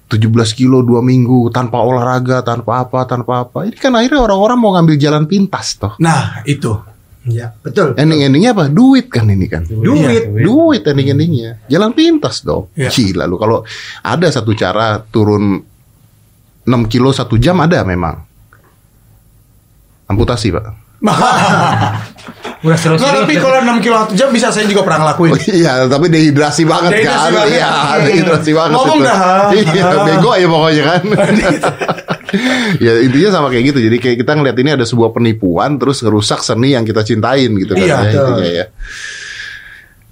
17 0.08 0.24
kilo 0.54 0.82
dua 0.82 1.04
minggu 1.04 1.52
tanpa 1.52 1.78
olahraga 1.78 2.40
tanpa 2.40 2.88
apa 2.88 3.04
tanpa 3.04 3.44
apa 3.44 3.68
ini 3.68 3.76
kan 3.76 3.92
akhirnya 3.92 4.24
orang-orang 4.24 4.56
mau 4.56 4.72
ngambil 4.72 4.96
jalan 4.96 5.28
pintas 5.28 5.76
toh 5.76 5.94
Nah 6.00 6.42
itu. 6.42 6.72
Ya, 7.28 7.52
betul. 7.60 7.92
Ending-endingnya 8.00 8.56
apa? 8.56 8.72
Duit 8.72 9.12
kan 9.12 9.28
ini 9.28 9.52
kan. 9.52 9.68
Duit. 9.68 10.32
Duit 10.32 10.82
ending-endingnya. 10.88 11.68
Jalan 11.68 11.92
pintas 11.92 12.42
dong. 12.42 12.72
Iya. 12.74 12.88
Gila 12.88 13.28
lu 13.28 13.36
kalau 13.36 13.68
ada 14.02 14.28
satu 14.32 14.56
cara 14.56 15.04
turun 15.04 15.60
6 16.68 16.92
kilo 16.92 17.12
satu 17.12 17.36
jam 17.36 17.60
ada 17.60 17.84
memang. 17.84 18.16
Amputasi 20.08 20.56
pak. 20.56 20.87
Udah 22.58 22.74
serius. 22.74 22.98
Nggak, 22.98 23.14
tapi 23.22 23.34
kalau 23.38 23.58
6 23.62 23.86
kilo 23.86 23.96
1 24.10 24.18
jam 24.18 24.30
bisa 24.34 24.50
saya 24.50 24.66
juga 24.66 24.82
pernah 24.82 25.06
ngelakuin. 25.06 25.30
Oh, 25.30 25.40
iya, 25.54 25.86
tapi 25.86 26.10
dehidrasi 26.10 26.66
banget 26.66 26.90
Dehidrasi 26.98 27.14
kan. 27.22 27.32
banget. 27.32 27.54
Iya, 27.54 27.70
Iya. 27.70 27.98
dehidrasi 28.02 28.52
banget 28.52 28.72
Ngomong 28.74 29.00
dah. 29.00 29.18
Iya, 29.54 29.86
bego 30.10 30.30
aja 30.34 30.48
pokoknya 30.50 30.84
kan. 30.84 31.02
ya 32.86 32.92
intinya 33.00 33.30
sama 33.30 33.48
kayak 33.54 33.64
gitu. 33.70 33.80
Jadi 33.86 33.98
kayak 34.02 34.18
kita 34.20 34.32
ngeliat 34.34 34.58
ini 34.58 34.70
ada 34.74 34.86
sebuah 34.90 35.14
penipuan 35.14 35.78
terus 35.78 36.02
ngerusak 36.02 36.42
seni 36.42 36.74
yang 36.74 36.82
kita 36.82 37.06
cintain 37.06 37.54
gitu 37.54 37.78
kan. 37.78 37.86
Iya, 37.86 37.98
ya, 38.02 38.10
intinya 38.18 38.50
ya. 38.50 38.66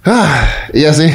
Hah, 0.06 0.38
iya 0.70 0.94
sih. 0.94 1.10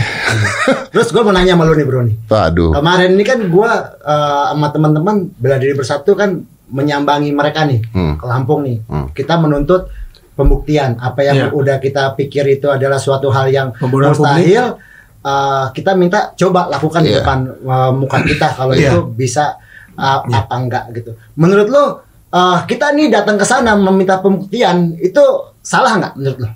Terus 0.92 1.16
gue 1.16 1.24
mau 1.24 1.32
nanya 1.32 1.56
sama 1.56 1.64
lu 1.64 1.80
nih 1.80 1.88
bro 1.88 2.04
nih. 2.04 2.16
Waduh. 2.28 2.76
Kemarin 2.76 3.16
ini 3.16 3.24
kan 3.24 3.40
gue 3.40 3.72
eh, 4.04 4.46
sama 4.52 4.68
teman-teman 4.68 5.32
bela 5.40 5.56
diri 5.56 5.72
bersatu 5.72 6.12
kan 6.12 6.44
menyambangi 6.72 7.30
mereka 7.32 7.64
nih 7.64 7.80
Hmm. 7.92 8.16
ke 8.16 8.26
Lampung 8.26 8.64
nih. 8.64 8.80
Hmm. 8.88 9.08
Kita 9.12 9.36
menuntut 9.36 9.92
pembuktian. 10.32 10.96
Apa 10.98 11.22
yang 11.22 11.36
Iya. 11.38 11.48
udah 11.52 11.78
kita 11.78 12.16
pikir 12.16 12.48
itu 12.50 12.66
adalah 12.66 12.98
suatu 12.98 13.28
hal 13.30 13.48
yang 13.48 13.76
Pembodohan 13.76 14.16
mustahil. 14.16 14.80
uh, 15.22 15.70
kita 15.70 15.92
minta 15.94 16.32
coba 16.34 16.66
lakukan 16.68 17.04
di 17.04 17.12
Iya. 17.12 17.22
depan 17.22 17.38
uh, 17.62 17.92
muka 17.92 18.24
kita 18.24 18.48
kalau 18.52 18.74
Iya. 18.74 18.96
itu 18.96 19.00
bisa 19.12 19.60
uh, 19.94 20.20
apa 20.26 20.56
enggak 20.56 20.86
gitu. 20.96 21.12
Menurut 21.36 21.68
lo 21.68 21.84
uh, 22.32 22.58
kita 22.64 22.90
nih 22.92 23.12
datang 23.12 23.36
ke 23.36 23.44
sana 23.44 23.76
meminta 23.76 24.18
pembuktian 24.18 24.96
itu 24.98 25.22
salah 25.62 26.00
nggak 26.00 26.14
menurut 26.16 26.40
lo? 26.40 26.50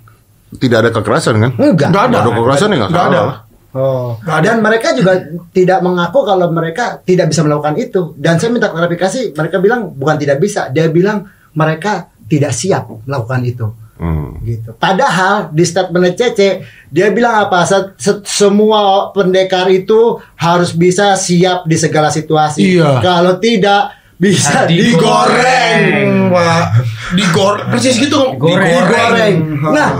Tidak 0.56 0.78
ada 0.78 0.90
kekerasan 0.90 1.36
kan? 1.36 1.52
Enggak. 1.54 1.88
Nggak 1.92 2.04
ada. 2.06 2.16
Ada 2.16 2.30
kekerasan 2.32 2.68
ya 2.68 2.76
nggak 2.80 2.90
Nggak 2.90 3.06
ada. 3.06 3.20
Oh. 3.76 4.16
Dan 4.40 4.64
mereka 4.64 4.96
juga 4.96 5.20
tidak 5.52 5.84
mengaku 5.84 6.24
kalau 6.24 6.48
mereka 6.48 6.96
tidak 7.04 7.28
bisa 7.28 7.44
melakukan 7.44 7.76
itu. 7.76 8.16
Dan 8.16 8.40
saya 8.40 8.48
minta 8.48 8.72
klarifikasi, 8.72 9.36
mereka 9.36 9.60
bilang 9.60 9.92
bukan 9.92 10.16
tidak 10.16 10.40
bisa, 10.40 10.72
dia 10.72 10.88
bilang 10.88 11.28
mereka 11.52 12.08
tidak 12.24 12.56
siap 12.56 12.88
melakukan 13.04 13.44
itu. 13.44 13.66
Hmm. 13.96 14.36
Gitu. 14.44 14.76
Padahal 14.76 15.48
di 15.56 15.64
statement 15.64 16.12
Cece 16.12 16.60
dia 16.88 17.08
bilang 17.08 17.48
apa? 17.48 17.64
Se- 17.64 17.96
se- 17.96 18.20
semua 18.24 19.08
pendekar 19.12 19.72
itu 19.72 20.20
harus 20.36 20.72
bisa 20.72 21.16
siap 21.16 21.64
di 21.64 21.76
segala 21.80 22.12
situasi. 22.12 22.76
Iya. 22.76 23.00
Kalau 23.00 23.40
tidak 23.40 23.96
bisa 24.16 24.64
Digoreng. 24.68 25.00
digoreng. 25.00 25.80
Pak. 26.28 26.64
Digoreng. 27.16 27.68
Persis 27.72 27.96
gitu. 27.96 28.20
Digoreng. 28.36 28.68
Digoreng. 28.68 29.36
Nah, 29.72 29.90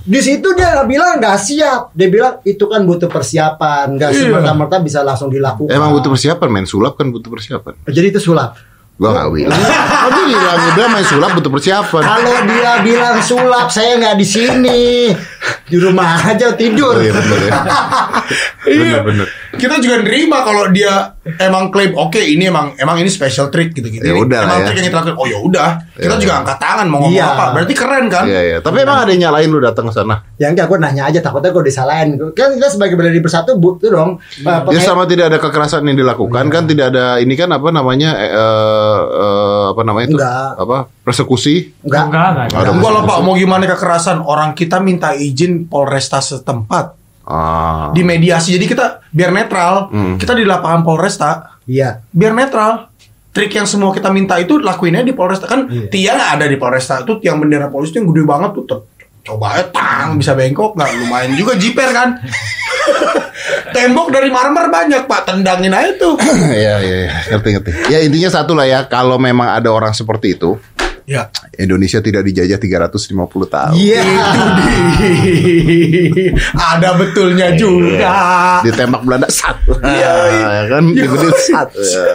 di 0.00 0.20
situ 0.20 0.48
dia 0.56 0.72
nggak 0.72 0.88
bilang 0.88 1.20
nggak 1.20 1.36
siap. 1.36 1.92
Dia 1.92 2.08
bilang 2.08 2.34
itu 2.42 2.64
kan 2.64 2.80
butuh 2.82 3.08
persiapan, 3.10 3.96
nggak 3.96 4.10
Iya. 4.10 4.20
semerta-merta 4.26 4.76
bisa 4.80 5.04
langsung 5.04 5.28
dilakukan. 5.28 5.70
Emang 5.70 5.92
butuh 5.92 6.10
persiapan 6.12 6.48
main 6.48 6.66
sulap 6.66 6.96
kan 6.96 7.12
butuh 7.12 7.28
persiapan. 7.28 7.74
Jadi 7.84 8.06
itu 8.08 8.20
sulap. 8.20 8.56
Gua 9.00 9.10
nggak 9.10 9.28
bilang. 9.32 9.56
Tapi 9.56 10.20
bilang 10.28 10.58
udah 10.70 10.86
main 10.86 11.06
sulap 11.08 11.30
butuh 11.32 11.48
persiapan. 11.48 12.02
Kalau 12.04 12.36
dia 12.44 12.72
bilang 12.84 13.16
sulap, 13.18 13.72
saya 13.72 13.96
nggak 13.96 14.12
di 14.14 14.26
sini. 14.26 14.82
Di 15.64 15.78
rumah 15.78 16.20
aja 16.20 16.52
tidur. 16.52 16.92
Oh, 16.92 17.00
iya 17.00 17.12
bener 17.14 17.38
ya. 17.40 17.52
Iya. 18.60 19.00
Bener-bener. 19.00 19.26
Kita 19.50 19.78
juga 19.78 20.04
nerima 20.04 20.44
kalau 20.44 20.68
dia 20.68 21.16
emang 21.38 21.68
klaim 21.68 21.90
oke 21.92 22.18
ini 22.18 22.46
emang 22.46 22.76
emang 22.76 22.98
ini 22.98 23.08
special 23.08 23.48
trick 23.48 23.72
gitu-gitu. 23.72 24.02
Ya 24.02 24.12
udah 24.12 24.38
lah 24.38 24.46
emang 24.46 24.58
ya. 24.60 24.66
trik 24.68 24.76
yang 24.76 24.86
kita 24.90 24.98
lakukan. 25.00 25.16
Oh 25.16 25.26
ya 25.26 25.38
udah. 25.40 25.70
Kita 25.96 26.14
Ya, 26.14 26.20
juga 26.20 26.32
ya. 26.32 26.40
angkat 26.44 26.58
tangan 26.58 26.86
mau 26.86 26.98
ngomong 27.00 27.16
Iya. 27.16 27.26
apa. 27.26 27.44
Berarti 27.56 27.74
keren 27.74 28.04
kan? 28.06 28.24
Iya 28.28 28.40
iya. 28.42 28.56
Tapi 28.60 28.76
emang 28.78 28.98
ada 29.00 29.10
yang 29.10 29.22
nyalain 29.26 29.48
lu 29.48 29.58
datang 29.58 29.88
ke 29.88 29.94
sana. 29.94 30.16
Ya 30.36 30.48
enggak, 30.48 30.68
gue 30.68 30.76
nanya 30.76 31.02
aja 31.06 31.18
takutnya 31.20 31.50
gue 31.50 31.64
disalahin. 31.64 32.08
Kan 32.32 32.48
kita 32.54 32.68
sebagai 32.68 32.94
bela 32.94 33.08
diri 33.08 33.20
bersatu 33.20 33.56
butuh 33.56 33.88
dong. 33.88 34.10
uh, 34.44 34.60
Ya 34.68 34.80
sama 34.80 35.06
tidak 35.06 35.32
ada 35.32 35.38
kekerasan 35.38 35.88
yang 35.88 35.96
dilakukan 35.96 36.44
kan 36.46 36.68
tidak 36.68 36.92
ada 36.92 37.16
ini 37.16 37.32
kan 37.34 37.48
apa 37.48 37.68
namanya 37.70 38.10
eh, 38.18 38.89
eh, 38.92 39.64
apa 39.70 39.82
namanya 39.82 40.06
itu 40.06 40.16
Enggak. 40.16 40.50
apa 40.56 40.76
persekusi 41.00 41.54
Enggak. 41.82 42.04
Enggak, 42.08 42.26
enggak. 42.28 42.46
Enggak 42.46 42.60
lah 42.60 42.72
persekusi. 42.74 43.08
Pak, 43.08 43.18
mau 43.22 43.34
gimana 43.34 43.64
kekerasan 43.66 44.18
orang 44.20 44.50
kita 44.52 44.76
minta 44.78 45.12
izin 45.12 45.66
Polresta 45.66 46.18
setempat 46.18 46.98
ah 47.24 47.90
di 47.90 48.02
mediasi. 48.02 48.54
Jadi 48.54 48.66
kita 48.66 49.06
biar 49.08 49.30
netral. 49.30 49.88
Hmm. 49.88 50.16
Kita 50.16 50.34
di 50.34 50.42
lapangan 50.42 50.82
Polresta 50.82 51.58
Iya. 51.64 52.02
biar 52.10 52.34
netral. 52.34 52.90
Trik 53.30 53.54
yang 53.54 53.62
semua 53.62 53.94
kita 53.94 54.10
minta 54.10 54.34
itu 54.36 54.58
lakuinnya 54.58 55.00
di 55.00 55.14
Polresta 55.14 55.46
kan. 55.46 55.70
Iya. 55.70 55.86
Tia 55.86 56.12
nggak 56.14 56.30
ada 56.36 56.46
di 56.50 56.58
Polresta 56.58 56.98
itu 57.00 57.22
yang 57.22 57.38
bendera 57.38 57.70
polisi 57.70 57.94
yang 57.94 58.10
gede 58.10 58.26
banget 58.26 58.50
tuh. 58.58 58.64
Tuh, 58.66 58.80
Coba 59.20 59.52
aja 59.52 59.68
tang 59.68 60.16
bisa 60.16 60.32
bengkok 60.32 60.74
nggak 60.74 60.90
lumayan 60.96 61.36
juga 61.36 61.52
jiper 61.54 61.92
kan. 61.92 62.18
Tembok 63.74 64.10
dari 64.10 64.28
marmer 64.28 64.66
banyak 64.66 65.04
pak 65.04 65.20
tendangin 65.24 65.70
aja 65.70 65.92
tuh. 65.96 66.14
Iya 66.50 66.74
iya 66.80 66.94
iya. 67.04 67.08
ngerti 67.30 67.48
ngerti 67.54 67.70
ya 67.88 67.98
intinya 68.00 68.28
satu 68.28 68.52
lah 68.52 68.64
ya 68.64 68.84
kalau 68.84 69.16
memang 69.16 69.48
ada 69.48 69.68
orang 69.70 69.92
seperti 69.92 70.34
itu 70.34 70.56
Ya. 71.04 71.26
Indonesia 71.58 71.98
tidak 71.98 72.22
dijajah 72.22 72.54
350 72.54 73.10
tahun 73.50 73.74
Iya. 73.74 74.02
Ada 76.70 76.94
betulnya 76.94 77.50
juga. 77.54 78.14
ditembak 78.62 79.02
Belanda 79.02 79.26
satu 79.26 79.74
Iya, 79.82 80.12
iya. 80.30 80.46
ya 80.54 80.62
kan 80.70 80.82
dibelit 80.86 81.34
satu 81.42 81.82
ya. 81.82 82.06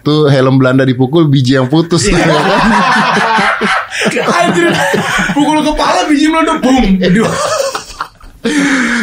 tuh 0.00 0.24
helm 0.32 0.56
Belanda 0.56 0.88
dipukul 0.88 1.28
biji 1.28 1.60
yang 1.60 1.68
putus 1.68 2.08
Iya. 2.08 2.16
ya 2.16 2.24
kan? 2.32 2.48
Anjir, 4.24 4.70
pukul 5.34 5.58
kepala 5.60 6.06
biji 6.08 6.30
meledak 6.30 6.62
boom. 6.62 6.96
Aduh. 7.02 7.28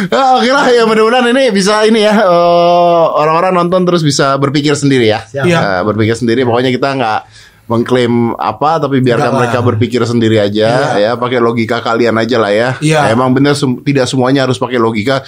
Ya, 0.06 0.22
oke 0.40 0.48
lah 0.48 0.66
ya 0.68 0.84
mudah-mudahan 0.84 1.28
ini 1.28 1.52
bisa 1.52 1.84
ini 1.84 2.00
ya 2.00 2.14
eh, 2.20 3.04
orang-orang 3.16 3.52
nonton 3.54 3.84
terus 3.84 4.00
bisa 4.00 4.36
berpikir 4.36 4.72
sendiri 4.72 5.08
ya. 5.08 5.20
Iya. 5.32 5.44
Eh, 5.60 5.82
berpikir 5.84 6.16
sendiri 6.16 6.44
pokoknya 6.44 6.72
kita 6.72 6.88
nggak 6.96 7.20
mengklaim 7.66 8.30
apa 8.38 8.78
tapi 8.78 9.02
biarkan 9.02 9.26
Enggak 9.26 9.40
mereka 9.42 9.58
lah. 9.58 9.66
berpikir 9.66 10.00
sendiri 10.06 10.38
aja 10.38 10.94
ya 11.02 11.18
pakai 11.18 11.42
logika 11.42 11.82
kalian 11.82 12.14
aja 12.14 12.36
lah 12.38 12.52
ya. 12.54 12.68
Iya. 12.78 13.10
Emang 13.10 13.34
bener 13.34 13.58
sem- 13.58 13.82
tidak 13.82 14.06
semuanya 14.06 14.46
harus 14.46 14.56
pakai 14.56 14.78
logika. 14.78 15.26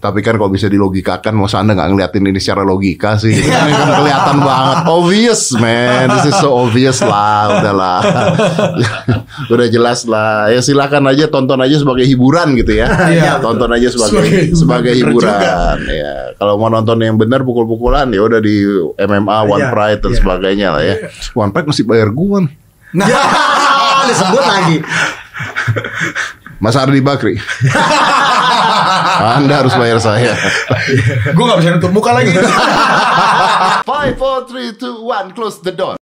Tapi 0.00 0.24
kan 0.24 0.32
kalau 0.34 0.48
bisa 0.48 0.64
dilogikakan, 0.64 1.36
mau 1.36 1.44
anda 1.44 1.76
nggak 1.76 1.88
ngeliatin 1.92 2.24
ini 2.24 2.40
secara 2.40 2.64
logika 2.64 3.20
sih, 3.20 3.36
ini 3.36 3.44
kan 3.44 3.68
kelihatan 4.00 4.40
banget, 4.40 4.78
obvious 4.88 5.52
man, 5.52 6.08
this 6.10 6.24
is 6.24 6.36
so 6.40 6.56
obvious 6.56 7.04
lah, 7.04 7.60
udahlah, 7.60 8.00
udah 9.52 9.66
jelas 9.68 10.08
lah, 10.08 10.48
ya 10.48 10.64
silakan 10.64 11.04
aja 11.04 11.28
tonton 11.28 11.60
aja 11.60 11.76
sebagai 11.76 12.08
hiburan 12.08 12.56
gitu 12.56 12.80
ya, 12.80 12.88
Iya. 12.88 13.32
tonton 13.38 13.68
aja 13.68 13.92
sebagai 13.92 14.24
Sebagai- 14.24 14.56
sebagai 14.56 14.92
hiburan, 14.96 15.36
ya. 15.84 16.32
Kalau 16.32 16.56
mau 16.56 16.72
nonton 16.72 16.96
yang 16.96 17.20
benar 17.20 17.44
pukul-pukulan 17.44 18.08
ya 18.08 18.24
udah 18.24 18.40
di 18.40 18.56
MMA, 18.96 19.38
One 19.44 19.60
Iya, 19.60 19.68
Pride 19.68 20.00
dan 20.00 20.10
iya. 20.10 20.16
sebagainya 20.16 20.68
lah 20.72 20.82
ya. 20.82 20.96
One 21.36 21.52
Pride 21.52 21.68
mesti 21.68 21.84
bayar 21.84 22.08
gua 22.08 22.40
nih. 22.40 22.54
Nah, 22.96 23.04
Disebut 24.08 24.42
lagi. 24.42 24.76
Mas 26.56 26.72
Ardi 26.72 27.00
Bakri. 27.00 27.36
Anda 29.20 29.54
harus 29.60 29.74
bayar 29.76 30.00
saya. 30.00 30.32
gue 31.36 31.44
gak 31.44 31.58
bisa 31.60 31.70
nutup 31.76 31.92
muka 31.92 32.10
lagi. 32.16 32.32
Five, 33.84 34.14
four, 34.16 34.48
three, 34.48 34.72
two, 34.74 35.04
one, 35.04 35.36
close 35.36 35.60
the 35.60 35.72
door. 35.72 35.99